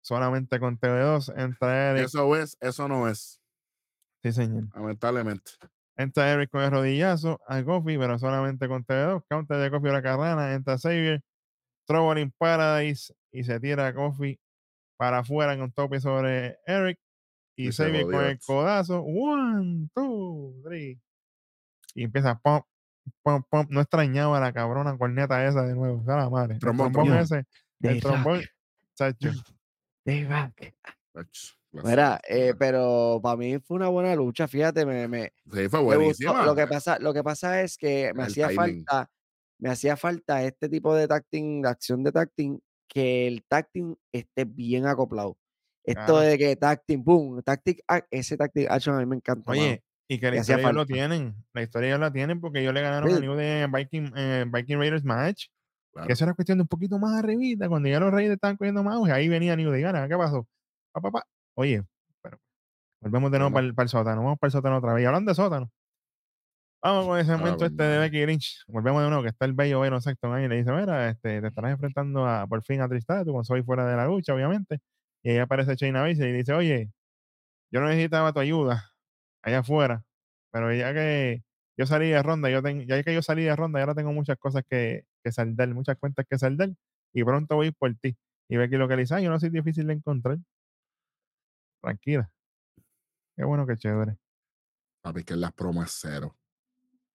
[0.01, 1.33] Solamente con TV2.
[1.37, 2.05] Entra Eric.
[2.05, 3.41] Eso es, eso no es.
[4.23, 4.65] Sí, señor.
[4.75, 5.51] Lamentablemente.
[5.97, 9.23] Entra Eric con el rodillazo a Kofi, pero solamente con TV2.
[9.29, 10.53] Counter de Kofi a la carrana.
[10.53, 11.21] Entra Xavier.
[11.87, 13.13] Trouble in Paradise.
[13.31, 14.39] Y se tira a Kofi
[14.97, 16.99] para afuera con tope sobre Eric.
[17.55, 19.01] Y, Y Xavier con el codazo.
[19.01, 21.01] One, two, three.
[21.95, 22.61] Y empieza pum,
[23.23, 23.65] pum, pum.
[23.69, 26.03] No extrañaba la cabrona corneta esa de nuevo.
[26.05, 26.53] sea la madre.
[26.55, 27.23] El Trombón, trombón trombón.
[27.23, 27.45] ese.
[27.79, 28.41] De El trombón.
[31.71, 35.83] Mira, eh, pero para mí fue una buena lucha, fíjate, me, me, Sí, fue me
[35.83, 35.83] gustó.
[35.97, 36.45] buenísima.
[36.45, 38.85] Lo que pasa, lo que pasa es que me El hacía timing.
[38.85, 39.11] falta,
[39.59, 44.45] me hacía falta este tipo de tacting, de acción de tacting, que el tacting esté
[44.45, 45.37] bien acoplado.
[45.83, 46.19] Esto Claro.
[46.19, 49.51] de que tacting, boom, tactic, ac- ese tactic action a mí me encanta.
[49.51, 49.61] mano.
[50.07, 51.35] Y que la historia ellos lo tienen.
[51.53, 53.19] La historia ellos la tienen porque ellos le ganaron a.
[53.19, 55.47] New en Viking, en Viking Raiders match.
[55.91, 56.07] Claro.
[56.07, 57.67] Que eso era cuestión de un poquito más arribita.
[57.67, 59.81] Cuando ya los Raiders estaban cogiendo más auge, ahí venía New Day.
[59.81, 60.47] Gana, ¿qué pasó?
[60.91, 61.25] Pa, pa, pa.
[61.55, 61.83] Oye,
[62.21, 62.37] pero
[63.01, 63.73] volvemos de nuevo Bueno.
[63.73, 64.21] para el, sótano.
[64.21, 65.03] Vamos para el sótano otra vez.
[65.03, 65.71] Y hablando de sótano.
[66.83, 67.97] Vamos con el segmento pues, este de.
[67.97, 68.63] Becky Lynch.
[68.67, 70.45] Volvemos de nuevo, que está el bello Beno Sexton ahí.
[70.45, 73.43] y Le dice, mira, este, te estarás enfrentando a, por fin a Tristan, tú con
[73.43, 74.81] soy fuera de la lucha, obviamente.
[75.23, 76.91] Y ahí aparece Shayna Baszler y dice, oye,
[77.71, 78.94] yo no necesitaba tu ayuda
[79.45, 80.03] allá afuera,
[80.51, 81.43] pero ya que
[81.77, 84.37] yo salí de ronda, yo tengo, ya que yo salí de ronda, ahora tengo muchas
[84.37, 86.71] cosas que, que saldar, muchas cuentas que saldar,
[87.13, 88.17] y pronto voy por ti.
[88.49, 90.37] Y lo que "Ay, yo no soy difícil de encontrar.
[91.81, 92.29] Tranquila.
[93.37, 94.17] Qué bueno, qué chévere.
[95.01, 96.37] Papi, que las promos es cero.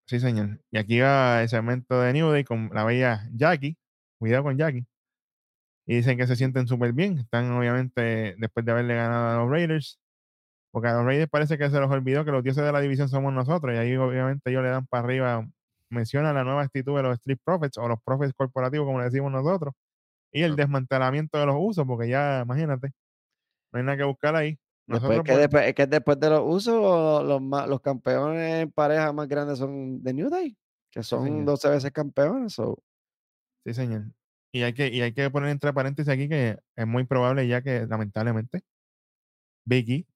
[0.07, 0.61] Sí, señor.
[0.71, 3.79] Y aquí va el segmento de New Day con la bella Jackie.
[4.19, 4.87] Cuidado con Jackie.
[5.87, 7.19] Y dicen que se sienten súper bien.
[7.19, 10.00] Están obviamente después de haberle ganado a los Raiders.
[10.73, 13.09] Porque a los Raiders parece que se los olvidó que los dioses de la división
[13.09, 13.75] somos nosotros.
[13.75, 15.47] Y ahí obviamente ellos le dan para arriba.
[15.89, 19.33] Menciona la nueva actitud de los Street Profits o los Profits corporativos, como le decimos
[19.33, 19.75] nosotros.
[20.33, 22.93] Y el desmantelamiento de los usos, porque ya, imagínate,
[23.73, 24.59] no hay nada que buscar ahí.
[24.87, 28.63] Después Nosotros, que pues, después, es que después de los usos, los, ma- los campeones
[28.63, 30.57] en pareja más grandes son de New Day,
[30.93, 31.45] que son señor.
[31.47, 32.53] 12 veces campeones.
[32.53, 32.79] so,
[33.65, 34.05] Sí, señor.
[34.53, 37.63] Y hay que, y hay que poner entre paréntesis aquí que es muy probable ya
[37.63, 38.63] que lamentablemente
[39.65, 40.07] Vicky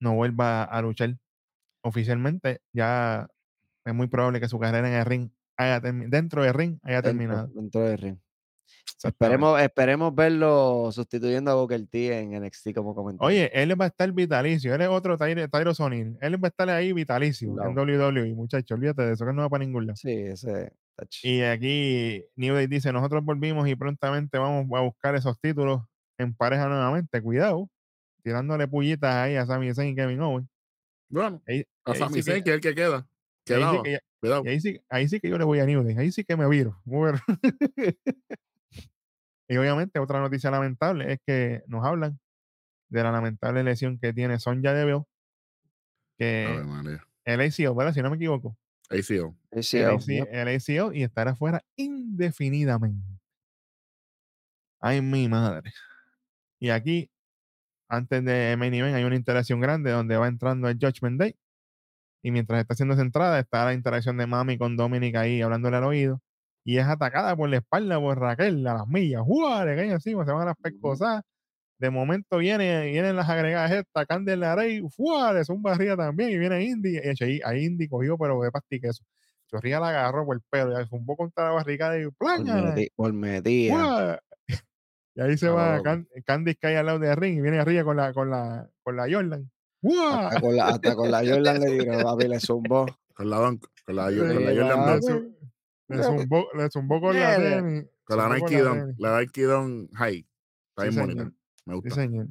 [0.00, 1.16] no vuelva a luchar
[1.82, 2.60] oficialmente.
[2.72, 3.28] Ya
[3.84, 7.10] es muy probable que su carrera en el ring haya dentro del ring haya dentro,
[7.10, 7.48] terminado.
[7.48, 8.18] dentro del ring.
[9.02, 13.26] Esperemos, esperemos verlo sustituyendo a Booker T en NXT como comentario.
[13.26, 14.74] Oye, él va a estar vitalicio.
[14.74, 16.16] Él es otro Tyro, Tyro Sonil.
[16.20, 17.78] Él va a estar ahí vitalicio en.
[17.78, 18.76] WWE, muchachos.
[18.76, 19.96] Olvídate de eso, que no va para ningún lado.
[19.96, 20.72] Sí, ese.
[20.96, 21.24] touch.
[21.24, 25.82] Y aquí New Day dice, nosotros volvimos y prontamente vamos a buscar esos títulos
[26.18, 27.22] en pareja nuevamente.
[27.22, 27.68] Cuidado,
[28.28, 30.48] tirándole pullitas ahí a Sami Zayn y Kevin Owens.
[31.08, 33.08] Bueno, Ahí, a Sami sí que- Zayn, que es el que queda.
[33.46, 33.82] y ahí sí Quedaba.
[33.82, 35.96] que ya- ahí sí, ahí sí que yo le voy a New Day.
[35.96, 36.78] Ahí sí que me viro.
[36.84, 37.18] Muy bueno.
[39.48, 42.20] y obviamente otra noticia lamentable es que nos hablan
[42.90, 45.04] de la lamentable lesión que tiene Sonja Deville,
[46.18, 47.02] que María.
[47.24, 47.94] el ACL, ¿verdad?
[47.94, 48.56] Si no me equivoco.
[48.90, 49.36] ACO.
[49.62, 50.28] Sí, el, oh, AC yep.
[50.30, 53.06] el ACL y estará fuera indefinidamente.
[54.80, 55.72] Ay, mi madre.
[56.60, 57.10] Y aquí,
[57.88, 61.34] antes de main event, hay una interacción grande donde va entrando el Judgment Day.
[62.22, 65.84] Y mientras está siendo centrada, está la interacción de Mami con Dominic ahí hablándole al
[65.84, 66.20] oído.
[66.64, 69.22] Y es atacada por la espalda por Raquel a las millas.
[69.24, 69.64] ¡Uah!
[69.64, 71.22] Le caen encima, se van a las pescosas.
[71.78, 75.32] De momento viene, vienen las agregadas estas, Candela Rey, ¡fua!
[75.32, 76.30] Le zumba arriba también.
[76.30, 76.98] Y viene Indy.
[76.98, 79.04] Y ahí, ahí Indy cogió, pero de pastiqueso.
[79.46, 82.74] Chorría la agarró por el pelo, y zumbó contra la Por, ¡plángana!
[82.74, 84.20] meti- por metida.
[85.18, 87.96] Y ahí se Claro, va Candice cae al lado de ring y viene arriba con
[87.96, 89.50] la, con la, con la Jordan.
[89.82, 92.86] Hasta con la, hasta con la Jordan le dieron, papi, le zumbó.
[93.14, 93.38] Con la
[93.84, 95.06] con la, Jordan papi.
[95.88, 97.34] le, zumbó, le zumbó con la
[98.04, 98.94] con la Nike tenis.
[98.98, 100.26] la Nike Dunk High.
[100.76, 101.24] Está bonita.
[101.24, 101.94] Me Sí, gusta.
[101.96, 102.26] señor.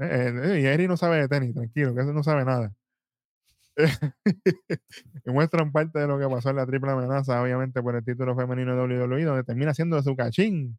[0.00, 2.74] Eh, eh, y Eri no sabe de tenis, tranquilo, que eso no sabe nada.
[5.24, 8.34] y muestran parte de lo que pasó en la triple amenaza, obviamente por el título
[8.36, 10.78] femenino de WWE, donde termina siendo su cachín.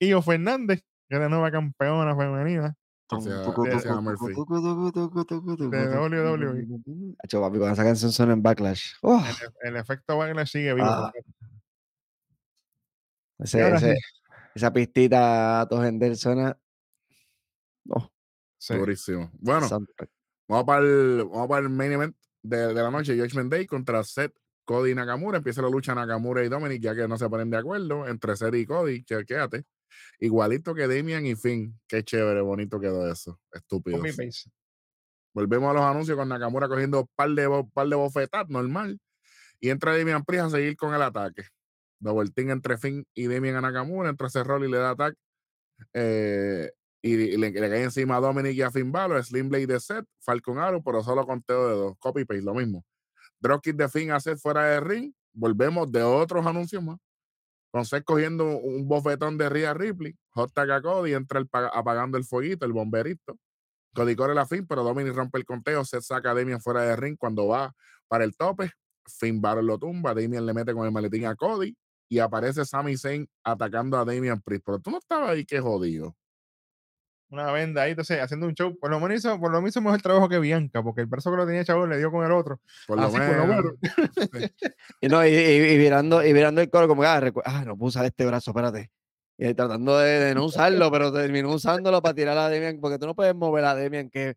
[0.00, 2.74] Io Fernández, que es la nueva campeona femenina
[5.70, 6.66] de WWE.
[7.22, 8.94] Hacho, papi, cuando esa canción suena en Backlash.
[9.02, 9.22] ¡oh!
[9.62, 10.86] El, el efecto Wagner sigue vivo.
[10.88, 11.12] Ah.
[13.38, 14.00] Ese- ese- sí,
[14.54, 16.56] esa pistita a Tojender suena.
[17.90, 18.08] Oh,
[18.58, 18.74] sí.
[18.76, 19.30] Durísimo.
[19.34, 20.08] Bueno, soundtrack.
[20.48, 23.18] vamos para el, vamos para el main event de, de la noche.
[23.18, 24.32] Judgment Day contra Seth,
[24.64, 25.38] Cody y Nakamura.
[25.38, 28.06] Empieza la lucha Nakamura y Dominic, ya que no se ponen de acuerdo.
[28.08, 29.64] Entre Seth y Cody, chequéate.
[30.20, 31.78] Igualito que Damian y Finn.
[31.86, 33.40] Qué chévere, bonito quedó eso.
[33.52, 34.02] Estúpido.
[35.32, 39.00] Volvemos a los anuncios con Nakamura cogiendo par de, par de bofetadas, normal.
[39.60, 41.44] Y entra Damian Priest a seguir con el ataque.
[41.98, 44.10] Double team entre Finn y Damian a Nakamura.
[44.10, 45.16] Entra ese rol y le da ataque.
[45.92, 46.70] Eh,
[47.02, 49.24] y, y le, le cae encima a Dominic y a Finn Balor.
[49.24, 50.06] Slim Blade de Seth.
[50.20, 51.94] Falcon Arrow, pero solo conteo de dos.
[51.98, 52.84] Copy paste, lo mismo.
[53.40, 55.12] Dropkick de Finn a Seth fuera de ring.
[55.32, 56.98] Volvemos de otros anuncios más.
[57.82, 60.14] Seth cogiendo un bofetón de Rhea Ripley.
[60.30, 61.14] Hot a Cody.
[61.14, 63.36] Entra el, pa- apagando el fueguito, el bomberito.
[63.94, 65.84] Cody corre la fin, pero Dominic rompe el conteo.
[65.84, 67.74] Seth saca a Damian fuera de ring cuando va
[68.06, 68.70] para el tope.
[69.06, 70.14] Finn lo tumba.
[70.14, 71.76] Damian le mete con el maletín a Cody.
[72.08, 74.64] Y aparece Sami Zayn atacando a Damian Priest.
[74.64, 76.14] Pero tú no estabas ahí, que jodido.
[77.34, 78.76] Una venda ahí, entonces haciendo un show.
[78.78, 81.30] Por lo menos hizo, por lo menos hizo mejor trabajo que Bianca, porque el brazo
[81.30, 82.60] que lo tenía chavo le dio con el otro.
[82.86, 83.72] Por lo Así, por lo menos.
[85.00, 87.64] Y, no, y, y- y mirando, y mirando el coro como que, ah, recu- ah,
[87.66, 88.90] no puedo usar este brazo, espérate.
[89.36, 93.06] Y tratando de, de no usarlo, pero terminó usándolo para tirar a Demian, porque tú
[93.06, 94.36] no puedes mover a Demian que es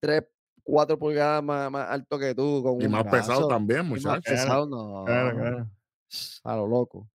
[0.00, 0.24] 3,
[0.62, 4.22] 4 pulgadas más, más alto que tú con Y un más pesado también, más muchachos.
[4.24, 5.04] Pesado, no.
[5.06, 5.70] Claro, claro.
[6.44, 7.08] A lo loco.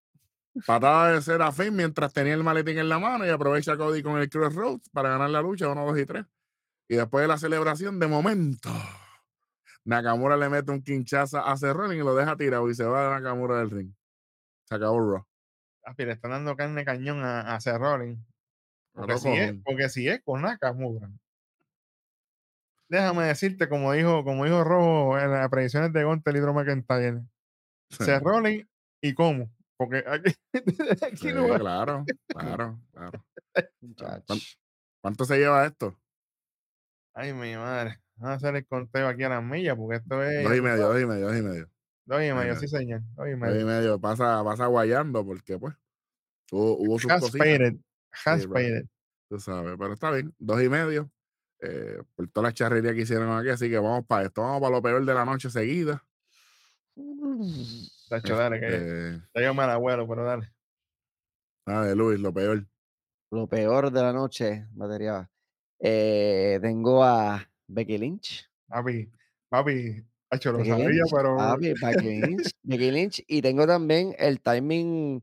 [0.66, 4.18] Patada de Serafín mientras tenía el maletín en la mano y aprovecha a Cody con
[4.20, 6.24] el Crossroads para ganar la lucha 1, 2 y 3.
[6.88, 8.70] Y después de la celebración, de momento,
[9.84, 13.10] Nakamura le mete un quinchaza a Cerrone y lo deja tirado y se va de
[13.10, 13.92] Nakamura del ring.
[14.64, 15.26] Se acabó Raw.
[15.82, 18.18] Papi, le están dando carne cañón a, a Rollins.
[18.92, 21.08] Porque si, es, porque si es con Nakamura.
[22.88, 27.22] Déjame decirte, como dijo, como dijo Rojo en las predicciones de Gontel y Drew McIntyre,
[27.90, 28.66] Seth Rollins
[29.02, 29.50] y cómo.
[29.78, 30.34] Porque aquí,
[31.02, 33.24] aquí Sí, no va- claro, claro, claro.
[35.00, 35.96] ¿Cuánto se lleva esto?
[37.14, 38.00] Ay, mi madre.
[38.16, 40.42] Vamos a hacer el conteo aquí a las millas, porque esto es.
[40.44, 41.70] Dos y medio, dos y medio, dos y medio.
[42.04, 43.02] Dos y medio, sí, señor.
[43.14, 43.66] Dos y Dos y medio.
[43.66, 44.00] medio.
[44.00, 45.74] Pasa, pasa guayando porque, pues,
[46.50, 47.46] hubo, hubo sus Has cositas.
[47.46, 47.76] paid.
[48.24, 48.86] Has Sí, paid it.
[49.28, 50.34] Tú sabes, pero está bien.
[50.38, 51.10] Dos y medio.
[51.60, 53.50] eh, por toda la charrería que hicieron aquí.
[53.50, 54.40] Así que vamos para esto.
[54.42, 56.02] Vamos para lo peor de la noche seguida.
[58.08, 60.50] Tacho, dale, que Eh, yo mal abuelo, pero dale.
[61.66, 62.66] nada de Luis, lo peor.
[63.30, 65.30] Lo peor de la noche, batería.
[65.80, 68.48] Eh, tengo a Becky Lynch.
[68.66, 69.10] Papi,
[69.48, 71.36] papi, tacho, lo Becky sabía, Lynch, pero.
[71.36, 73.24] papi, Becky Lynch, Becky Lynch.
[73.26, 75.22] Y tengo también el timing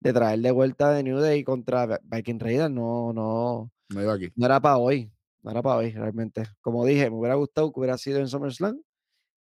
[0.00, 2.70] de traer de vuelta de New Day contra Viking Raiders.
[2.70, 4.30] No, no, No iba aquí.
[4.36, 5.10] no era para hoy.
[5.42, 6.42] No era para hoy, realmente.
[6.60, 8.82] Como dije, me hubiera gustado que hubiera sido en SummerSlam,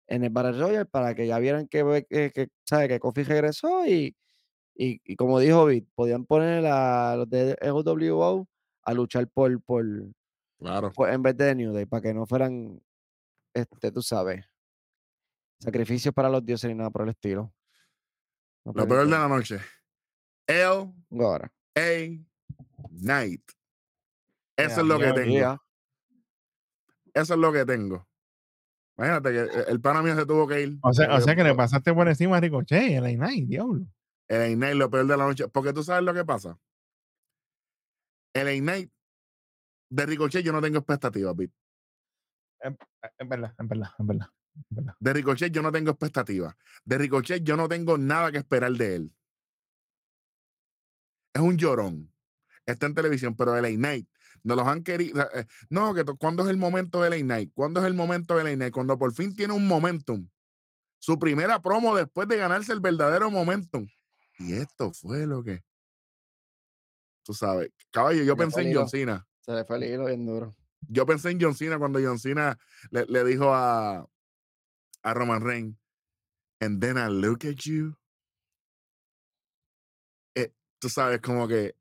[0.07, 2.87] en el Battle Royale, para que ya vieran que, que, que, ¿sabe?
[2.87, 4.15] que Kofi regresó y,
[4.75, 8.47] y, y como dijo Vic, podían poner a los de EWO
[8.83, 9.85] a luchar por, por,
[10.59, 10.91] Claro.
[10.93, 12.81] por- en vez de New Day, para que no fueran,
[13.53, 14.45] este, tú sabes,
[15.59, 17.53] sacrificios para los dioses ni nada por el estilo.
[18.63, 19.59] No Lo peor de la noche.
[20.47, 20.91] L.A.
[21.23, 21.51] Ahora.
[22.91, 23.41] Night.
[24.57, 25.33] Eso es lo que ya, tengo.
[25.39, 25.61] ya.
[27.13, 28.07] Eso es lo que tengo.
[28.97, 30.77] Imagínate que el- el pana mío se tuvo que ir.
[30.81, 33.85] O sea, o sea que le pasaste por encima a Ricochet, el A9, diablo.
[34.27, 35.47] El A-Night, lo peor de la noche.
[35.49, 36.57] Porque tú sabes lo que pasa.
[38.33, 38.91] El A-Night
[39.89, 41.53] de Ricochet yo no tengo expectativas, Pete.
[42.61, 44.29] Es verdad, es verdad, es verdad.
[44.99, 46.55] De Ricochet yo no tengo expectativas.
[46.85, 49.11] De Ricochet yo no tengo nada que esperar de él.
[51.33, 52.11] Es un llorón.
[52.65, 54.07] Está en televisión, pero el A-Night
[54.45, 55.27] no los han querido.
[55.33, 57.51] eh, No, que ¿cuándo es el momento del A-Night?
[57.53, 58.73] ¿Cuándo es el momento del A-Night?
[58.73, 60.29] Cuando por fin tiene un momentum.
[60.99, 63.87] Su primera promo después de ganarse el verdadero momentum.
[64.37, 65.63] Y esto fue lo que.
[67.23, 69.27] Tú sabes, caballo, yo pensé en John Cena.
[69.41, 70.55] Se le fue el hilo bien duro.
[70.87, 72.57] Yo pensé en John Cena cuando John Cena
[72.91, 74.07] le, le dijo a,
[75.01, 75.75] a Roman Reigns,
[76.59, 77.95] and then I look at you.
[80.35, 81.75] Eh, tú sabes, como que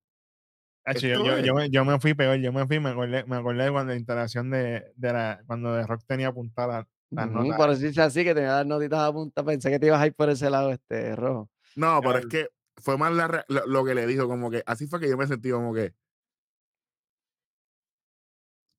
[0.87, 3.37] Hacho, yo, yo, yo me, yo me fui peor, yo me fui, me acordé, me
[3.37, 7.33] acordé de cuando la instalación de, de la, cuando The Rock tenía apuntada las Ujú,
[7.33, 7.57] notas.
[7.57, 10.15] Por decirse así, que tenía las notitas a punta, pensé que te ibas a ir
[10.15, 11.49] por ese lado, este rojo.
[11.77, 14.87] No, pero es que fue más la lo, lo que le dijo, como que así
[14.87, 15.95] fue que yo me sentí como que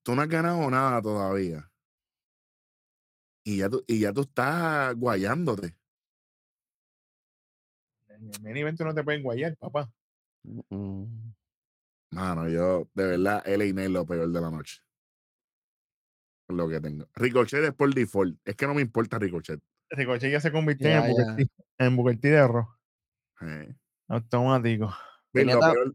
[0.02, 1.70] tú no has ganado nada todavía.
[3.44, 5.76] Y ya tú, y ya tú estás guayándote.
[8.08, 9.88] En el main event tú no te puedes guayar, papá.
[10.44, 11.34] Mm,
[12.16, 14.80] Mano, yo, de verdad, él y es lo peor de la noche.
[16.48, 17.06] Lo que tengo.
[17.14, 18.38] Ricochet es por default.
[18.44, 19.60] Es que no me importa Ricochet.
[19.90, 21.46] Ricochet ya se convirtió en, T-
[21.78, 22.66] en Booker T de Raw.
[23.42, 23.74] Eh.
[24.08, 24.86] Automático.
[25.32, 25.94] Bill, Tenía ta- peor-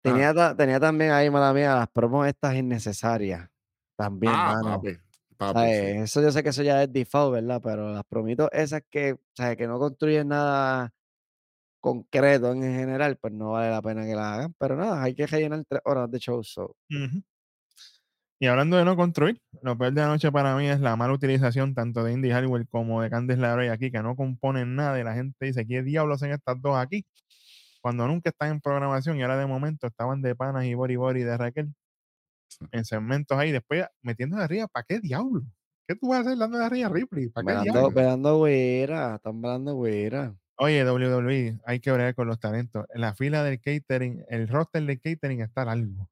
[0.00, 3.50] Tenía, ta- tenía también ahí, mala mía, las promos estas innecesarias.
[3.96, 4.76] También, Ah, mano.
[4.76, 4.96] papi.
[5.36, 5.80] papi, ¿Sabes?
[5.80, 5.98] sí.
[6.02, 7.60] Eso yo sé que eso ya es default, ¿verdad?
[7.62, 9.56] Pero las promitos esas que, ¿sabes?
[9.56, 10.92] que no construyen nada
[11.80, 14.54] concreto en general, pues no vale la pena que la hagan.
[14.58, 16.42] Pero nada, hay que rellenar tres horas de show.
[16.44, 16.76] so.
[18.40, 21.12] Y hablando de no construir, lo peor de la noche para mí es la mala
[21.12, 25.02] utilización tanto de Indy Hartwell como de Candice LeRae aquí, que no componen nada y
[25.04, 27.04] la gente dice, ¿qué diablos hacen estas dos aquí?
[27.80, 31.22] Cuando nunca están en programación y ahora de momento estaban de panas y Bori Bori
[31.22, 31.74] de Raquel
[32.50, 32.64] Sí.
[32.72, 35.42] en segmentos ahí, después metiendo de arriba, ¿para qué diablo?
[35.86, 37.28] ¿Qué tú vas a hacer dando de arriba Ripley?
[37.28, 37.90] ¿Para qué velando, diablo?
[37.90, 40.34] velando güera, están velando güera.
[40.60, 42.84] Oye, WWE, hay que bregar con los talentos.
[42.92, 46.08] En la fila del catering, el roster del catering está largo.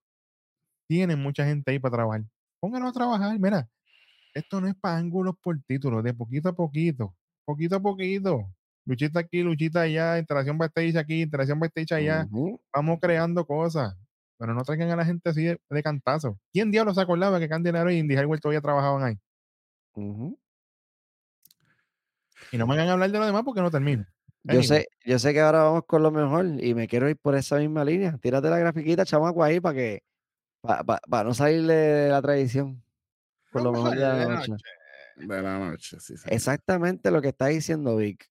[0.88, 2.22] Tienen mucha gente ahí para trabajar.
[2.60, 3.38] Pónganlo a trabajar.
[3.40, 3.68] Mira,
[4.34, 7.14] esto no es para ángulos por título, de poquito a poquito.
[7.44, 8.52] Poquito a poquito.
[8.84, 12.24] Luchita aquí, luchita allá, interacción backstage aquí, interacción backstage allá.
[12.30, 12.60] Ujú.
[12.72, 13.96] Vamos creando cosas.
[14.38, 16.38] pero no traigan a la gente así de, de cantazo.
[16.52, 19.18] ¿Quién diablos se acordaba que Candy Nero y Indy Highway todavía trabajaban ahí?
[19.94, 20.38] Ujú.
[22.52, 24.06] Y no me hagan hablar de lo demás porque no termino.
[24.48, 24.66] Yo Anyway.
[24.66, 27.56] sé, yo sé que ahora vamos con lo mejor y me quiero ir por esa
[27.58, 28.16] misma línea.
[28.18, 30.02] Tírate la grafiquita, chamaco, ahí para que
[30.62, 32.82] para no salir de la tradición.
[33.52, 34.52] Por lo mejor de la noche.
[35.16, 36.24] De la noche, sí, sí.
[36.30, 38.28] Exactamente lo que está diciendo Vic.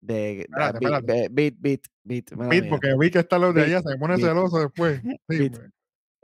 [0.00, 1.28] De, Espérate, beat, espérate.
[1.30, 2.66] beat, beat, beat, mía.
[2.68, 5.00] porque vi que está los de Beat, allá, se pone beat, celoso después.
[5.28, 5.52] Sí, beat.
[5.56, 5.70] pues.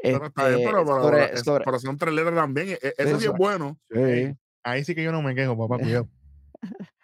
[0.03, 0.33] Pero Este,
[0.65, 2.69] pero, pero- sobre- es- sobre- pero son tres letras también.
[2.71, 3.79] e- e- Eso sí es bueno.
[3.91, 4.35] sí.
[4.65, 6.09] Ahí sí que yo no me quejo, papá, cuidado.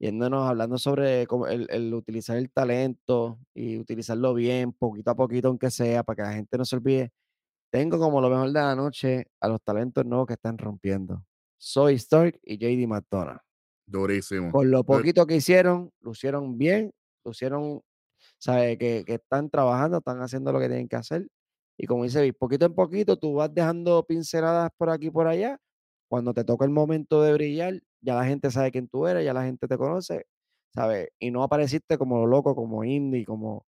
[0.00, 5.70] yéndonos hablando sobre el, el utilizar el talento y utilizarlo bien, poquito a poquito, aunque
[5.70, 7.12] sea, para que la gente no se olvide.
[7.70, 11.24] Tengo como lo mejor de la noche a los talentos nuevos que están rompiendo.
[11.58, 13.40] Soy Stark y JD McDonough.
[13.86, 14.50] Durísimo.
[14.50, 17.82] Con lo Eh, poquito que hicieron, lo hicieron bien, lo hicieron,
[18.38, 21.28] sabe que, que están trabajando, están haciendo lo que tienen que hacer.
[21.76, 25.58] Y como dice poquito en poquito tú vas dejando pinceladas por aquí y por allá.
[26.08, 29.32] Cuando te toca el momento de brillar, ya la gente sabe quién tú eres, ya
[29.34, 30.26] la gente te conoce,
[30.74, 31.08] ¿sabes?
[31.18, 33.66] Y no apareciste como lo loco, como indie, como,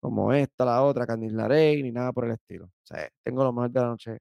[0.00, 2.66] como esta, la otra, Candice LaRey, ni nada por el estilo.
[2.66, 4.18] O sea, tengo lo mejor de la noche.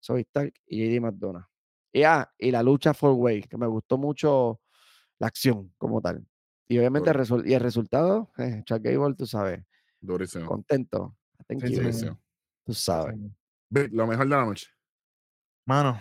[0.00, 1.44] Soy Stark y JD McDonough.
[1.92, 4.60] Y, ah, y la lucha for way, que me gustó mucho
[5.18, 6.26] la acción como tal.
[6.68, 7.10] Y obviamente
[7.44, 9.62] y el resultado, eh, Chuck Gable, tú sabes,
[10.00, 10.46] Durísimo.
[10.46, 11.16] contento.
[11.46, 12.20] Thank Sí, you, sí, Durísimo.
[12.64, 13.16] Tú sabes.
[13.70, 14.68] Lo mejor de la noche.
[15.66, 16.00] Mano,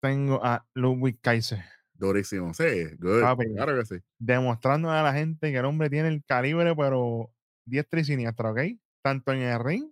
[0.00, 1.64] tengo a Ludwig Kaiser
[1.98, 2.52] Durísimo.
[2.54, 2.64] Sí,
[2.98, 3.20] good.
[3.22, 3.46] Papi.
[3.54, 3.96] Claro que sí.
[4.18, 7.30] demostrando a la gente que el hombre tiene el calibre, pero
[7.66, 8.60] diestra y siniestra, ¿ok?
[9.02, 9.90] Tanto en el ring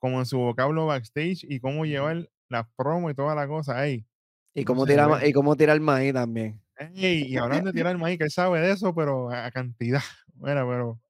[0.00, 3.84] como en su vocablo backstage y cómo llevar las promos y toda la cosa.
[3.86, 4.06] Ey,
[4.54, 5.12] Y no cómo se tira, ve.
[5.12, 6.60] ma- y cómo tira el maíz también.
[6.76, 10.00] ey, y hablando de tirar el maíz, que él sabe de eso, pero a, cantidad.
[10.34, 11.00] Mira, pero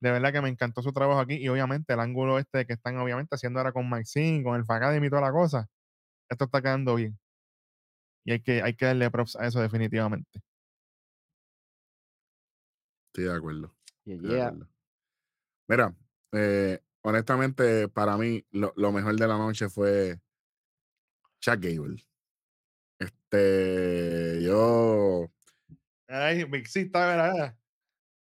[0.00, 2.98] de verdad que me encantó su trabajo aquí y obviamente el ángulo este que están
[2.98, 5.68] obviamente haciendo ahora con Maxine, con el Facademy y toda la cosa.
[6.30, 7.18] Esto está quedando bien.
[8.24, 10.42] Y hay que, hay que darle props a eso definitivamente.
[13.08, 13.74] Estoy de acuerdo.
[14.04, 14.46] Yeah, estoy de yeah.
[14.46, 14.68] acuerdo.
[15.68, 15.94] Mira,
[16.32, 20.20] eh, honestamente, para mí, lo, lo mejor de la noche fue
[21.40, 22.04] Chuck Gable.
[22.98, 25.30] Este, yo,
[26.08, 27.56] Ay, Mixista, ¿verdad?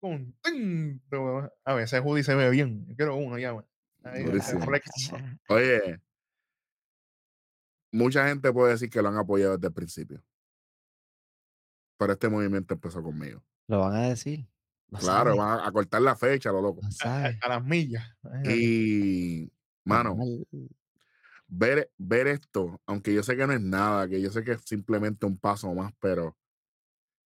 [0.03, 1.51] Un tinto.
[1.65, 2.87] A ver, ese hoodie se ve bien.
[2.87, 3.55] Yo quiero uno ya,
[5.49, 6.01] oye,
[7.93, 10.23] mucha gente puede decir que lo han apoyado desde el principio.
[11.99, 13.43] Pero este movimiento empezó conmigo.
[13.69, 14.49] Lo van a decir.
[14.89, 16.81] Lo Claro, sabe, van a, a cortar la fecha, lo loco.
[16.83, 18.05] lo A, las millas.
[18.45, 19.51] Y,
[19.85, 20.17] mano,
[21.47, 24.63] ver, ver esto, aunque yo sé que no es nada, que yo sé que es
[24.63, 26.37] simplemente un paso más, pero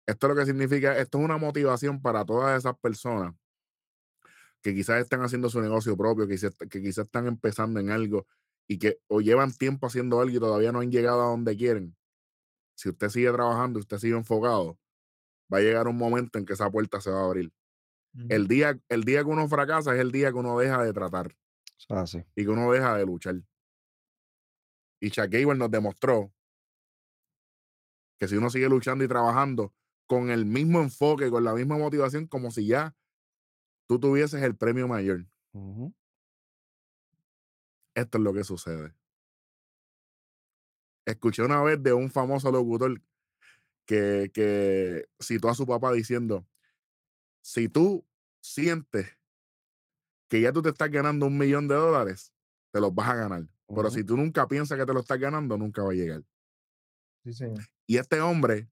[0.08, 3.34] esto lo que significa, esto es una motivación para todas esas personas
[4.62, 8.28] que quizás están haciendo su negocio propio, que, quizás- que quizás están empezando en algo
[8.68, 11.96] y que o llevan tiempo haciendo algo y todavía no han llegado a donde quieren.
[12.76, 14.78] Si usted sigue trabajando, usted sigue enfocado,
[15.54, 17.52] va a llegar un momento en que esa puerta se va a abrir.
[18.30, 21.36] El día, el día que uno fracasa es el día que uno deja de tratar
[22.36, 23.36] y que uno deja de luchar.
[25.02, 26.34] Y Chuck Gable nos demostró
[28.18, 29.74] que si uno sigue luchando y trabajando
[30.08, 32.96] con el mismo enfoque, con la misma motivación, como si ya
[33.88, 35.26] tú tuvieses el premio mayor.
[37.96, 38.94] Esto es lo que sucede.
[41.06, 43.02] Escuché una vez de un famoso locutor
[43.86, 46.48] que, que citó a su papá diciendo,
[47.42, 48.06] si tú
[48.42, 49.18] sientes
[50.28, 52.34] que ya tú te estás ganando un millón de dólares,
[52.72, 53.48] te los vas a ganar.
[53.68, 56.24] Pero si tú nunca piensas que te lo estás ganando, nunca va a llegar.
[57.24, 57.64] Sí, señor.
[57.88, 58.70] Y este hombre,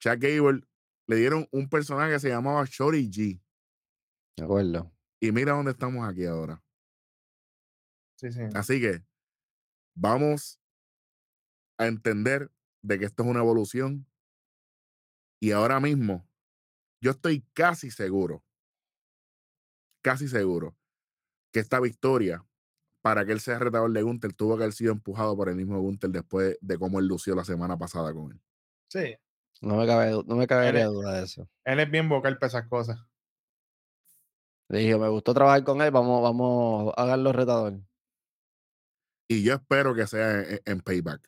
[0.00, 0.66] Chuck Gable,
[1.06, 3.42] le dieron un personaje que se llamaba Shorty G.
[4.36, 4.90] De acuerdo.
[5.20, 6.62] Y mira dónde estamos aquí ahora.
[8.28, 8.40] Sí.
[8.54, 9.02] Así que
[9.94, 10.60] vamos
[11.78, 12.50] a entender
[12.82, 14.06] de que esto es una evolución.
[15.40, 16.28] Y ahora mismo,
[17.00, 18.44] yo estoy casi seguro,
[20.02, 20.76] casi seguro,
[21.52, 22.44] que esta victoria,
[23.00, 25.80] para que él sea retador de Gunther, tuvo que haber sido empujado por el mismo
[25.80, 28.40] Gunther después de cómo él lució la semana pasada con él.
[28.88, 29.16] Sí.
[29.62, 31.48] No me cabe, no me cabería es- duda de eso.
[31.64, 32.98] Él es bien vocal para esas cosas.
[34.68, 37.80] Le dije, me gustó trabajar con él, vamos, vamos a hacerlo retador.
[39.30, 41.20] Y yo espero que sea en, en Payback.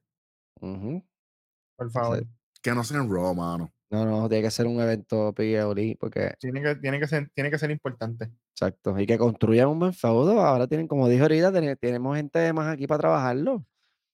[0.60, 2.18] Por favor.
[2.18, 2.26] Sí.
[2.60, 3.72] Que no sea en Raw, mano.
[3.92, 7.50] No, no, tiene que ser un evento PGOLI, porque, Tiene que, tiene, que ser, tiene
[7.50, 8.30] que ser importante.
[8.54, 10.40] exacto, y que construyan un buen feudo.
[10.40, 13.64] Ahora tienen, como dijo ahorita, ten- tenemos gente más aquí para trabajarlo.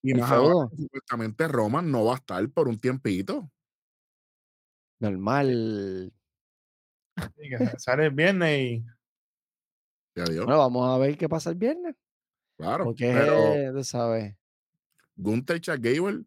[0.02, 3.50] Y más ahora, supuestamente Roman no va a estar por un tiempito.
[5.00, 6.12] Normal.
[7.36, 8.84] Sí, que sa- sale el viernes y.
[10.16, 11.94] Bueno, vamos a ver qué pasa el viernes.
[12.58, 12.84] Claro.
[12.84, 14.34] Porque Pero tú sabes.
[15.16, 16.24] Gunther Chad Gable,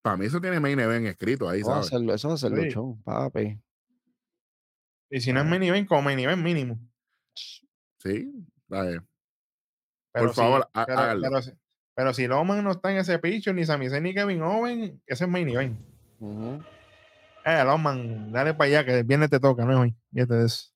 [0.00, 1.86] para mí eso tiene main event escrito ahí, ¿sabes?
[1.92, 2.56] eso va a ser Sí.
[2.56, 3.60] luchón, papi.
[5.10, 6.78] Y si no es main event, como main event mínimo.
[7.98, 8.32] Sí.
[8.68, 9.00] ¿sabes?
[10.12, 11.52] Pero Por favor, si, há- pero, si-
[11.94, 15.24] pero si Loman no está en ese picture, ni Sami Zayn ni Kevin Owen, ese
[15.24, 15.78] es main event.
[17.44, 19.96] Eh, Loman, dale para allá, que el viernes te toca, no es hoy.
[20.12, 20.70] Fíjate de eso.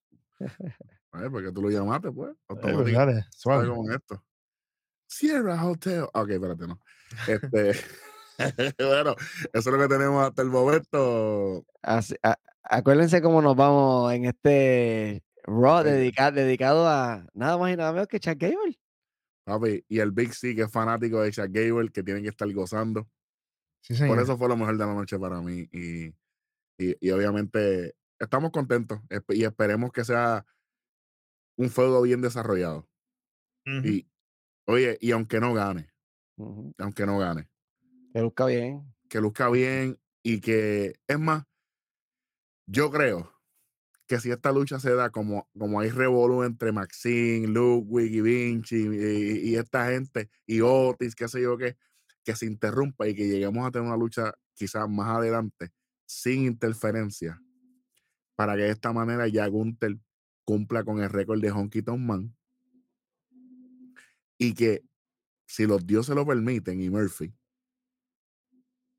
[1.13, 2.35] A ver, porque tú lo llamaste, pues.
[2.51, 3.95] Eh, pues, dale, ¿Sabes suave.
[3.95, 4.23] esto?
[5.07, 6.05] Sierra Hotel.
[6.13, 6.81] Ok, espérate, no.
[7.29, 7.73] Este,
[8.79, 9.15] bueno,
[9.53, 11.65] eso es lo que tenemos hasta el momento.
[11.83, 15.93] Así- a- acuérdense cómo nos vamos en este Raw Oye.
[15.93, 18.79] dedica- dedicado a nada más y nada menos que Chuck Gable.
[19.45, 22.53] Papi, y el Big C, que es fanático de Chad Gable, que tienen que estar
[22.53, 23.09] gozando.
[23.81, 24.17] Sí, señor.
[24.17, 25.69] Por eso fue lo mejor de la noche para mí.
[25.71, 26.07] Y,
[26.79, 30.45] y, y obviamente estamos contentos y esperemos que sea
[31.57, 32.89] un fuego bien desarrollado.
[33.65, 34.09] Y,
[34.67, 35.91] oye, y aunque no gane,
[36.79, 37.49] aunque no gane,
[38.13, 38.95] Que luzca bien.
[39.09, 41.45] que luzca bien y que, es más,
[42.67, 43.33] yo creo
[44.07, 48.77] que si esta lucha se da como, como hay revolú entre Maxine, Ludwig y Vinci
[48.77, 51.77] y, y esta gente y Otis, qué sé yo qué,
[52.25, 55.71] que se interrumpa y que lleguemos a tener una lucha quizás más adelante
[56.07, 57.43] sin interferencia
[58.37, 59.99] para que de esta manera ya Gunther
[60.45, 62.36] cumpla con el récord de Honky Tonk Man
[64.39, 64.83] y que
[65.47, 67.33] si los dioses lo permiten y Murphy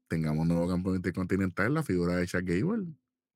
[0.09, 2.87] tengamos nuevo campeón intercontinental en la figura de Chuck Gable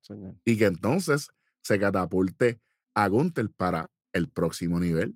[0.02, 0.36] señor.
[0.46, 1.30] y que entonces
[1.62, 2.62] se catapulte
[2.96, 5.16] a Gunther para el próximo nivel.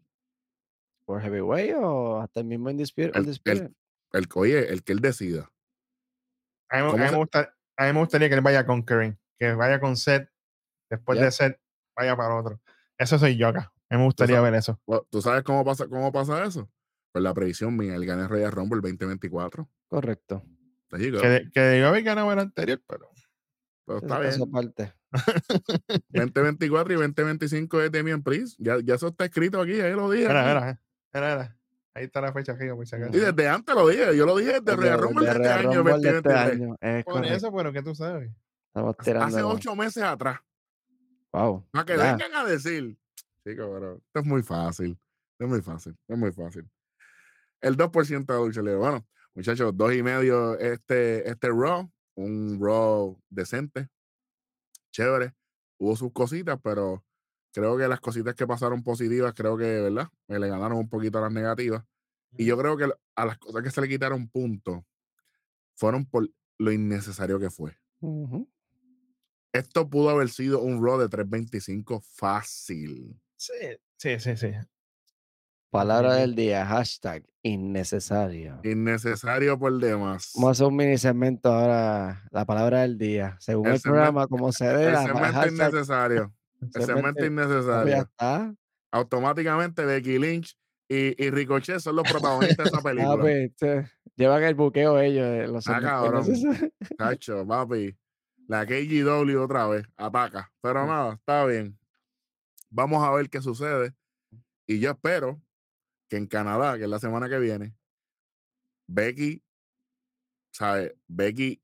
[1.06, 3.12] ¿Por heavyweight o hasta el mismo Undisputed?
[3.14, 3.72] El- Undisputed?
[4.14, 5.52] El, oye, el que él decida.
[6.70, 8.42] A mí, me- a ¿Cómo mí se- me gusta- a mí me gustaría que él
[8.42, 10.30] vaya con Karen, que vaya con Seth,
[10.90, 11.60] después de Seth,
[11.96, 12.62] vaya para otro.
[12.98, 13.72] Eso soy yo acá.
[13.90, 14.82] A mí me gustaría sabes- ver eso.
[15.10, 16.70] ¿Tú sabes cómo pasa, cómo pasa eso?
[17.16, 19.70] Pues la previsión mía, el gane Royal Rumble 2024.
[19.88, 20.44] Correcto.
[20.90, 23.10] Que, que debió haber ganado el anterior, pero
[23.86, 24.52] Pero está bien.
[24.52, 24.94] parte.
[26.10, 28.58] 2024 y 2025 es Demian Priest.
[28.60, 30.26] Ya, ya eso está escrito aquí, ahí lo dije.
[30.26, 30.52] era, aquí.
[30.52, 30.80] era,
[31.14, 31.58] era, era.
[31.94, 33.16] Ahí está la fecha fija, por si acaso.
[33.16, 35.38] Y desde antes lo dije, yo lo dije desde El Royal de- Rumble de de
[35.40, 36.52] este año, Rumble de este 2023.
[36.62, 37.36] año, Es Por correcto.
[37.38, 38.32] eso, pero que tú sabes.
[38.68, 40.40] Estamos Hace ocho meses atrás.
[41.32, 41.66] Wow.
[41.72, 42.12] Para que ya.
[42.18, 42.98] vengan a decir.
[43.48, 45.00] Chico, pero esto es muy fácil.
[45.40, 45.96] Es muy fácil.
[46.10, 46.70] Es muy fácil.
[47.66, 48.76] El 2% de lucha libre.
[48.76, 51.92] Bueno, muchachos, dos y medio este, este Raw.
[52.14, 53.90] Un Raw decente.
[54.92, 55.34] Chévere.
[55.80, 57.04] Hubo sus cositas, pero
[57.52, 60.10] creo que las cositas que pasaron positivas, creo que, ¿verdad?
[60.28, 61.84] Me le ganaron un poquito a las negativas.
[62.38, 64.84] Y yo creo que a las cosas que se le quitaron puntos
[65.74, 66.30] fueron por
[66.60, 67.76] lo innecesario que fue.
[69.52, 73.20] Esto pudo haber sido un Raw de 325 fácil.
[73.38, 73.56] Sí,
[73.98, 74.38] sí, sí.
[74.38, 74.52] sí.
[75.76, 78.60] Palabra del día, hashtag innecesario.
[78.64, 80.32] Innecesario por demás.
[80.36, 83.38] Vamos a hacer un mini segmento ahora, la palabra del día.
[83.40, 86.34] Según El el, segmento- programa, como se dé, El segmento hashtag- innecesario.
[86.62, 87.96] El segmento papi, ya innecesario.
[87.98, 88.56] está.
[88.92, 90.58] Automáticamente Becky Lynch
[90.88, 93.18] y, y Ricochet son los protagonistas de esa Ah, película.
[93.20, 95.26] pues, este, llevan el buqueo ellos.
[95.26, 96.26] eh, Los Ah, cabrón.
[96.98, 97.96] Cacho, papi.
[98.48, 99.86] La KGW otra vez.
[99.98, 100.52] Ataca.
[100.62, 100.88] Pero Mm.
[100.88, 101.78] nada, está bien.
[102.70, 103.94] Vamos a ver qué sucede.
[104.68, 105.42] Y yo espero
[106.16, 107.76] que en Canadá, que es la semana que viene,
[108.88, 109.44] Becky,
[110.52, 110.94] ¿sabes?
[111.08, 111.62] Becky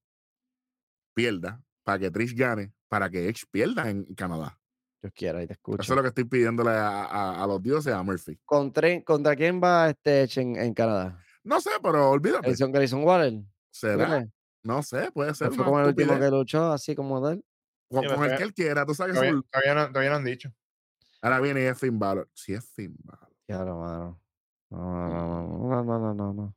[1.14, 4.60] pierda para que Trish gane, para que Edge pierda en Canadá.
[5.02, 5.82] Dios quiera, y te escucho.
[5.82, 8.38] Eso es lo que estoy pidiéndole a, a- a los dioses, a Murphy.
[8.46, 11.24] ¿Contra, ¿Contra quién va este Edge en, en Canadá?
[11.44, 12.48] No sé, pero olvídate.
[12.48, 13.34] Grayson, Grayson Waller.
[13.42, 14.28] ¿tú ¿Será?
[14.64, 15.52] No sé, puede ser.
[15.54, 17.44] Fue como el último que luchó, así como tal.
[17.90, 20.16] Con, Sí, con pero el que él quiera, tú sabes Todavía, todavía no, todavía no
[20.18, 20.54] han dicho.
[21.24, 22.30] Ahora viene y es Finn Balor.
[22.34, 23.30] Sí es Finn Balor.
[23.48, 24.21] Claro, mano.
[24.72, 26.56] No, no, no, no, no, no,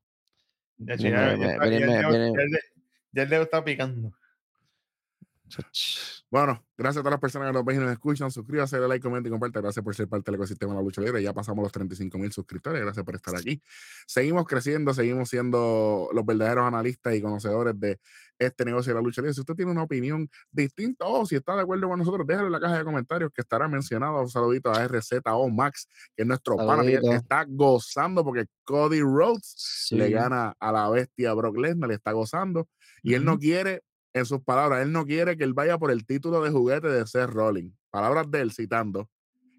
[3.12, 4.12] ya el dedo está picando.
[6.35, 8.28] Bueno, gracias a todas las personas que nos ven y nos escuchan.
[8.28, 9.61] Suscríbase, dale like, comenta y comparte.
[9.61, 11.23] Gracias por ser parte del ecosistema de la lucha libre.
[11.23, 12.82] Ya pasamos los 35 mil suscriptores.
[12.82, 13.62] Gracias por estar aquí.
[14.05, 18.01] Seguimos creciendo, seguimos siendo los verdaderos analistas y conocedores de
[18.36, 19.32] este negocio de la lucha libre.
[19.32, 22.52] Si usted tiene una opinión distinta o si está de acuerdo con nosotros, déjalo en
[22.52, 24.20] la caja de comentarios que estará mencionado.
[24.20, 25.86] Un saludito a RZO Max,
[26.16, 31.32] que es nuestro pana, que está gozando porque Cody Rhodes le gana a la bestia
[31.32, 32.66] Brock Lesnar, le está gozando.
[33.05, 33.85] Y él no quiere,
[34.15, 37.07] en sus palabras, él no quiere que él vaya por el título de juguete de
[37.07, 37.74] Seth Rollins.
[37.91, 39.11] Palabras de él citando,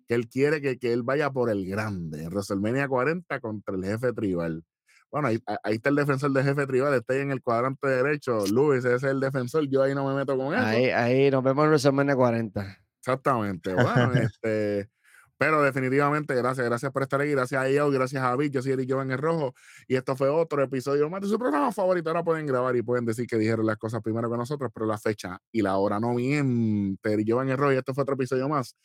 [0.08, 3.84] que él quiere que, que él vaya por el grande, en WrestleMania 40 contra el
[3.84, 4.64] jefe tribal.
[5.12, 8.46] Bueno, ahí, ahí- está el defensor del jefe tribal, está ahí en el cuadrante derecho.
[8.48, 10.66] Luis, ese es el defensor, yo ahí no me meto con eso.
[10.66, 12.78] Ahí, ahí nos vemos en WrestleMania 40.
[13.00, 13.74] Exactamente.
[13.74, 14.90] Bueno, este,
[15.38, 18.72] Pero definitivamente, gracias, gracias por estar ahí, gracias a ellos, gracias a Vic, yo soy
[18.72, 19.54] Eric Joven el Rojo,
[19.88, 22.10] y esto fue otro episodio más de su programa favorito.
[22.10, 24.98] Ahora pueden grabar y pueden decir que dijeron las cosas primero que nosotros, pero la
[24.98, 27.14] fecha y la hora no miente.
[27.14, 28.76] Eric Joven el Rojo, y esto fue otro episodio más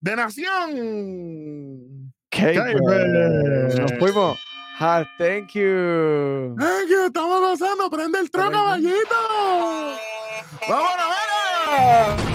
[0.00, 2.12] de Nación.
[2.30, 3.80] K-Bird.
[3.80, 4.38] Nos fuimos.
[4.80, 6.56] Ah, thank you.
[6.58, 8.52] Thank you, estamos gozando, prende el Prende.
[8.52, 9.14] caballito.
[10.68, 11.06] ¡Vámonos,
[11.68, 12.31] venga!